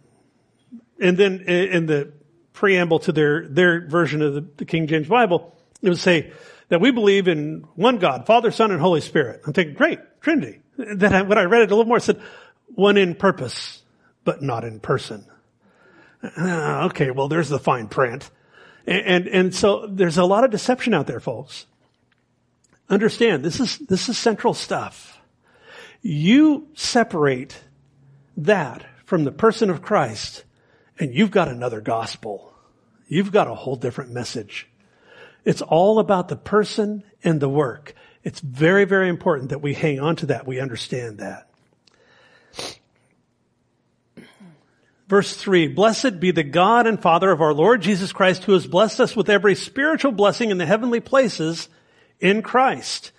and 1.00 1.18
then 1.18 1.42
in 1.42 1.86
the 1.86 2.12
preamble 2.54 3.00
to 3.00 3.12
their, 3.12 3.48
their 3.48 3.88
version 3.88 4.22
of 4.22 4.34
the, 4.34 4.42
the 4.58 4.66
King 4.66 4.88
James 4.88 5.08
Bible, 5.08 5.56
it 5.82 5.90
would 5.90 6.00
say 6.00 6.32
that 6.70 6.82
we 6.82 6.92
believe 6.92 7.28
in 7.28 7.66
one 7.76 7.98
God, 7.98 8.26
Father, 8.26 8.52
Son, 8.52 8.72
and 8.72 8.80
Holy 8.80 9.02
Spirit. 9.02 9.42
I'm 9.46 9.54
thinking, 9.54 9.76
great, 9.76 10.00
Trinity. 10.22 10.60
Then 10.78 11.28
when 11.28 11.38
I 11.38 11.44
read 11.44 11.62
it 11.62 11.72
a 11.72 11.76
little 11.76 11.86
more, 11.86 11.98
it 11.98 12.04
said, 12.04 12.22
one 12.68 12.98
in 12.98 13.16
purpose, 13.16 13.82
but 14.24 14.42
not 14.42 14.64
in 14.64 14.80
person. 14.80 15.26
Uh, 16.24 16.88
okay, 16.90 17.12
well, 17.12 17.28
there's 17.28 17.50
the 17.50 17.60
fine 17.60 17.88
print. 17.88 18.30
And, 18.86 19.06
and, 19.06 19.28
and 19.28 19.56
so 19.56 19.88
there's 19.88 20.18
a 20.18 20.26
lot 20.26 20.44
of 20.44 20.52
deception 20.52 20.94
out 20.94 21.08
there, 21.08 21.20
folks. 21.20 21.66
Understand, 22.90 23.44
this 23.44 23.60
is, 23.60 23.78
this 23.80 24.10
is 24.10 24.18
central 24.18 24.54
stuff. 24.54 25.20
You 26.02 26.68
separate 26.76 27.62
that 28.38 28.86
from 29.06 29.26
the 29.26 29.32
person 29.32 29.70
of 29.70 29.82
Christ 29.82 30.44
and 30.98 31.14
you've 31.14 31.32
got 31.32 31.48
another 31.48 31.82
gospel. 31.82 32.54
You've 33.08 33.32
got 33.32 33.48
a 33.48 33.56
whole 33.56 33.76
different 33.76 34.12
message. 34.12 34.69
It's 35.46 35.62
all 35.62 36.00
about 36.00 36.28
the 36.28 36.36
person 36.36 37.04
and 37.24 37.40
the 37.40 37.50
work. 37.50 37.94
It's 38.24 38.40
very, 38.40 38.86
very 38.86 39.10
important 39.10 39.50
that 39.50 39.62
we 39.62 39.74
hang 39.74 40.00
on 40.00 40.16
to 40.18 40.28
that. 40.28 40.46
We 40.46 40.60
understand 40.60 41.20
that. 41.20 41.50
Verse 45.08 45.36
3, 45.36 45.70
Blessed 45.70 46.20
be 46.20 46.32
the 46.32 46.44
God 46.44 46.86
and 46.86 47.02
Father 47.02 47.32
of 47.32 47.42
our 47.42 47.54
Lord 47.54 47.82
Jesus 47.82 48.12
Christ, 48.12 48.44
who 48.44 48.54
has 48.54 48.68
blessed 48.68 49.00
us 49.00 49.16
with 49.16 49.30
every 49.30 49.56
spiritual 49.56 50.12
blessing 50.12 50.52
in 50.52 50.60
the 50.60 50.68
heavenly 50.68 51.00
places 51.00 51.68
in 52.20 52.44
Christ. 52.44 53.12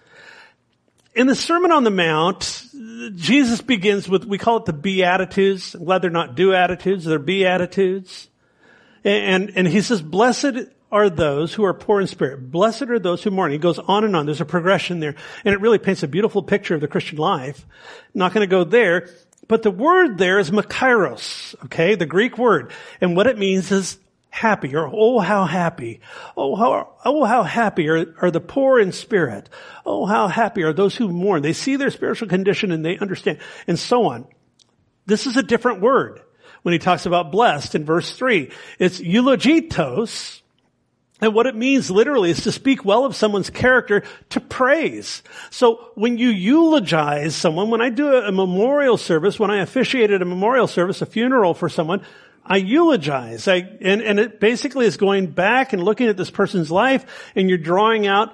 In 1.15 1.27
the 1.27 1.35
Sermon 1.35 1.73
on 1.73 1.83
the 1.83 1.91
Mount, 1.91 2.65
Jesus 3.17 3.61
begins 3.61 4.09
with, 4.09 4.25
we 4.25 4.39
call 4.39 4.59
it 4.59 4.67
the 4.67 4.73
Beatitudes. 4.73 5.75
I'm 5.75 5.85
glad 5.85 6.03
they're 6.03 6.11
not 6.11 6.37
do 6.37 6.55
attitudes, 6.55 7.05
they're 7.05 7.19
Beatitudes. 7.19 8.29
And, 9.03 9.49
and, 9.49 9.57
and 9.57 9.67
he 9.67 9.81
says, 9.81 10.01
Blessed 10.01 10.69
are 10.93 11.09
those 11.09 11.55
who 11.55 11.65
are 11.65 11.75
poor 11.75 12.01
in 12.01 12.07
spirit. 12.07 12.51
Blessed 12.51 12.83
are 12.83 12.99
those 12.99 13.23
who 13.23 13.31
mourn. 13.31 13.53
He 13.53 13.59
goes 13.59 13.79
on 13.79 14.05
and 14.05 14.17
on. 14.17 14.27
There's 14.27 14.41
a 14.41 14.47
progression 14.47 15.01
there. 15.01 15.15
And 15.45 15.55
it 15.55 15.61
really 15.61 15.79
paints 15.79 16.03
a 16.03 16.09
beautiful 16.09 16.43
picture 16.43 16.75
of 16.75 16.81
the 16.81 16.89
Christian 16.89 17.19
life. 17.19 17.65
Not 18.15 18.33
going 18.33 18.49
to 18.49 18.51
go 18.51 18.65
there. 18.65 19.09
But 19.49 19.63
the 19.63 19.71
word 19.71 20.19
there 20.19 20.39
is 20.39 20.51
makarios, 20.51 21.57
okay? 21.65 21.97
The 21.97 22.07
Greek 22.07 22.39
word. 22.39 22.73
And 23.01 23.17
what 23.17 23.27
it 23.27 23.39
means 23.39 23.73
is 23.73 23.99
happy 24.31 24.77
or 24.77 24.89
oh 24.93 25.19
how 25.19 25.45
happy. 25.45 26.01
Oh 26.37 26.55
how, 26.55 26.93
oh 27.05 27.25
how 27.25 27.43
happy 27.43 27.89
are, 27.89 28.15
are 28.23 28.31
the 28.31 28.41
poor 28.41 28.79
in 28.79 28.93
spirit. 28.93 29.49
Oh 29.85 30.07
how 30.07 30.29
happy 30.29 30.63
are 30.63 30.73
those 30.73 30.95
who 30.95 31.09
mourn. 31.09 31.43
They 31.43 31.53
see 31.53 31.77
their 31.77 31.91
spiritual 31.91 32.29
condition 32.29 32.71
and 32.71 32.85
they 32.85 32.97
understand 32.99 33.39
and 33.67 33.79
so 33.79 34.07
on. 34.07 34.27
This 35.07 35.27
is 35.27 35.37
a 35.37 35.43
different 35.43 35.81
word 35.81 36.21
when 36.63 36.73
he 36.73 36.79
talks 36.79 37.07
about 37.07 37.33
blessed 37.33 37.75
in 37.75 37.85
verse 37.85 38.15
three. 38.15 38.53
It's 38.79 39.01
eulogitos, 39.01 40.40
and 41.21 41.35
what 41.35 41.47
it 41.47 41.55
means 41.55 41.91
literally 41.91 42.31
is 42.31 42.45
to 42.45 42.53
speak 42.53 42.85
well 42.85 43.05
of 43.05 43.15
someone's 43.15 43.51
character 43.51 44.03
to 44.31 44.41
praise. 44.41 45.23
So 45.51 45.91
when 45.95 46.19
you 46.19 46.29
eulogize 46.29 47.35
someone, 47.35 47.71
when 47.71 47.83
I 47.83 47.91
do 47.91 48.15
a 48.15 48.33
memorial 48.33 48.97
service, 48.97 49.39
when 49.39 49.51
I 49.51 49.61
officiated 49.61 50.23
a 50.23 50.25
memorial 50.25 50.67
service, 50.67 51.03
a 51.03 51.07
funeral 51.07 51.55
for 51.55 51.69
someone, 51.69 52.03
I 52.45 52.57
eulogize. 52.57 53.47
I, 53.49 53.57
and, 53.81 54.01
and 54.01 54.19
it 54.19 54.41
basically 54.41 54.87
is 54.87 54.97
going 54.97 55.27
back 55.29 55.73
and 55.73 55.83
looking 55.83 56.09
at 56.09 56.17
this 56.17 56.31
person's 56.31 56.71
life 56.71 57.31
and 57.37 57.49
you're 57.49 57.59
drawing 57.59 58.07
out 58.07 58.33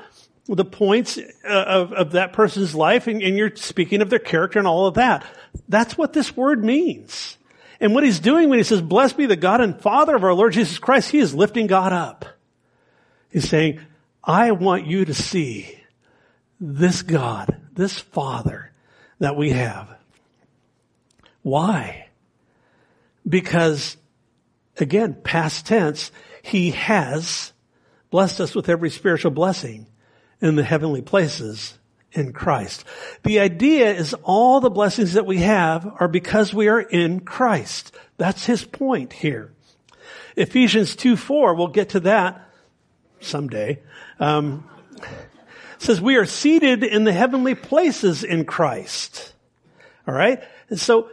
the 0.49 0.64
points 0.64 1.18
uh, 1.18 1.49
of, 1.49 1.93
of 1.93 2.12
that 2.12 2.32
person's 2.32 2.74
life 2.74 3.09
and, 3.09 3.20
and 3.20 3.37
you're 3.37 3.55
speaking 3.57 4.01
of 4.01 4.11
their 4.11 4.20
character 4.20 4.61
and 4.61 4.68
all 4.68 4.87
of 4.87 4.95
that. 4.95 5.24
That's 5.68 5.99
what 5.99 6.12
this 6.12 6.37
word 6.37 6.64
means. 6.64 7.37
And 7.80 7.95
what 7.95 8.05
he's 8.05 8.20
doing 8.20 8.49
when 8.49 8.59
he 8.59 8.62
says, 8.62 8.80
blessed 8.80 9.16
be 9.16 9.26
the 9.26 9.37
God 9.37 9.61
and 9.61 9.78
Father 9.78 10.14
of 10.14 10.24
our 10.24 10.32
Lord 10.32 10.53
Jesus 10.53 10.78
Christ, 10.78 11.11
he 11.11 11.18
is 11.18 11.34
lifting 11.34 11.66
God 11.66 11.93
up. 11.93 12.36
He's 13.30 13.48
saying, 13.48 13.80
I 14.22 14.52
want 14.52 14.86
you 14.86 15.04
to 15.04 15.14
see 15.14 15.80
this 16.60 17.02
God, 17.02 17.56
this 17.72 17.98
Father 17.98 18.72
that 19.18 19.36
we 19.36 19.50
have. 19.50 19.96
Why? 21.42 22.08
Because, 23.28 23.96
again, 24.78 25.16
past 25.22 25.66
tense, 25.66 26.10
He 26.42 26.70
has 26.72 27.52
blessed 28.10 28.40
us 28.40 28.54
with 28.54 28.68
every 28.68 28.90
spiritual 28.90 29.30
blessing 29.30 29.86
in 30.40 30.56
the 30.56 30.64
heavenly 30.64 31.02
places 31.02 31.78
in 32.12 32.32
Christ. 32.32 32.84
The 33.24 33.40
idea 33.40 33.92
is 33.92 34.14
all 34.22 34.60
the 34.60 34.70
blessings 34.70 35.14
that 35.14 35.26
we 35.26 35.38
have 35.38 35.86
are 36.00 36.08
because 36.08 36.54
we 36.54 36.68
are 36.68 36.80
in 36.80 37.20
Christ. 37.20 37.94
That's 38.16 38.46
his 38.46 38.64
point 38.64 39.12
here. 39.12 39.52
Ephesians 40.36 40.96
2 40.96 41.16
4, 41.16 41.54
we'll 41.54 41.68
get 41.68 41.90
to 41.90 42.00
that 42.00 42.45
someday, 43.20 43.82
um, 44.20 44.68
says 45.78 46.00
we 46.00 46.16
are 46.16 46.26
seated 46.26 46.84
in 46.84 47.04
the 47.04 47.12
heavenly 47.12 47.54
places 47.54 48.24
in 48.24 48.44
Christ. 48.44 49.32
All 50.06 50.14
right? 50.14 50.42
And 50.68 50.80
so 50.80 51.10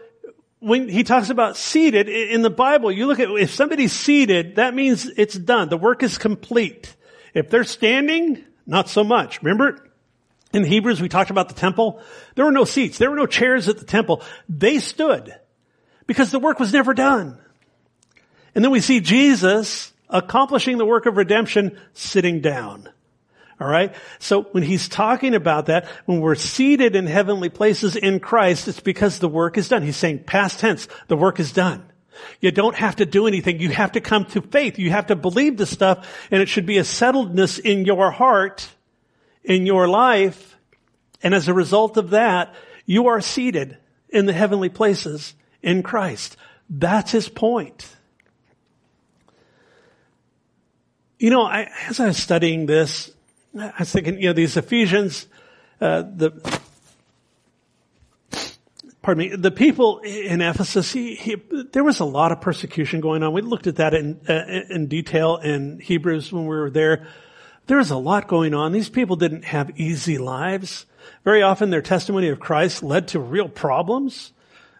when 0.60 0.88
he 0.88 1.04
talks 1.04 1.30
about 1.30 1.58
seated 1.58 2.08
in 2.08 2.41
the 2.41 2.49
Bible, 2.49 2.91
you 2.91 3.08
look 3.08 3.20
at 3.20 3.30
if 3.30 3.54
somebody's 3.54 3.91
seated, 3.91 4.56
that 4.56 4.74
means 4.74 5.06
it's 5.06 5.36
done. 5.36 5.70
The 5.70 5.78
work 5.78 6.04
is 6.04 6.18
complete. 6.18 6.95
If 7.34 7.49
they're 7.49 7.64
standing, 7.64 8.43
not 8.66 8.89
so 8.89 9.04
much. 9.04 9.41
Remember 9.41 9.89
in 10.54 10.64
Hebrews 10.64 11.01
we 11.01 11.10
talked 11.10 11.32
about 11.32 11.49
the 11.49 11.56
temple? 11.56 12.01
There 12.36 12.45
were 12.45 12.51
no 12.51 12.64
seats. 12.64 12.97
There 12.97 13.10
were 13.10 13.18
no 13.18 13.26
chairs 13.26 13.68
at 13.68 13.78
the 13.80 13.86
temple. 13.86 14.22
They 14.47 14.80
stood 14.80 15.36
because 16.08 16.32
the 16.32 16.39
work 16.39 16.60
was 16.60 16.72
never 16.72 16.93
done. 16.93 17.38
And 18.56 18.64
then 18.64 18.72
we 18.72 18.82
see 18.82 18.99
Jesus 18.99 19.93
accomplishing 20.14 20.78
the 20.78 20.86
work 20.86 21.07
of 21.07 21.18
redemption 21.18 21.78
sitting 21.93 22.39
down. 22.39 22.88
All 23.59 23.68
right. 23.68 23.93
So 24.20 24.43
when 24.43 24.64
he's 24.64 24.88
talking 24.88 25.36
about 25.36 25.66
that, 25.66 25.88
when 26.05 26.22
we're 26.22 26.36
seated 26.36 26.95
in 26.95 27.07
heavenly 27.07 27.49
places 27.49 27.95
in 27.95 28.20
Christ, 28.20 28.68
it's 28.68 28.80
because 28.80 29.20
the 29.20 29.28
work 29.28 29.57
is 29.57 29.70
done. 29.70 29.84
He's 29.84 29.97
saying 29.97 30.24
past 30.26 30.59
tense, 30.59 30.88
the 31.07 31.18
work 31.18 31.39
is 31.39 31.51
done. 31.51 31.89
You 32.39 32.51
don't 32.51 32.76
have 32.76 32.97
to 32.97 33.05
do 33.05 33.26
anything. 33.26 33.59
You 33.59 33.70
have 33.70 33.93
to 33.93 34.01
come 34.01 34.26
to 34.26 34.41
faith. 34.41 34.78
You 34.78 34.91
have 34.91 35.07
to 35.07 35.16
believe 35.16 35.57
the 35.57 35.66
stuff 35.66 36.07
and 36.30 36.41
it 36.41 36.49
should 36.49 36.66
be 36.66 36.78
a 36.78 36.84
settledness 36.84 37.59
in 37.59 37.86
your 37.86 38.11
heart, 38.11 38.70
in 39.43 39.66
your 39.66 39.88
life. 39.88 40.57
And 41.22 41.34
as 41.34 41.47
a 41.47 41.53
result 41.53 41.97
of 41.97 42.11
that, 42.11 42.53
you 42.86 43.07
are 43.07 43.22
seated 43.22 43.78
in 44.09 44.26
the 44.26 44.34
heavenly 44.34 44.70
places 44.70 45.34
in 45.61 45.82
Christ. 45.84 46.38
That's 46.70 47.11
his 47.11 47.30
point. 47.30 47.89
You 51.24 51.30
know, 51.30 51.44
I, 51.44 51.72
as 51.88 52.02
I 52.02 52.08
was 52.08 52.18
studying 52.18 52.66
this, 52.66 53.10
I 53.58 53.72
was 53.80 53.94
thinking, 53.94 54.22
you 54.22 54.28
know, 54.28 54.34
these 54.34 54.58
Ephesians, 54.58 55.26
uh, 55.80 56.02
the, 56.02 56.32
pardon 59.02 59.30
me, 59.30 59.34
the 59.34 59.50
people 59.50 60.00
in 60.00 60.42
Ephesus, 60.42 60.92
he, 60.92 61.16
he, 61.16 61.38
there 61.72 61.86
was 61.86 62.02
a 62.02 62.06
lot 62.06 62.34
of 62.34 62.42
persecution 62.42 63.00
going 63.00 63.24
on. 63.24 63.32
We 63.32 63.42
looked 63.42 63.68
at 63.68 63.78
that 63.78 63.94
in, 63.94 64.20
uh, 64.28 64.64
in 64.70 64.88
detail 64.88 65.38
in 65.38 65.80
Hebrews 65.80 66.34
when 66.34 66.44
we 66.44 66.58
were 66.58 66.70
there. 66.70 67.08
There 67.68 67.78
was 67.78 67.90
a 67.90 67.96
lot 67.96 68.28
going 68.28 68.54
on. 68.54 68.74
These 68.74 68.90
people 68.90 69.16
didn't 69.16 69.46
have 69.46 69.80
easy 69.80 70.18
lives. 70.18 70.86
Very 71.24 71.42
often 71.42 71.70
their 71.70 71.82
testimony 71.82 72.28
of 72.28 72.42
Christ 72.42 72.84
led 72.84 73.08
to 73.08 73.22
real 73.22 73.48
problems. 73.48 74.34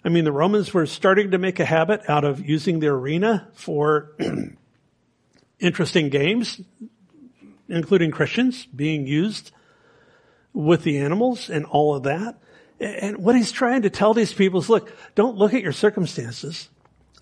I 0.04 0.10
mean, 0.10 0.26
the 0.26 0.34
Romans 0.34 0.74
were 0.74 0.88
starting 0.88 1.32
to 1.32 1.38
make 1.38 1.62
a 1.62 1.66
habit 1.66 2.02
out 2.10 2.26
of 2.26 2.46
using 2.46 2.82
the 2.82 2.88
arena 2.88 3.48
for 3.54 4.12
interesting 5.64 6.10
games, 6.10 6.62
including 7.70 8.12
Christians 8.12 8.66
being 8.66 9.08
used 9.08 9.52
with 10.54 10.84
the 10.84 10.98
animals 11.00 11.50
and 11.50 11.66
all 11.66 11.96
of 11.96 12.04
that. 12.04 12.38
And 12.80 13.18
what 13.18 13.36
he's 13.36 13.52
trying 13.52 13.84
to 13.84 13.90
tell 13.90 14.14
these 14.14 14.34
people 14.34 14.60
is, 14.60 14.70
look, 14.70 14.92
don't 15.16 15.38
look 15.38 15.54
at 15.54 15.64
your 15.64 15.72
circumstances. 15.72 16.70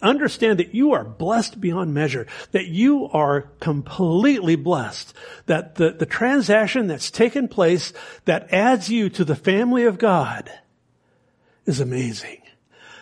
Understand 0.02 0.58
that 0.60 0.74
you 0.74 0.94
are 0.94 1.04
blessed 1.04 1.62
beyond 1.62 1.94
measure, 1.94 2.26
that 2.52 2.66
you 2.66 3.08
are 3.10 3.42
completely 3.60 4.56
blessed, 4.56 5.14
that 5.46 5.76
the, 5.76 5.92
the 5.92 6.08
transaction 6.08 6.88
that's 6.88 7.12
taken 7.12 7.48
place 7.48 7.94
that 8.26 8.52
adds 8.52 8.90
you 8.90 9.10
to 9.12 9.24
the 9.24 9.36
family 9.36 9.86
of 9.86 10.00
God 10.00 10.52
is 11.68 11.80
amazing. 11.80 12.42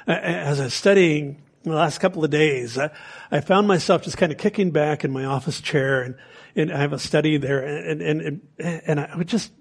As 0.06 0.60
I 0.60 0.66
was 0.66 0.74
studying 0.74 1.42
the 1.64 1.72
last 1.72 2.00
couple 2.00 2.24
of 2.24 2.32
days, 2.32 2.78
I, 2.78 3.42
found 3.42 3.68
myself 3.68 4.04
just 4.04 4.18
kind 4.18 4.32
of 4.32 4.38
kicking 4.38 4.72
back 4.72 5.04
in 5.04 5.12
my 5.12 5.26
office 5.26 5.60
chair 5.60 6.02
and, 6.02 6.16
and 6.56 6.72
I 6.72 6.80
have 6.80 6.94
a 6.94 7.00
study 7.00 7.38
there 7.38 7.60
and, 7.60 8.02
and, 8.02 8.22
and, 8.22 8.42
and 8.58 9.00
I 9.00 9.16
would 9.18 9.28
just 9.28 9.52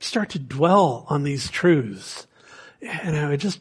start 0.00 0.30
to 0.30 0.38
dwell 0.38 1.06
on 1.08 1.22
these 1.22 1.50
truths. 1.50 2.26
And 2.82 3.16
I 3.16 3.28
would 3.30 3.40
just 3.40 3.60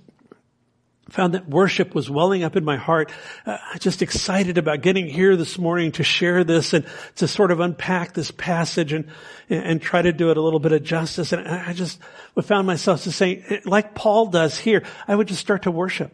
found 1.09 1.35
that 1.35 1.47
worship 1.47 1.93
was 1.93 2.09
welling 2.09 2.43
up 2.43 2.55
in 2.55 2.65
my 2.65 2.77
heart. 2.77 3.11
Uh, 3.45 3.57
just 3.77 4.01
excited 4.01 4.57
about 4.57 4.81
getting 4.81 5.07
here 5.07 5.35
this 5.35 5.59
morning 5.59 5.91
to 5.91 6.03
share 6.03 6.43
this 6.43 6.73
and 6.73 6.85
to 7.15 7.27
sort 7.27 7.51
of 7.51 7.59
unpack 7.59 8.13
this 8.13 8.31
passage 8.31 8.91
and, 8.91 9.07
and 9.49 9.81
try 9.81 10.01
to 10.01 10.11
do 10.11 10.31
it 10.31 10.37
a 10.37 10.41
little 10.41 10.59
bit 10.59 10.71
of 10.71 10.83
justice. 10.83 11.31
And 11.31 11.47
I 11.47 11.73
just 11.73 11.99
found 12.41 12.65
myself 12.65 13.03
just 13.03 13.17
saying, 13.17 13.61
like 13.65 13.93
Paul 13.93 14.27
does 14.27 14.57
here, 14.57 14.83
I 15.07 15.15
would 15.15 15.27
just 15.27 15.41
start 15.41 15.63
to 15.63 15.71
worship 15.71 16.11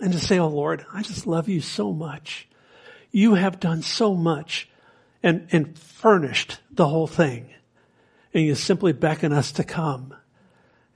and 0.00 0.12
to 0.12 0.20
say, 0.20 0.38
Oh 0.38 0.48
Lord, 0.48 0.84
I 0.92 1.02
just 1.02 1.26
love 1.26 1.48
you 1.48 1.60
so 1.60 1.92
much. 1.92 2.48
You 3.10 3.34
have 3.34 3.60
done 3.60 3.82
so 3.82 4.14
much 4.14 4.68
and, 5.22 5.48
and 5.52 5.78
furnished 5.78 6.60
the 6.70 6.86
whole 6.86 7.06
thing. 7.06 7.50
And 8.34 8.44
you 8.44 8.54
simply 8.54 8.92
beckon 8.92 9.32
us 9.32 9.52
to 9.52 9.64
come 9.64 10.14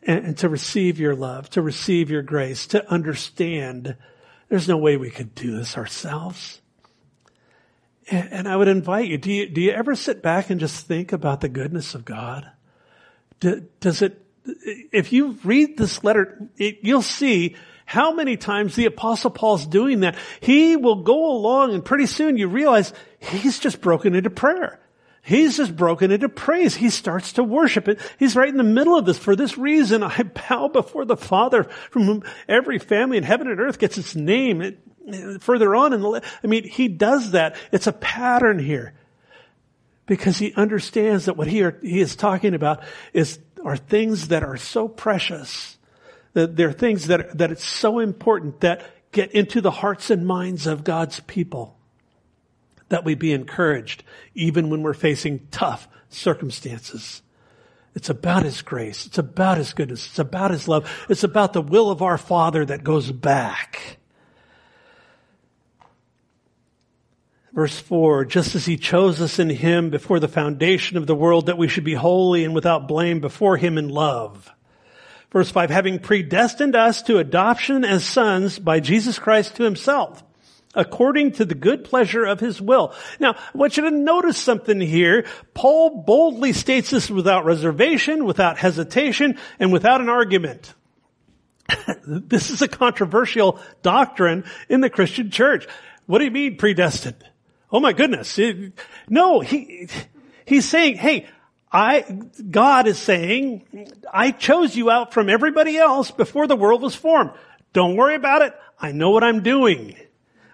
and, 0.02 0.26
and 0.26 0.38
to 0.38 0.48
receive 0.48 1.00
your 1.00 1.16
love, 1.16 1.48
to 1.50 1.62
receive 1.62 2.10
your 2.10 2.22
grace, 2.22 2.66
to 2.68 2.88
understand 2.90 3.96
there's 4.48 4.68
no 4.68 4.76
way 4.76 4.96
we 4.96 5.10
could 5.10 5.34
do 5.34 5.56
this 5.56 5.76
ourselves. 5.78 6.60
And, 8.10 8.32
and 8.32 8.48
I 8.48 8.56
would 8.56 8.68
invite 8.68 9.08
you, 9.08 9.18
do 9.18 9.32
you, 9.32 9.48
do 9.48 9.60
you 9.60 9.70
ever 9.70 9.94
sit 9.94 10.22
back 10.22 10.50
and 10.50 10.60
just 10.60 10.86
think 10.86 11.12
about 11.12 11.40
the 11.40 11.48
goodness 11.48 11.94
of 11.94 12.04
God? 12.04 12.50
Do, 13.40 13.66
does 13.80 14.02
it, 14.02 14.24
if 14.44 15.12
you 15.12 15.38
read 15.44 15.76
this 15.76 16.04
letter, 16.04 16.48
it, 16.58 16.80
you'll 16.82 17.02
see 17.02 17.56
how 17.92 18.10
many 18.14 18.38
times 18.38 18.74
the 18.74 18.86
apostle 18.86 19.30
Paul's 19.30 19.66
doing 19.66 20.00
that. 20.00 20.16
He 20.40 20.76
will 20.76 21.02
go 21.02 21.30
along 21.30 21.74
and 21.74 21.84
pretty 21.84 22.06
soon 22.06 22.38
you 22.38 22.48
realize 22.48 22.94
he's 23.18 23.58
just 23.58 23.82
broken 23.82 24.14
into 24.14 24.30
prayer. 24.30 24.80
He's 25.20 25.58
just 25.58 25.76
broken 25.76 26.10
into 26.10 26.30
praise. 26.30 26.74
He 26.74 26.88
starts 26.88 27.34
to 27.34 27.44
worship 27.44 27.88
it. 27.88 28.00
He's 28.18 28.34
right 28.34 28.48
in 28.48 28.56
the 28.56 28.62
middle 28.62 28.96
of 28.96 29.04
this. 29.04 29.18
For 29.18 29.36
this 29.36 29.58
reason, 29.58 30.02
I 30.02 30.22
bow 30.22 30.68
before 30.68 31.04
the 31.04 31.18
Father 31.18 31.64
from 31.90 32.04
whom 32.04 32.24
every 32.48 32.78
family 32.78 33.18
in 33.18 33.24
heaven 33.24 33.46
and 33.46 33.60
earth 33.60 33.78
gets 33.78 33.98
its 33.98 34.16
name. 34.16 34.62
It, 34.62 35.42
further 35.42 35.74
on 35.74 35.92
in 35.92 36.00
the, 36.00 36.22
I 36.42 36.46
mean, 36.46 36.66
he 36.66 36.88
does 36.88 37.32
that. 37.32 37.56
It's 37.72 37.88
a 37.88 37.92
pattern 37.92 38.58
here. 38.58 38.94
Because 40.06 40.38
he 40.38 40.54
understands 40.54 41.26
that 41.26 41.36
what 41.36 41.46
he, 41.46 41.62
are, 41.62 41.78
he 41.82 42.00
is 42.00 42.16
talking 42.16 42.54
about 42.54 42.84
is, 43.12 43.38
are 43.62 43.76
things 43.76 44.28
that 44.28 44.42
are 44.42 44.56
so 44.56 44.88
precious. 44.88 45.76
That 46.34 46.56
they're 46.56 46.72
things 46.72 47.08
that, 47.08 47.36
that 47.38 47.52
it's 47.52 47.64
so 47.64 47.98
important 47.98 48.60
that 48.60 48.84
get 49.12 49.32
into 49.32 49.60
the 49.60 49.70
hearts 49.70 50.10
and 50.10 50.26
minds 50.26 50.66
of 50.66 50.84
God's 50.84 51.20
people 51.20 51.76
that 52.88 53.04
we 53.04 53.14
be 53.14 53.32
encouraged 53.32 54.02
even 54.34 54.70
when 54.70 54.82
we're 54.82 54.94
facing 54.94 55.46
tough 55.50 55.88
circumstances. 56.08 57.22
It's 57.94 58.10
about 58.10 58.44
His 58.44 58.62
grace. 58.62 59.06
It's 59.06 59.18
about 59.18 59.58
His 59.58 59.72
goodness. 59.72 60.06
It's 60.06 60.18
about 60.18 60.50
His 60.50 60.68
love. 60.68 60.90
It's 61.08 61.24
about 61.24 61.52
the 61.52 61.62
will 61.62 61.90
of 61.90 62.02
our 62.02 62.18
Father 62.18 62.64
that 62.64 62.84
goes 62.84 63.12
back. 63.12 63.98
Verse 67.52 67.78
4, 67.78 68.24
just 68.24 68.54
as 68.54 68.64
He 68.64 68.78
chose 68.78 69.20
us 69.20 69.38
in 69.38 69.50
Him 69.50 69.90
before 69.90 70.20
the 70.20 70.28
foundation 70.28 70.96
of 70.96 71.06
the 71.06 71.14
world 71.14 71.46
that 71.46 71.58
we 71.58 71.68
should 71.68 71.84
be 71.84 71.94
holy 71.94 72.44
and 72.44 72.54
without 72.54 72.88
blame 72.88 73.20
before 73.20 73.58
Him 73.58 73.76
in 73.76 73.90
love. 73.90 74.50
Verse 75.32 75.50
5, 75.50 75.70
having 75.70 75.98
predestined 75.98 76.76
us 76.76 77.02
to 77.02 77.18
adoption 77.18 77.84
as 77.84 78.04
sons 78.04 78.58
by 78.58 78.80
Jesus 78.80 79.18
Christ 79.18 79.56
to 79.56 79.64
Himself 79.64 80.22
according 80.74 81.32
to 81.32 81.44
the 81.44 81.54
good 81.54 81.84
pleasure 81.84 82.24
of 82.24 82.40
his 82.40 82.60
will. 82.60 82.94
Now, 83.20 83.34
I 83.34 83.58
want 83.58 83.76
you 83.76 83.84
to 83.84 83.90
notice 83.90 84.38
something 84.38 84.80
here. 84.80 85.26
Paul 85.54 86.02
boldly 86.02 86.52
states 86.52 86.90
this 86.90 87.10
without 87.10 87.44
reservation, 87.44 88.24
without 88.24 88.58
hesitation, 88.58 89.38
and 89.58 89.72
without 89.72 90.00
an 90.00 90.08
argument. 90.08 90.72
this 92.06 92.50
is 92.50 92.62
a 92.62 92.68
controversial 92.68 93.60
doctrine 93.82 94.44
in 94.68 94.80
the 94.80 94.90
Christian 94.90 95.30
church. 95.30 95.66
What 96.06 96.18
do 96.18 96.24
you 96.24 96.30
mean 96.30 96.56
predestined? 96.56 97.24
Oh 97.70 97.80
my 97.80 97.92
goodness. 97.92 98.38
No, 99.08 99.40
he, 99.40 99.88
he's 100.44 100.68
saying, 100.68 100.96
hey, 100.96 101.26
I, 101.72 102.02
God 102.50 102.86
is 102.86 102.98
saying, 102.98 103.62
I 104.12 104.30
chose 104.30 104.76
you 104.76 104.90
out 104.90 105.14
from 105.14 105.30
everybody 105.30 105.78
else 105.78 106.10
before 106.10 106.46
the 106.46 106.56
world 106.56 106.82
was 106.82 106.94
formed. 106.94 107.30
Don't 107.72 107.96
worry 107.96 108.14
about 108.14 108.42
it. 108.42 108.54
I 108.78 108.92
know 108.92 109.10
what 109.10 109.24
I'm 109.24 109.42
doing. 109.42 109.96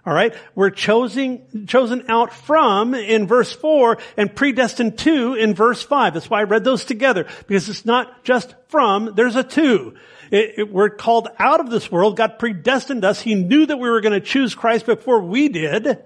All 0.07 0.15
right. 0.15 0.33
We're 0.55 0.71
chosen, 0.71 1.67
chosen 1.67 2.05
out 2.09 2.33
from 2.33 2.95
in 2.95 3.27
verse 3.27 3.53
four 3.53 3.99
and 4.17 4.35
predestined 4.35 4.97
to 4.99 5.35
in 5.35 5.55
verse 5.55 5.83
five. 5.83 6.15
That's 6.15 6.31
why 6.31 6.41
I 6.41 6.45
read 6.45 6.63
those 6.63 6.85
together 6.85 7.27
because 7.49 7.69
it's 7.69 7.85
not 7.85 8.23
just 8.25 8.55
from, 8.69 9.15
there's 9.17 9.37
a 9.37 9.43
two. 9.43 9.97
It, 10.31 10.55
it, 10.59 10.73
we're 10.73 10.91
called 10.91 11.29
out 11.39 11.61
of 11.61 11.69
this 11.69 11.91
world. 11.91 12.17
God 12.17 12.39
predestined 12.39 13.05
us. 13.05 13.21
He 13.21 13.35
knew 13.35 13.67
that 13.67 13.79
we 13.79 13.91
were 13.91 14.01
going 14.01 14.19
to 14.19 14.27
choose 14.27 14.55
Christ 14.55 14.87
before 14.87 15.21
we 15.21 15.49
did. 15.49 15.99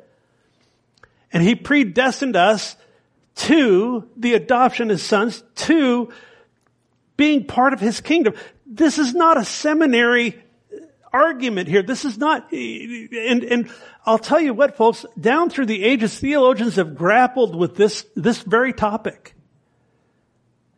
And 1.33 1.43
He 1.43 1.55
predestined 1.55 2.35
us 2.35 2.77
to 3.35 4.09
the 4.17 4.35
adoption 4.35 4.91
as 4.91 5.03
sons, 5.03 5.43
to 5.55 6.13
being 7.17 7.47
part 7.47 7.73
of 7.73 7.81
His 7.81 8.01
kingdom. 8.01 8.35
This 8.67 8.99
is 8.99 9.15
not 9.15 9.37
a 9.37 9.45
seminary 9.45 10.43
argument 11.13 11.69
here. 11.69 11.83
This 11.83 12.05
is 12.05 12.19
not, 12.19 12.51
and, 12.53 13.45
and 13.45 13.71
I'll 14.07 14.19
tell 14.19 14.41
you 14.41 14.55
what 14.55 14.77
folks, 14.77 15.05
down 15.21 15.51
through 15.51 15.67
the 15.67 15.85
ages, 15.85 16.19
theologians 16.19 16.77
have 16.77 16.97
grappled 16.97 17.55
with 17.55 17.77
this, 17.77 18.07
this 18.17 18.41
very 18.43 18.73
topic. 18.73 19.35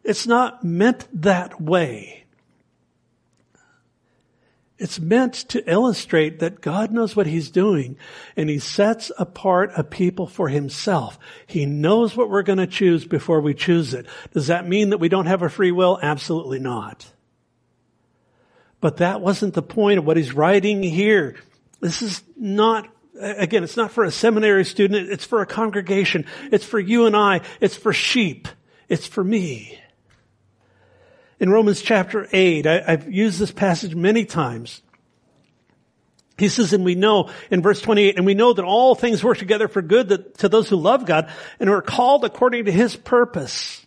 It's 0.03 0.27
not 0.27 0.65
meant 0.65 1.09
that 1.23 1.61
way. 1.61 2.24
It's 4.77 4.99
meant 4.99 5.35
to 5.51 5.70
illustrate 5.70 6.41
that 6.41 6.61
God 6.61 6.91
knows 6.91 7.14
what 7.14 7.29
He's 7.29 7.51
doing 7.51 7.97
and 8.37 8.51
He 8.51 8.59
sets 8.59 9.12
apart 9.18 9.70
a 9.77 9.85
people 9.85 10.27
for 10.27 10.49
Himself. 10.49 11.18
He 11.47 11.64
knows 11.64 12.16
what 12.16 12.29
we're 12.29 12.43
going 12.43 12.59
to 12.59 12.66
choose 12.66 13.05
before 13.05 13.41
we 13.41 13.55
choose 13.55 13.95
it. 13.95 14.07
Does 14.33 14.49
that 14.49 14.68
mean 14.68 14.91
that 14.91 14.99
we 14.99 15.09
don't 15.09 15.27
have 15.27 15.43
a 15.43 15.49
free 15.49 15.70
will? 15.70 15.99
Absolutely 16.03 16.59
not. 16.59 17.07
But 18.81 18.99
that 18.99 19.22
wasn't 19.22 19.55
the 19.55 19.62
point 19.62 19.99
of 19.99 20.05
what 20.05 20.18
he's 20.18 20.35
writing 20.35 20.83
here. 20.83 21.37
This 21.81 22.03
is 22.03 22.22
not, 22.37 22.87
again, 23.18 23.64
it's 23.64 23.79
not 23.79 23.93
for 23.93 24.05
a 24.05 24.11
seminary 24.11 24.66
student. 24.66 25.11
It's 25.11 25.25
for 25.25 25.41
a 25.41 25.47
congregation. 25.47 26.27
It's 26.53 26.66
for 26.66 26.79
you 26.79 27.07
and 27.07 27.16
I. 27.16 27.41
It's 27.62 27.77
for 27.77 27.95
sheep. 27.95 28.47
It's 28.89 29.07
for 29.07 29.25
me. 29.25 29.81
In 31.45 31.51
Romans 31.51 31.83
chapter 31.83 32.27
8, 32.33 32.67
I, 32.67 32.91
have 32.93 33.13
used 33.13 33.39
this 33.39 33.51
passage 33.51 33.95
many 33.95 34.25
times. 34.25 34.81
He 36.39 36.49
says, 36.49 36.73
and 36.73 36.87
we 36.87 36.95
know 36.95 37.29
in 37.51 37.61
verse 37.61 37.83
28, 37.83 38.17
and 38.17 38.25
we 38.25 38.33
know 38.33 38.55
that 38.55 38.65
all 38.65 38.95
things 38.95 39.23
work 39.23 39.37
together 39.37 39.69
for 39.69 39.83
good 39.83 40.09
that, 40.09 40.39
to 40.39 40.49
those 40.49 40.71
who 40.71 40.77
love 40.77 41.05
God 41.05 41.31
and 41.61 41.69
are 41.69 41.83
called 41.83 42.25
according 42.25 42.65
to 42.65 42.73
his 42.73 42.97
purpose. 42.97 43.85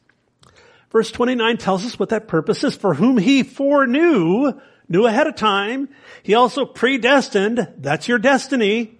Verse 0.92 1.10
29 1.10 1.58
tells 1.58 1.84
us 1.84 1.98
what 1.98 2.10
that 2.10 2.28
purpose 2.28 2.64
is. 2.64 2.76
For 2.76 2.94
whom 2.94 3.18
he 3.18 3.42
foreknew, 3.42 4.54
knew 4.88 5.08
ahead 5.08 5.26
of 5.26 5.36
time. 5.36 5.90
He 6.22 6.36
also 6.36 6.64
predestined, 6.64 7.68
that's 7.80 8.08
your 8.08 8.20
destiny, 8.20 8.97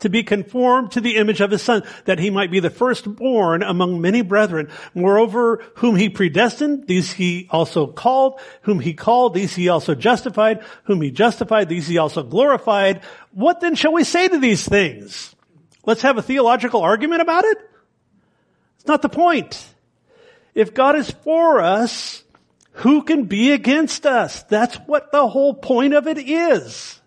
to 0.00 0.08
be 0.08 0.22
conformed 0.22 0.92
to 0.92 1.00
the 1.00 1.16
image 1.16 1.40
of 1.40 1.50
his 1.50 1.62
son, 1.62 1.82
that 2.04 2.18
he 2.18 2.30
might 2.30 2.50
be 2.50 2.60
the 2.60 2.70
firstborn 2.70 3.62
among 3.62 4.00
many 4.00 4.22
brethren. 4.22 4.70
Moreover, 4.94 5.64
whom 5.76 5.96
he 5.96 6.08
predestined, 6.08 6.86
these 6.86 7.12
he 7.12 7.48
also 7.50 7.86
called. 7.86 8.40
Whom 8.62 8.80
he 8.80 8.94
called, 8.94 9.34
these 9.34 9.54
he 9.54 9.68
also 9.68 9.94
justified. 9.94 10.62
Whom 10.84 11.00
he 11.00 11.10
justified, 11.10 11.68
these 11.68 11.86
he 11.86 11.98
also 11.98 12.22
glorified. 12.22 13.02
What 13.32 13.60
then 13.60 13.74
shall 13.74 13.92
we 13.92 14.04
say 14.04 14.28
to 14.28 14.38
these 14.38 14.66
things? 14.66 15.34
Let's 15.86 16.02
have 16.02 16.18
a 16.18 16.22
theological 16.22 16.82
argument 16.82 17.22
about 17.22 17.44
it? 17.44 17.58
It's 18.76 18.86
not 18.86 19.02
the 19.02 19.08
point. 19.08 19.66
If 20.54 20.74
God 20.74 20.96
is 20.96 21.10
for 21.10 21.60
us, 21.60 22.22
who 22.72 23.02
can 23.02 23.24
be 23.24 23.52
against 23.52 24.06
us? 24.06 24.42
That's 24.44 24.76
what 24.76 25.12
the 25.12 25.28
whole 25.28 25.54
point 25.54 25.94
of 25.94 26.06
it 26.06 26.18
is. 26.18 27.00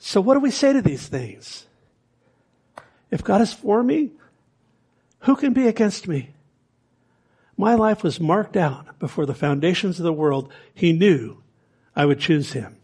So 0.00 0.20
what 0.20 0.34
do 0.34 0.40
we 0.40 0.50
say 0.50 0.72
to 0.72 0.82
these 0.82 1.06
things? 1.06 1.66
If 3.10 3.22
God 3.22 3.42
is 3.42 3.52
for 3.52 3.82
me, 3.82 4.10
who 5.20 5.36
can 5.36 5.52
be 5.52 5.68
against 5.68 6.08
me? 6.08 6.30
My 7.56 7.74
life 7.74 8.02
was 8.02 8.18
marked 8.18 8.56
out 8.56 8.98
before 8.98 9.26
the 9.26 9.34
foundations 9.34 10.00
of 10.00 10.04
the 10.04 10.12
world. 10.12 10.50
He 10.74 10.92
knew 10.92 11.42
I 11.94 12.06
would 12.06 12.18
choose 12.18 12.54
him. 12.54 12.76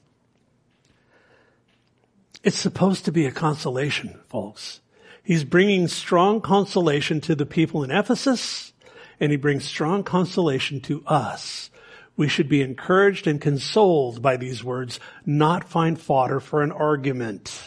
It's 2.45 2.59
supposed 2.59 3.07
to 3.07 3.13
be 3.13 3.25
a 3.25 3.33
consolation, 3.33 4.21
folks. 4.29 4.81
He's 5.23 5.43
bringing 5.43 5.89
strong 5.89 6.43
consolation 6.43 7.23
to 7.23 7.35
the 7.35 7.47
people 7.47 7.83
in 7.83 7.91
Ephesus, 7.91 8.75
and 9.19 9.33
he 9.33 9.39
brings 9.39 9.65
strong 9.65 10.05
consolation 10.05 10.81
to 10.83 11.03
us. 11.07 11.71
We 12.17 12.29
should 12.29 12.49
be 12.49 12.63
encouraged 12.63 13.27
and 13.27 13.41
consoled 13.41 14.23
by 14.23 14.37
these 14.37 14.65
words, 14.65 14.99
not 15.25 15.69
find 15.69 16.01
fodder 16.01 16.41
for 16.41 16.63
an 16.63 16.73
argument. 16.73 17.61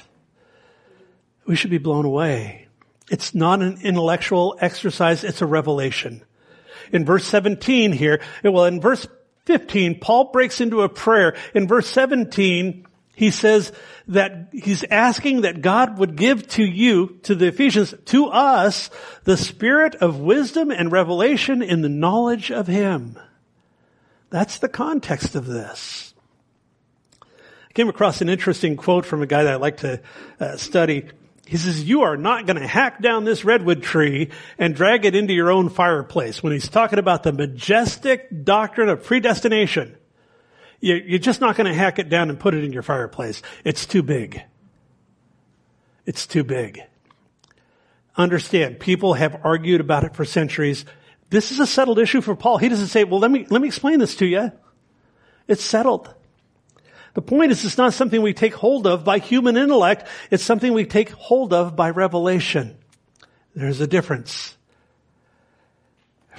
We 1.46 1.56
should 1.56 1.70
be 1.70 1.78
blown 1.78 2.06
away. 2.06 2.68
It's 3.12 3.36
not 3.36 3.62
an 3.62 3.80
intellectual 3.84 4.58
exercise, 4.60 5.24
it's 5.24 5.42
a 5.42 5.46
revelation. 5.46 6.24
In 6.92 7.06
verse 7.06 7.26
17 7.26 7.92
here, 7.92 8.22
well, 8.44 8.66
in 8.66 8.82
verse 8.82 9.08
15, 9.46 10.00
Paul 10.00 10.32
breaks 10.32 10.62
into 10.62 10.82
a 10.82 10.90
prayer. 10.90 11.36
In 11.54 11.68
verse 11.68 11.88
17, 11.88 12.86
he 13.16 13.32
says 13.32 13.72
that 14.08 14.50
he's 14.54 14.84
asking 14.86 15.42
that 15.42 15.62
God 15.62 15.98
would 15.98 16.16
give 16.16 16.48
to 16.50 16.64
you, 16.64 17.20
to 17.24 17.36
the 17.36 17.48
Ephesians, 17.48 17.94
to 18.06 18.28
us, 18.28 18.90
the 19.26 19.38
spirit 19.38 19.96
of 19.96 20.20
wisdom 20.20 20.72
and 20.72 20.92
revelation 20.92 21.62
in 21.62 21.82
the 21.82 21.90
knowledge 21.90 22.52
of 22.52 22.68
Him. 22.68 23.20
That's 24.30 24.60
the 24.60 24.70
context 24.70 25.36
of 25.36 25.46
this. 25.46 26.14
I 27.22 27.74
came 27.74 27.90
across 27.90 28.22
an 28.22 28.30
interesting 28.30 28.76
quote 28.76 29.06
from 29.06 29.22
a 29.22 29.28
guy 29.28 29.44
that 29.44 29.54
I 29.54 29.58
like 29.58 29.78
to 29.78 30.02
uh, 30.40 30.58
study. 30.58 31.10
He 31.46 31.58
says, 31.58 31.84
you 31.84 32.02
are 32.02 32.18
not 32.18 32.46
going 32.46 32.60
to 32.60 32.68
hack 32.68 33.02
down 33.02 33.24
this 33.26 33.44
redwood 33.44 33.82
tree 33.82 34.30
and 34.58 34.76
drag 34.76 35.06
it 35.06 35.16
into 35.16 35.34
your 35.34 35.52
own 35.52 35.70
fireplace. 35.70 36.44
When 36.44 36.54
he's 36.54 36.70
talking 36.70 37.00
about 37.00 37.24
the 37.24 37.32
majestic 37.32 38.44
doctrine 38.44 38.90
of 38.90 39.04
predestination, 39.04 39.96
you're 40.80 41.20
just 41.20 41.42
not 41.42 41.56
going 41.56 41.68
to 41.68 41.74
hack 41.74 42.00
it 42.00 42.08
down 42.08 42.30
and 42.30 42.40
put 42.40 42.54
it 42.54 42.64
in 42.64 42.72
your 42.72 42.84
fireplace. 42.84 43.42
It's 43.66 43.86
too 43.86 44.04
big. 44.04 44.44
It's 46.06 46.26
too 46.26 46.44
big. 46.44 46.82
Understand, 48.16 48.80
people 48.80 49.16
have 49.16 49.42
argued 49.44 49.82
about 49.82 50.04
it 50.04 50.16
for 50.16 50.26
centuries. 50.26 50.86
This 51.30 51.52
is 51.52 51.60
a 51.60 51.68
settled 51.68 52.00
issue 52.00 52.22
for 52.22 52.36
Paul. 52.36 52.58
He 52.58 52.70
doesn't 52.70 52.88
say, 52.88 53.04
well, 53.04 53.20
let 53.20 53.30
me, 53.30 53.46
let 53.50 53.62
me 53.62 53.68
explain 53.68 54.00
this 54.00 54.16
to 54.16 54.26
you. 54.26 54.52
It's 55.48 55.64
settled. 55.64 56.14
The 57.14 57.22
point 57.22 57.52
is, 57.52 57.66
it's 57.66 57.78
not 57.78 57.94
something 57.94 58.22
we 58.22 58.34
take 58.34 58.54
hold 58.54 58.88
of 58.88 59.04
by 59.04 59.20
human 59.20 59.58
intellect. 59.58 60.08
It's 60.32 60.44
something 60.44 60.74
we 60.74 60.86
take 60.86 61.10
hold 61.12 61.54
of 61.54 61.76
by 61.76 61.90
revelation. 61.90 62.78
There's 63.56 63.82
a 63.82 63.88
difference. 63.88 64.56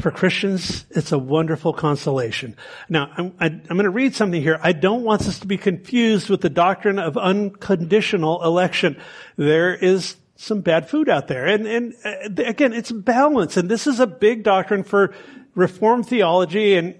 For 0.00 0.10
Christians, 0.10 0.86
it's 0.90 1.12
a 1.12 1.18
wonderful 1.18 1.72
consolation. 1.72 2.56
Now, 2.88 3.10
I'm, 3.16 3.34
I, 3.38 3.46
am 3.46 3.62
going 3.68 3.82
to 3.82 3.90
read 3.90 4.14
something 4.14 4.40
here. 4.40 4.58
I 4.62 4.72
don't 4.72 5.02
want 5.02 5.22
us 5.22 5.40
to 5.40 5.46
be 5.46 5.58
confused 5.58 6.30
with 6.30 6.40
the 6.40 6.48
doctrine 6.48 6.98
of 6.98 7.18
unconditional 7.18 8.42
election. 8.42 8.96
There 9.36 9.74
is 9.74 10.16
some 10.40 10.62
bad 10.62 10.88
food 10.88 11.08
out 11.08 11.28
there. 11.28 11.46
And, 11.46 11.66
and 11.66 11.94
uh, 12.02 12.42
again, 12.44 12.72
it's 12.72 12.90
balance. 12.90 13.58
And 13.58 13.68
this 13.68 13.86
is 13.86 14.00
a 14.00 14.06
big 14.06 14.42
doctrine 14.42 14.84
for 14.84 15.14
Reformed 15.54 16.06
theology 16.06 16.76
and, 16.76 16.98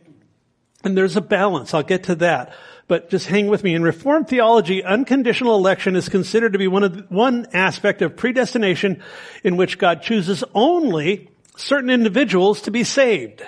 and 0.84 0.97
there's 0.97 1.16
a 1.16 1.22
balance. 1.22 1.72
I'll 1.72 1.82
get 1.82 2.05
to 2.05 2.16
that. 2.16 2.53
But 2.86 3.09
just 3.09 3.28
hang 3.28 3.47
with 3.47 3.64
me. 3.64 3.74
In 3.74 3.82
Reformed 3.82 4.28
theology, 4.28 4.84
unconditional 4.84 5.57
election 5.57 5.97
is 5.97 6.09
considered 6.09 6.53
to 6.53 6.59
be 6.59 6.68
one 6.68 6.82
of 6.84 6.95
the, 6.95 7.03
one 7.09 7.47
aspect 7.53 8.03
of 8.03 8.16
predestination 8.16 9.03
in 9.43 9.57
which 9.57 9.78
God 9.78 10.03
chooses 10.03 10.45
only 10.55 11.30
certain 11.57 11.88
individuals 11.88 12.61
to 12.62 12.70
be 12.70 12.84
saved. 12.84 13.43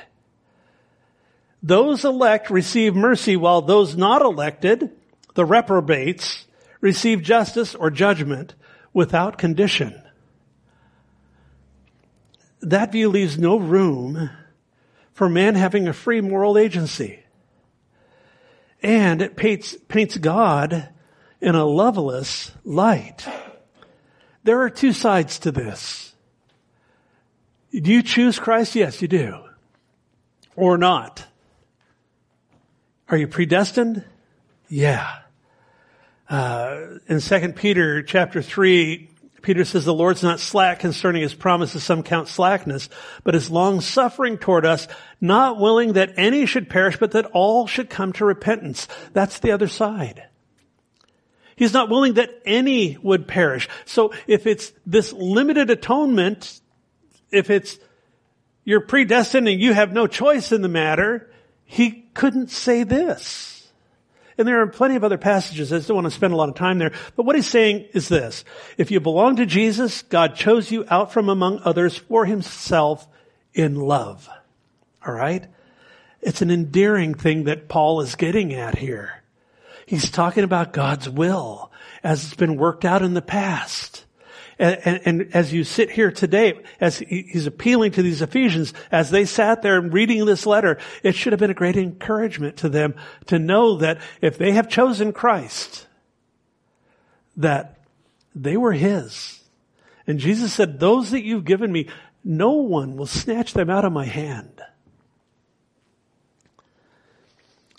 Those 1.63 2.05
elect 2.05 2.51
receive 2.51 2.95
mercy 2.95 3.37
while 3.37 3.61
those 3.61 3.97
not 3.97 4.23
elected, 4.23 4.91
the 5.35 5.45
reprobates, 5.45 6.47
receive 6.81 7.23
justice 7.23 7.75
or 7.75 7.91
judgment 7.91 8.55
without 8.93 9.39
condition. 9.39 10.01
That 12.61 12.93
view 12.93 13.09
leaves 13.09 13.39
no 13.39 13.59
room 13.59 14.31
for 15.13 15.29
man 15.29 15.55
having 15.55 15.89
a 15.89 15.93
free 15.93 16.21
moral 16.21 16.57
agency. 16.57 17.21
And 18.83 19.23
it 19.23 19.37
paints, 19.37 19.77
paints 19.89 20.17
God 20.17 20.89
in 21.41 21.55
a 21.55 21.65
loveless 21.65 22.53
light. 22.65 23.27
There 24.45 24.61
are 24.63 24.71
two 24.71 24.93
sides 24.93 25.41
to 25.41 25.53
this. 25.53 26.15
Do 27.73 27.91
you 27.91 28.03
choose 28.03 28.39
Christ? 28.39 28.75
Yes, 28.75 29.01
you 29.01 29.09
do. 29.09 29.45
Or 30.57 30.77
not. 30.77 31.25
Are 33.09 33.17
you 33.17 33.29
predestined? 33.29 34.05
Yeah. 34.69 35.22
Uh, 36.33 36.99
in 37.09 37.21
2 37.21 37.53
Peter 37.53 38.03
chapter 38.03 38.41
3, 38.41 39.11
Peter 39.43 39.67
says 39.67 39.85
the 39.85 39.93
Lord's 39.93 40.23
not 40.23 40.41
slack 40.41 40.79
concerning 40.79 41.21
his 41.21 41.35
promises, 41.35 41.85
some 41.85 42.03
count 42.03 42.27
slackness, 42.27 42.89
but 43.23 43.35
is 43.35 43.51
long 43.51 43.83
suffering 43.83 44.39
toward 44.39 44.65
us, 44.65 44.89
not 45.21 45.61
willing 45.61 45.93
that 45.93 46.15
any 46.17 46.47
should 46.47 46.71
perish, 46.71 46.97
but 46.97 47.11
that 47.11 47.27
all 47.35 47.67
should 47.67 47.91
come 47.91 48.15
to 48.15 48.25
repentance. 48.25 48.89
That's 49.13 49.41
the 49.41 49.51
other 49.51 49.69
side. 49.69 50.25
He's 51.55 51.75
not 51.75 51.91
willing 51.91 52.15
that 52.15 52.31
any 52.47 52.97
would 53.03 53.29
perish. 53.29 53.69
So 53.85 54.15
if 54.27 54.47
it's 54.47 54.73
this 54.87 55.13
limited 55.13 55.69
atonement, 55.69 56.63
if 57.31 57.51
it's 57.51 57.79
you're 58.65 58.81
predestined 58.81 59.49
and 59.49 59.61
you 59.61 59.75
have 59.75 59.93
no 59.93 60.07
choice 60.07 60.51
in 60.51 60.63
the 60.63 60.69
matter, 60.69 61.31
he 61.67 62.09
couldn't 62.15 62.51
say 62.51 62.85
this. 62.85 63.62
And 64.39 64.49
there 64.49 64.61
are 64.61 64.67
plenty 64.67 64.97
of 64.97 65.05
other 65.05 65.19
passages. 65.19 65.73
I 65.73 65.77
just 65.77 65.89
don't 65.89 65.97
want 65.97 66.07
to 66.07 66.11
spend 66.11 66.33
a 66.33 66.37
lot 66.37 66.49
of 66.49 66.55
time 66.55 66.79
there. 66.79 66.93
But 67.17 67.27
what 67.27 67.37
he's 67.37 67.47
saying 67.47 67.87
is 67.93 68.09
this. 68.09 68.45
If 68.79 68.91
you 68.91 69.01
belong 69.01 69.37
to 69.37 69.47
Jesus, 69.47 70.03
God 70.03 70.35
chose 70.35 70.71
you 70.71 70.85
out 70.89 71.13
from 71.13 71.29
among 71.29 71.61
others 71.65 71.97
for 71.97 72.25
himself 72.25 73.07
in 73.55 73.77
love. 73.77 74.29
All 75.07 75.13
right? 75.15 75.47
It's 76.21 76.41
an 76.41 76.51
endearing 76.51 77.15
thing 77.15 77.45
that 77.45 77.69
Paul 77.69 78.01
is 78.01 78.15
getting 78.15 78.55
at 78.55 78.79
here. 78.79 79.23
He's 79.87 80.11
talking 80.11 80.45
about 80.45 80.73
God's 80.73 81.09
will 81.09 81.73
as 82.03 82.25
it's 82.25 82.35
been 82.35 82.57
worked 82.57 82.85
out 82.85 83.03
in 83.03 83.15
the 83.15 83.23
past. 83.23 84.05
And, 84.63 85.01
and, 85.05 85.35
as 85.35 85.53
you 85.53 85.65
sit 85.65 85.91
here 85.91 86.13
today, 86.13 86.63
as 86.81 87.01
he's 87.01 87.49
appealing 87.49 87.93
to 87.93 88.03
these 88.03 88.23
Ephesians, 88.23 88.73
as 88.93 89.11
they 89.11 89.25
sat 89.25 89.61
there 89.61 89.81
reading 89.81 90.25
this 90.25 90.47
letter, 90.47 90.79
it 91.03 91.17
should 91.17 91.33
have 91.33 91.41
been 91.41 91.51
a 91.51 91.55
great 91.55 91.77
encouragement 91.77 92.59
to 92.59 92.69
them 92.69 92.95
to 93.27 93.41
know 93.41 93.79
that 93.79 94.01
if 94.21 94.39
they 94.39 94.53
have 94.53 94.69
chosen 94.69 95.13
Christ, 95.13 95.89
that 97.37 97.81
they 98.37 98.57
were 98.57 98.73
his. 98.73 99.43
And 100.07 100.21
Jesus 100.21 100.53
said, 100.53 100.79
those 100.79 101.11
that 101.11 101.25
you've 101.25 101.45
given 101.45 101.73
me, 101.73 101.89
no 102.23 102.53
one 102.53 102.97
will 102.97 103.07
snatch 103.07 103.55
them 103.55 103.69
out 103.69 103.85
of 103.85 103.93
my 103.93 104.05
hand. 104.05 104.61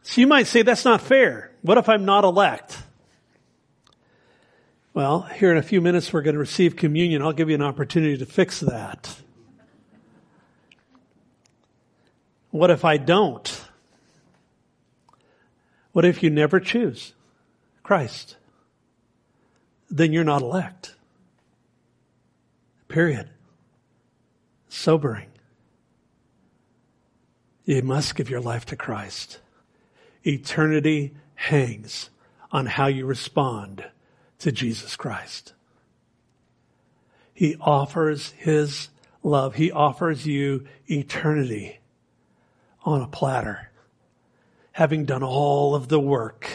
So 0.02 0.20
you 0.20 0.28
might 0.28 0.48
say, 0.48 0.64
that's 0.64 0.84
not 0.84 1.00
fair. 1.00 1.54
What 1.62 1.78
if 1.78 1.88
I'm 1.88 2.04
not 2.04 2.26
elect? 2.26 2.78
Well, 4.94 5.22
here 5.22 5.52
in 5.52 5.58
a 5.58 5.64
few 5.64 5.82
minutes 5.82 6.14
we're 6.14 6.22
going 6.22 6.36
to 6.36 6.40
receive 6.40 6.76
communion. 6.76 7.24
I'll 7.24 7.34
give 7.34 7.50
you 7.50 7.56
an 7.56 7.64
opportunity 7.64 8.16
to 8.18 8.26
fix 8.28 8.60
that. 8.60 9.16
What 12.52 12.70
if 12.70 12.86
I 12.86 12.98
don't? 12.98 13.62
What 15.94 16.06
if 16.06 16.22
you 16.22 16.30
never 16.30 16.60
choose 16.60 17.14
Christ? 17.82 18.38
Then 19.90 20.14
you're 20.14 20.24
not 20.24 20.44
elect. 20.44 20.96
Period. 22.88 23.30
Sobering. 24.70 25.30
You 27.66 27.82
must 27.82 28.14
give 28.14 28.30
your 28.30 28.42
life 28.42 28.66
to 28.68 28.76
Christ. 28.76 29.40
Eternity 30.24 31.16
hangs 31.34 32.12
on 32.52 32.68
how 32.68 32.86
you 32.86 33.08
respond 33.08 33.86
to 34.40 34.52
Jesus 34.52 34.96
Christ. 34.96 35.54
He 37.34 37.56
offers 37.60 38.32
His 38.32 38.90
love. 39.24 39.56
He 39.56 39.72
offers 39.72 40.26
you 40.26 40.66
eternity 40.88 41.80
on 42.84 43.02
a 43.02 43.08
platter. 43.08 43.70
Having 44.74 45.06
done 45.06 45.24
all 45.24 45.76
of 45.76 45.88
the 45.88 46.00
work, 46.00 46.50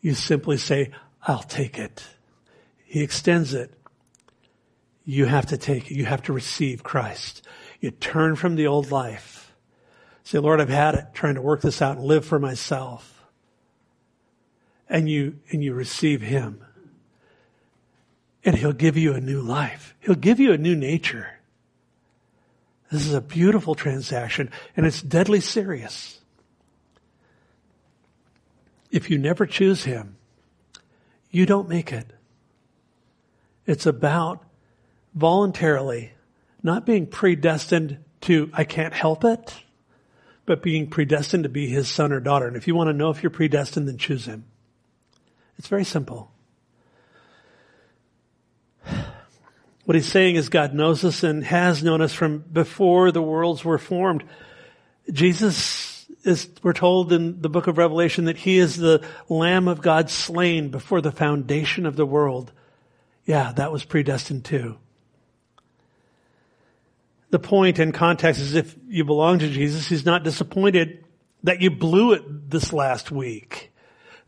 you 0.00 0.14
simply 0.14 0.56
say, 0.56 0.90
I'll 1.22 1.42
take 1.42 1.78
it. 1.78 2.06
He 2.84 3.02
extends 3.02 3.52
it. 3.52 3.72
You 5.04 5.26
have 5.26 5.46
to 5.46 5.56
take 5.56 5.90
it. 5.90 5.94
You 5.96 6.04
have 6.04 6.22
to 6.24 6.32
receive 6.32 6.82
Christ. 6.82 7.46
You 7.80 7.90
turn 7.90 8.36
from 8.36 8.56
the 8.56 8.66
old 8.66 8.90
life. 8.90 9.54
Say, 10.24 10.38
Lord, 10.38 10.60
I've 10.60 10.68
had 10.68 10.94
it 10.94 11.06
trying 11.14 11.34
to 11.34 11.42
work 11.42 11.60
this 11.62 11.82
out 11.82 11.96
and 11.96 12.06
live 12.06 12.24
for 12.24 12.38
myself 12.38 13.15
and 14.88 15.08
you, 15.08 15.38
and 15.50 15.62
you 15.62 15.74
receive 15.74 16.22
Him. 16.22 16.64
And 18.44 18.56
He'll 18.56 18.72
give 18.72 18.96
you 18.96 19.14
a 19.14 19.20
new 19.20 19.40
life. 19.40 19.94
He'll 20.00 20.14
give 20.14 20.38
you 20.38 20.52
a 20.52 20.58
new 20.58 20.76
nature. 20.76 21.36
This 22.90 23.06
is 23.06 23.14
a 23.14 23.20
beautiful 23.20 23.74
transaction 23.74 24.50
and 24.76 24.86
it's 24.86 25.02
deadly 25.02 25.40
serious. 25.40 26.20
If 28.90 29.10
you 29.10 29.18
never 29.18 29.46
choose 29.46 29.84
Him, 29.84 30.16
you 31.30 31.46
don't 31.46 31.68
make 31.68 31.92
it. 31.92 32.06
It's 33.66 33.86
about 33.86 34.44
voluntarily 35.14 36.12
not 36.62 36.86
being 36.86 37.06
predestined 37.06 37.98
to, 38.22 38.50
I 38.52 38.64
can't 38.64 38.94
help 38.94 39.24
it, 39.24 39.54
but 40.46 40.62
being 40.62 40.88
predestined 40.88 41.42
to 41.42 41.48
be 41.48 41.66
His 41.66 41.88
son 41.88 42.12
or 42.12 42.20
daughter. 42.20 42.46
And 42.46 42.56
if 42.56 42.68
you 42.68 42.74
want 42.74 42.88
to 42.88 42.92
know 42.92 43.10
if 43.10 43.22
you're 43.22 43.30
predestined, 43.30 43.88
then 43.88 43.98
choose 43.98 44.26
Him. 44.26 44.44
It's 45.58 45.68
very 45.68 45.84
simple. 45.84 46.30
What 49.84 49.94
he's 49.94 50.10
saying 50.10 50.34
is 50.34 50.48
God 50.48 50.74
knows 50.74 51.04
us 51.04 51.22
and 51.22 51.44
has 51.44 51.82
known 51.82 52.02
us 52.02 52.12
from 52.12 52.38
before 52.38 53.12
the 53.12 53.22
worlds 53.22 53.64
were 53.64 53.78
formed. 53.78 54.24
Jesus 55.12 56.06
is, 56.24 56.50
we're 56.62 56.72
told 56.72 57.12
in 57.12 57.40
the 57.40 57.48
book 57.48 57.68
of 57.68 57.78
Revelation 57.78 58.24
that 58.24 58.36
he 58.36 58.58
is 58.58 58.76
the 58.76 59.04
Lamb 59.28 59.68
of 59.68 59.80
God 59.80 60.10
slain 60.10 60.70
before 60.70 61.00
the 61.00 61.12
foundation 61.12 61.86
of 61.86 61.94
the 61.94 62.04
world. 62.04 62.52
Yeah, 63.24 63.52
that 63.52 63.70
was 63.70 63.84
predestined 63.84 64.44
too. 64.44 64.76
The 67.30 67.38
point 67.38 67.78
and 67.78 67.94
context 67.94 68.40
is 68.40 68.54
if 68.56 68.76
you 68.88 69.04
belong 69.04 69.38
to 69.38 69.48
Jesus, 69.48 69.88
he's 69.88 70.04
not 70.04 70.24
disappointed 70.24 71.04
that 71.44 71.60
you 71.60 71.70
blew 71.70 72.12
it 72.12 72.50
this 72.50 72.72
last 72.72 73.12
week. 73.12 73.72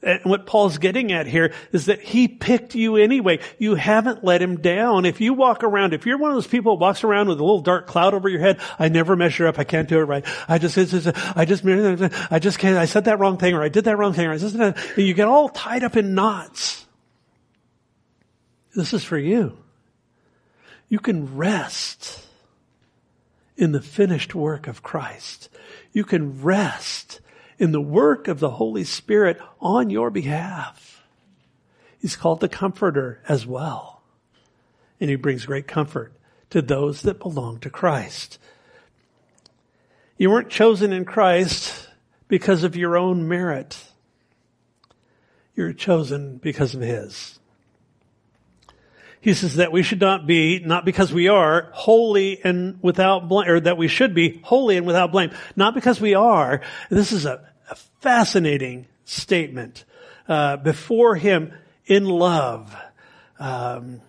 And 0.01 0.21
what 0.23 0.47
Paul's 0.47 0.79
getting 0.79 1.11
at 1.11 1.27
here 1.27 1.53
is 1.73 1.87
that 1.87 2.01
he 2.01 2.29
picked 2.29 2.77
you 2.77 2.97
anyway. 2.97 3.41
You 3.59 3.75
haven't 3.75 4.23
let 4.23 4.41
him 4.41 4.61
down. 4.61 5.05
If 5.05 5.21
you 5.21 5.35
walk 5.35 5.65
around, 5.65 5.93
if 5.93 6.07
you're 6.07 6.19
one 6.19 6.31
of 6.31 6.37
those 6.37 6.47
people 6.47 6.77
who 6.77 6.81
walks 6.81 7.03
around 7.03 7.29
with 7.29 7.41
a 7.41 7.45
little 7.45 7.63
dark 7.63 7.89
cloud 7.89 8.15
over 8.15 8.29
your 8.29 8.39
head, 8.39 8.61
I 8.79 8.89
never 8.89 9.17
measure 9.17 9.49
up, 9.49 9.59
I 9.59 9.65
can't 9.65 9.89
do 9.89 9.99
it 9.99 10.05
right. 10.05 10.25
I 10.49 10.59
just, 10.59 10.79
I 10.79 11.45
just, 11.45 11.67
I 12.31 12.39
just 12.39 12.59
can't, 12.61 12.77
I 12.77 12.85
said 12.85 13.07
that 13.07 13.19
wrong 13.19 13.39
thing 13.39 13.55
or 13.55 13.63
I 13.63 13.69
did 13.69 13.85
that 13.87 13.99
wrong 13.99 14.13
thing 14.13 14.27
or 14.27 14.33
I 14.33 14.39
just, 14.39 14.57
you 14.97 15.15
get 15.15 15.27
all 15.27 15.49
tied 15.49 15.83
up 15.83 15.97
in 15.97 16.15
knots. 16.15 16.87
This 18.77 18.95
is 18.95 19.03
for 19.03 19.19
you. 19.19 19.59
You 20.89 21.01
can 21.01 21.37
rest 21.37 22.25
in 23.57 23.73
the 23.73 23.83
finished 23.83 24.33
work 24.33 24.69
of 24.69 24.85
Christ. 24.85 25.49
You 25.93 26.05
can 26.05 26.41
rest 26.41 27.21
in 27.59 27.73
the 27.73 27.81
work 27.81 28.29
of 28.29 28.41
the 28.41 28.51
Holy 28.51 28.85
Spirit 28.85 29.41
on 29.61 29.91
your 29.91 30.11
behalf. 30.11 31.03
He's 32.01 32.17
called 32.17 32.41
the 32.41 32.49
Comforter 32.49 33.21
as 33.29 33.47
well. 33.47 34.03
And 35.01 35.11
he 35.11 35.17
brings 35.17 35.47
great 35.47 35.67
comfort 35.67 36.13
to 36.51 36.63
those 36.63 37.03
that 37.03 37.21
belong 37.21 37.59
to 37.61 37.71
Christ. 37.71 38.39
You 40.17 40.31
weren't 40.31 40.51
chosen 40.51 40.93
in 40.93 41.05
Christ 41.05 41.89
because 42.27 42.65
of 42.65 42.77
your 42.77 42.97
own 42.97 43.29
merit. 43.29 43.85
You're 45.55 45.73
chosen 45.73 46.39
because 46.39 46.75
of 46.75 46.81
His. 46.81 47.39
He 49.21 49.35
says 49.35 49.57
that 49.57 49.73
we 49.73 49.83
should 49.83 50.01
not 50.01 50.27
be, 50.27 50.61
not 50.61 50.85
because 50.85 51.13
we 51.13 51.29
are, 51.29 51.71
holy 51.73 52.41
and 52.45 52.79
without 52.83 53.29
blame, 53.29 53.49
or 53.49 53.61
that 53.61 53.77
we 53.77 53.89
should 53.89 54.15
be 54.15 54.41
holy 54.45 54.77
and 54.77 54.87
without 54.87 55.11
blame. 55.11 55.33
Not 55.57 55.75
because 55.75 56.01
we 56.01 56.15
are. 56.15 56.61
This 56.91 57.11
is 57.11 57.27
a, 57.27 57.48
a 57.71 57.75
fascinating 58.01 58.87
statement. 59.05 59.85
Uh, 60.29 60.59
before 60.59 61.15
Him 61.15 61.53
in 61.87 62.05
love. 62.05 62.77
Um, 63.39 64.03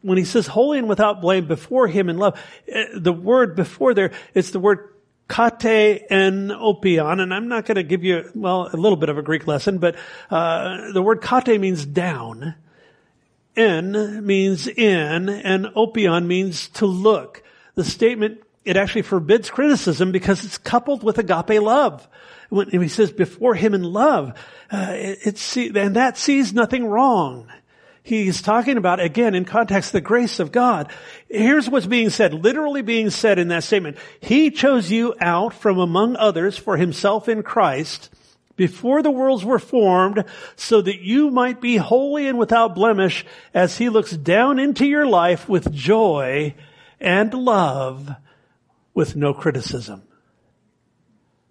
when 0.00 0.18
he 0.18 0.24
says 0.24 0.46
holy 0.46 0.78
and 0.78 0.88
without 0.88 1.20
blame 1.20 1.46
before 1.46 1.86
Him 1.86 2.08
in 2.08 2.16
love, 2.16 2.40
uh, 2.74 2.84
the 2.96 3.12
word 3.12 3.54
before 3.54 3.92
there, 3.92 4.12
it's 4.32 4.50
the 4.50 4.60
word 4.60 4.94
kate 5.28 6.06
and 6.08 6.50
opion, 6.50 7.20
and 7.20 7.34
I'm 7.34 7.48
not 7.48 7.66
going 7.66 7.76
to 7.76 7.82
give 7.82 8.02
you, 8.02 8.30
well, 8.34 8.70
a 8.72 8.76
little 8.76 8.96
bit 8.96 9.08
of 9.08 9.18
a 9.18 9.22
Greek 9.22 9.46
lesson, 9.46 9.78
but 9.78 9.96
uh, 10.30 10.92
the 10.92 11.02
word 11.02 11.20
kate 11.20 11.60
means 11.60 11.84
down, 11.84 12.54
en 13.56 14.24
means 14.24 14.68
in, 14.68 15.28
and 15.28 15.66
opion 15.76 16.26
means 16.26 16.68
to 16.68 16.86
look. 16.86 17.42
The 17.74 17.84
statement, 17.84 18.40
it 18.66 18.76
actually 18.76 19.02
forbids 19.02 19.50
criticism 19.50 20.12
because 20.12 20.44
it's 20.44 20.58
coupled 20.58 21.02
with 21.02 21.18
agape 21.18 21.62
love. 21.62 22.06
When 22.48 22.68
he 22.68 22.88
says 22.88 23.10
before 23.10 23.54
him 23.54 23.74
in 23.74 23.82
love, 23.82 24.38
uh, 24.70 24.92
it, 24.92 25.56
it, 25.56 25.76
and 25.76 25.96
that 25.96 26.16
sees 26.16 26.52
nothing 26.52 26.86
wrong 26.86 27.48
he's 28.06 28.40
talking 28.40 28.76
about, 28.76 29.00
again, 29.00 29.34
in 29.34 29.44
context, 29.44 29.92
the 29.92 30.00
grace 30.00 30.38
of 30.38 30.52
God. 30.52 30.90
Here's 31.28 31.68
what's 31.68 31.86
being 31.86 32.10
said, 32.10 32.32
literally 32.32 32.82
being 32.82 33.10
said 33.10 33.38
in 33.38 33.48
that 33.48 33.64
statement. 33.64 33.98
He 34.20 34.50
chose 34.50 34.90
you 34.90 35.14
out 35.20 35.52
from 35.52 35.78
among 35.78 36.16
others 36.16 36.56
for 36.56 36.76
himself 36.76 37.28
in 37.28 37.42
Christ 37.42 38.10
before 38.54 39.02
the 39.02 39.10
worlds 39.10 39.44
were 39.44 39.58
formed 39.58 40.24
so 40.54 40.80
that 40.80 41.00
you 41.00 41.30
might 41.30 41.60
be 41.60 41.76
holy 41.76 42.26
and 42.26 42.38
without 42.38 42.74
blemish 42.74 43.26
as 43.52 43.76
he 43.76 43.88
looks 43.88 44.12
down 44.12 44.58
into 44.58 44.86
your 44.86 45.06
life 45.06 45.48
with 45.48 45.72
joy 45.72 46.54
and 47.00 47.34
love 47.34 48.08
with 48.96 49.14
no 49.14 49.34
criticism. 49.34 50.02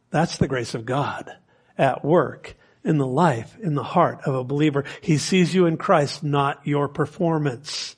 That's 0.09 0.37
the 0.37 0.47
grace 0.47 0.73
of 0.73 0.83
God 0.83 1.31
at 1.77 2.03
work 2.03 2.55
in 2.83 2.97
the 2.97 3.07
life, 3.07 3.55
in 3.61 3.75
the 3.75 3.83
heart 3.83 4.21
of 4.25 4.33
a 4.33 4.43
believer. 4.43 4.83
He 4.99 5.17
sees 5.17 5.53
you 5.53 5.67
in 5.67 5.77
Christ, 5.77 6.23
not 6.23 6.65
your 6.65 6.87
performance. 6.87 7.95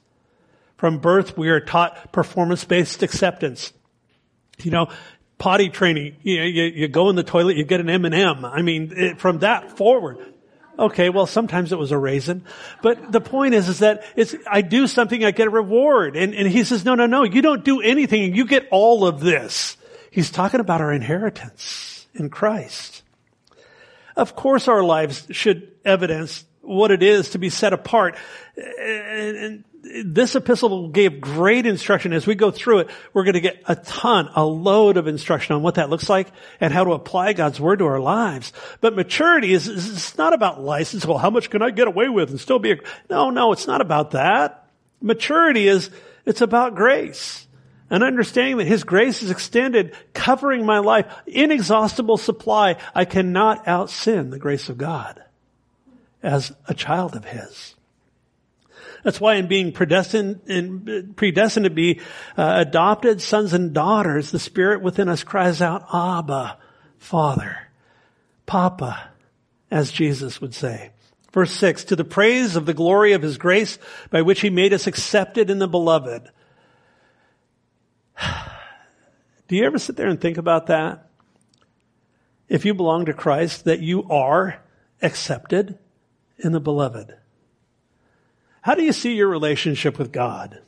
From 0.75 0.99
birth, 0.99 1.37
we 1.37 1.49
are 1.49 1.61
taught 1.61 2.11
performance-based 2.11 3.01
acceptance. 3.01 3.71
You 4.59 4.71
know, 4.71 4.89
potty 5.37 5.69
training. 5.69 6.17
You, 6.23 6.41
you, 6.41 6.63
you 6.63 6.87
go 6.89 7.09
in 7.09 7.15
the 7.15 7.23
toilet, 7.23 7.55
you 7.55 7.63
get 7.63 7.79
an 7.79 7.89
M&M. 7.89 8.43
I 8.43 8.61
mean, 8.61 8.91
it, 8.95 9.19
from 9.19 9.39
that 9.39 9.77
forward. 9.77 10.17
Okay, 10.79 11.09
well, 11.09 11.25
sometimes 11.25 11.71
it 11.71 11.79
was 11.79 11.91
a 11.91 11.97
raisin. 11.97 12.43
But 12.83 13.11
the 13.11 13.21
point 13.21 13.55
is, 13.55 13.67
is 13.67 13.79
that 13.79 14.03
it's, 14.15 14.35
I 14.45 14.61
do 14.61 14.85
something, 14.85 15.25
I 15.25 15.31
get 15.31 15.47
a 15.47 15.49
reward. 15.49 16.15
And, 16.15 16.35
and 16.35 16.47
he 16.47 16.63
says, 16.63 16.85
no, 16.85 16.93
no, 16.95 17.07
no, 17.07 17.23
you 17.23 17.41
don't 17.41 17.63
do 17.63 17.81
anything, 17.81 18.35
you 18.35 18.45
get 18.45 18.67
all 18.69 19.07
of 19.07 19.19
this. 19.19 19.77
He's 20.11 20.29
talking 20.29 20.59
about 20.59 20.81
our 20.81 20.93
inheritance 20.93 22.07
in 22.13 22.29
Christ. 22.29 23.03
Of 24.15 24.35
course 24.35 24.67
our 24.67 24.83
lives 24.83 25.27
should 25.31 25.71
evidence 25.85 26.43
what 26.61 26.91
it 26.91 27.01
is 27.03 27.31
to 27.31 27.39
be 27.39 27.49
set 27.49 27.73
apart. 27.73 28.15
And 28.55 29.63
this 29.83 30.35
epistle 30.35 30.89
gave 30.89 31.21
great 31.21 31.65
instruction. 31.65 32.13
As 32.13 32.27
we 32.27 32.35
go 32.35 32.51
through 32.51 32.79
it, 32.79 32.89
we're 33.13 33.23
going 33.23 33.35
to 33.35 33.41
get 33.41 33.61
a 33.67 33.75
ton, 33.75 34.29
a 34.35 34.45
load 34.45 34.97
of 34.97 35.07
instruction 35.07 35.55
on 35.55 35.61
what 35.61 35.75
that 35.75 35.89
looks 35.89 36.09
like 36.09 36.31
and 36.59 36.73
how 36.73 36.83
to 36.83 36.93
apply 36.93 37.33
God's 37.33 37.59
word 37.59 37.79
to 37.79 37.85
our 37.85 37.99
lives. 37.99 38.53
But 38.81 38.95
maturity 38.95 39.53
is, 39.53 39.67
it's 39.67 40.17
not 40.17 40.33
about 40.33 40.61
license. 40.61 41.05
Well, 41.05 41.17
how 41.17 41.29
much 41.29 41.49
can 41.49 41.61
I 41.61 41.71
get 41.71 41.87
away 41.87 42.09
with 42.09 42.29
and 42.29 42.39
still 42.39 42.59
be 42.59 42.71
a, 42.71 42.77
no, 43.09 43.29
no, 43.29 43.51
it's 43.51 43.67
not 43.67 43.81
about 43.81 44.11
that. 44.11 44.67
Maturity 45.01 45.67
is, 45.67 45.89
it's 46.25 46.41
about 46.41 46.75
grace 46.75 47.47
and 47.89 48.03
understanding 48.03 48.57
that 48.57 48.67
His 48.67 48.83
grace 48.83 49.23
is 49.23 49.31
extended, 49.31 49.95
covering 50.13 50.65
my 50.65 50.79
life, 50.79 51.05
inexhaustible 51.25 52.17
supply. 52.17 52.77
I 52.93 53.05
cannot 53.05 53.67
out 53.67 53.89
sin 53.89 54.29
the 54.29 54.39
grace 54.39 54.69
of 54.69 54.77
God 54.77 55.23
as 56.21 56.51
a 56.67 56.73
child 56.73 57.15
of 57.15 57.25
His. 57.25 57.75
That's 59.07 59.21
why 59.21 59.35
in 59.35 59.47
being 59.47 59.71
predestined, 59.71 60.41
in, 60.47 61.13
predestined 61.15 61.63
to 61.63 61.69
be 61.69 62.01
uh, 62.37 62.55
adopted 62.57 63.21
sons 63.21 63.53
and 63.53 63.71
daughters, 63.71 64.31
the 64.31 64.37
Spirit 64.37 64.81
within 64.81 65.07
us 65.07 65.23
cries 65.23 65.61
out, 65.61 65.87
Abba, 65.93 66.57
Father, 66.97 67.69
Papa, 68.45 69.11
as 69.71 69.93
Jesus 69.93 70.41
would 70.41 70.53
say. 70.53 70.91
Verse 71.31 71.53
6, 71.53 71.85
to 71.85 71.95
the 71.95 72.03
praise 72.03 72.57
of 72.57 72.65
the 72.65 72.73
glory 72.73 73.13
of 73.13 73.21
His 73.21 73.37
grace 73.37 73.79
by 74.09 74.23
which 74.23 74.41
He 74.41 74.49
made 74.49 74.73
us 74.73 74.87
accepted 74.87 75.49
in 75.49 75.59
the 75.59 75.69
beloved. 75.69 76.29
Do 79.47 79.55
you 79.55 79.63
ever 79.63 79.79
sit 79.79 79.95
there 79.95 80.09
and 80.09 80.19
think 80.19 80.37
about 80.37 80.67
that? 80.67 81.07
If 82.49 82.65
you 82.65 82.73
belong 82.73 83.05
to 83.05 83.13
Christ, 83.13 83.63
that 83.63 83.79
you 83.79 84.03
are 84.09 84.61
accepted 85.01 85.79
in 86.37 86.51
the 86.51 86.59
beloved. 86.59 87.15
How 88.67 88.75
do 88.75 88.83
you 88.83 88.91
see 88.91 89.13
your 89.13 89.29
relationship 89.29 89.97
with 89.97 90.11
God? 90.11 90.59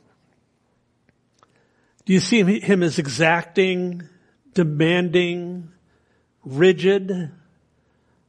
Do 2.06 2.14
you 2.14 2.22
see 2.22 2.62
him 2.62 2.82
as 2.82 2.98
exacting, 2.98 4.08
demanding, 4.54 5.74
rigid, 6.46 7.30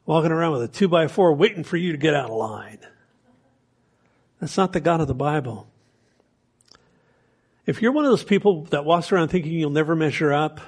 walking 0.06 0.32
around 0.32 0.54
with 0.54 0.62
a 0.62 0.66
two 0.66 0.88
by 0.88 1.06
four 1.06 1.34
waiting 1.34 1.62
for 1.62 1.76
you 1.76 1.92
to 1.92 1.98
get 1.98 2.14
out 2.14 2.30
of 2.30 2.36
line? 2.36 2.80
That's 4.40 4.56
not 4.56 4.72
the 4.72 4.80
God 4.80 5.00
of 5.02 5.06
the 5.06 5.14
Bible. 5.14 5.70
If 7.64 7.80
you're 7.80 7.92
one 7.92 8.04
of 8.04 8.10
those 8.10 8.24
people 8.24 8.64
that 8.70 8.84
walks 8.84 9.12
around 9.12 9.28
thinking 9.28 9.52
you'll 9.52 9.70
never 9.70 9.94
measure 9.94 10.32
up, 10.32 10.60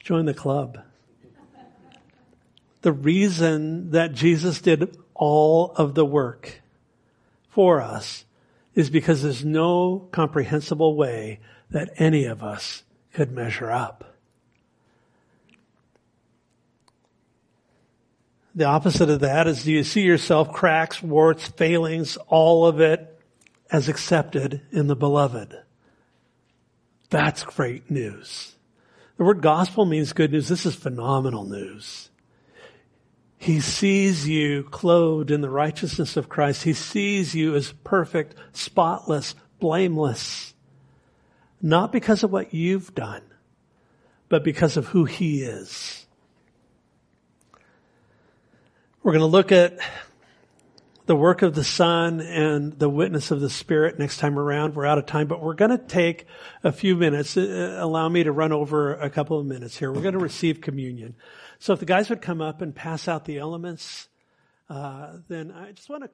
join 0.00 0.24
the 0.24 0.34
club. 0.34 0.80
The 2.80 2.90
reason 2.90 3.92
that 3.92 4.14
Jesus 4.14 4.60
did 4.60 4.96
all 5.14 5.70
of 5.76 5.94
the 5.94 6.04
work 6.04 6.62
for 7.56 7.80
us 7.80 8.26
is 8.74 8.90
because 8.90 9.22
there's 9.22 9.42
no 9.42 10.08
comprehensible 10.12 10.94
way 10.94 11.40
that 11.70 11.88
any 11.96 12.26
of 12.26 12.42
us 12.42 12.82
could 13.14 13.32
measure 13.32 13.70
up. 13.70 14.14
The 18.54 18.66
opposite 18.66 19.08
of 19.08 19.20
that 19.20 19.46
is 19.46 19.64
do 19.64 19.72
you 19.72 19.84
see 19.84 20.02
yourself 20.02 20.52
cracks, 20.52 21.02
warts, 21.02 21.48
failings, 21.48 22.18
all 22.28 22.66
of 22.66 22.78
it 22.78 23.18
as 23.72 23.88
accepted 23.88 24.60
in 24.70 24.86
the 24.86 24.94
beloved? 24.94 25.56
That's 27.08 27.42
great 27.42 27.90
news. 27.90 28.54
The 29.16 29.24
word 29.24 29.40
gospel 29.40 29.86
means 29.86 30.12
good 30.12 30.32
news. 30.32 30.48
This 30.48 30.66
is 30.66 30.74
phenomenal 30.74 31.46
news. 31.46 32.10
He 33.38 33.60
sees 33.60 34.26
you 34.26 34.64
clothed 34.64 35.30
in 35.30 35.40
the 35.40 35.50
righteousness 35.50 36.16
of 36.16 36.28
Christ. 36.28 36.62
He 36.62 36.72
sees 36.72 37.34
you 37.34 37.54
as 37.54 37.72
perfect, 37.84 38.34
spotless, 38.52 39.34
blameless. 39.60 40.54
Not 41.60 41.92
because 41.92 42.22
of 42.22 42.32
what 42.32 42.54
you've 42.54 42.94
done, 42.94 43.22
but 44.28 44.42
because 44.42 44.76
of 44.76 44.86
who 44.86 45.04
He 45.04 45.42
is. 45.42 46.06
We're 49.02 49.12
going 49.12 49.20
to 49.20 49.26
look 49.26 49.52
at 49.52 49.78
the 51.06 51.14
work 51.14 51.42
of 51.42 51.54
the 51.54 51.62
Son 51.62 52.20
and 52.20 52.76
the 52.78 52.88
witness 52.88 53.30
of 53.30 53.40
the 53.40 53.48
Spirit 53.48 53.98
next 53.98 54.18
time 54.18 54.38
around. 54.38 54.74
We're 54.74 54.86
out 54.86 54.98
of 54.98 55.06
time, 55.06 55.28
but 55.28 55.40
we're 55.40 55.54
going 55.54 55.70
to 55.70 55.78
take 55.78 56.26
a 56.64 56.72
few 56.72 56.96
minutes. 56.96 57.36
Uh, 57.36 57.76
allow 57.78 58.08
me 58.08 58.24
to 58.24 58.32
run 58.32 58.50
over 58.50 58.94
a 58.94 59.08
couple 59.08 59.38
of 59.38 59.46
minutes 59.46 59.76
here. 59.76 59.92
We're 59.92 60.02
going 60.02 60.14
to 60.14 60.18
receive 60.18 60.60
communion. 60.60 61.14
So 61.58 61.72
if 61.72 61.80
the 61.80 61.86
guys 61.86 62.10
would 62.10 62.20
come 62.20 62.40
up 62.40 62.60
and 62.62 62.74
pass 62.74 63.08
out 63.08 63.24
the 63.24 63.38
elements, 63.38 64.08
uh, 64.68 65.18
then 65.28 65.52
I 65.52 65.72
just 65.72 65.88
want 65.88 66.02
to 66.02 66.04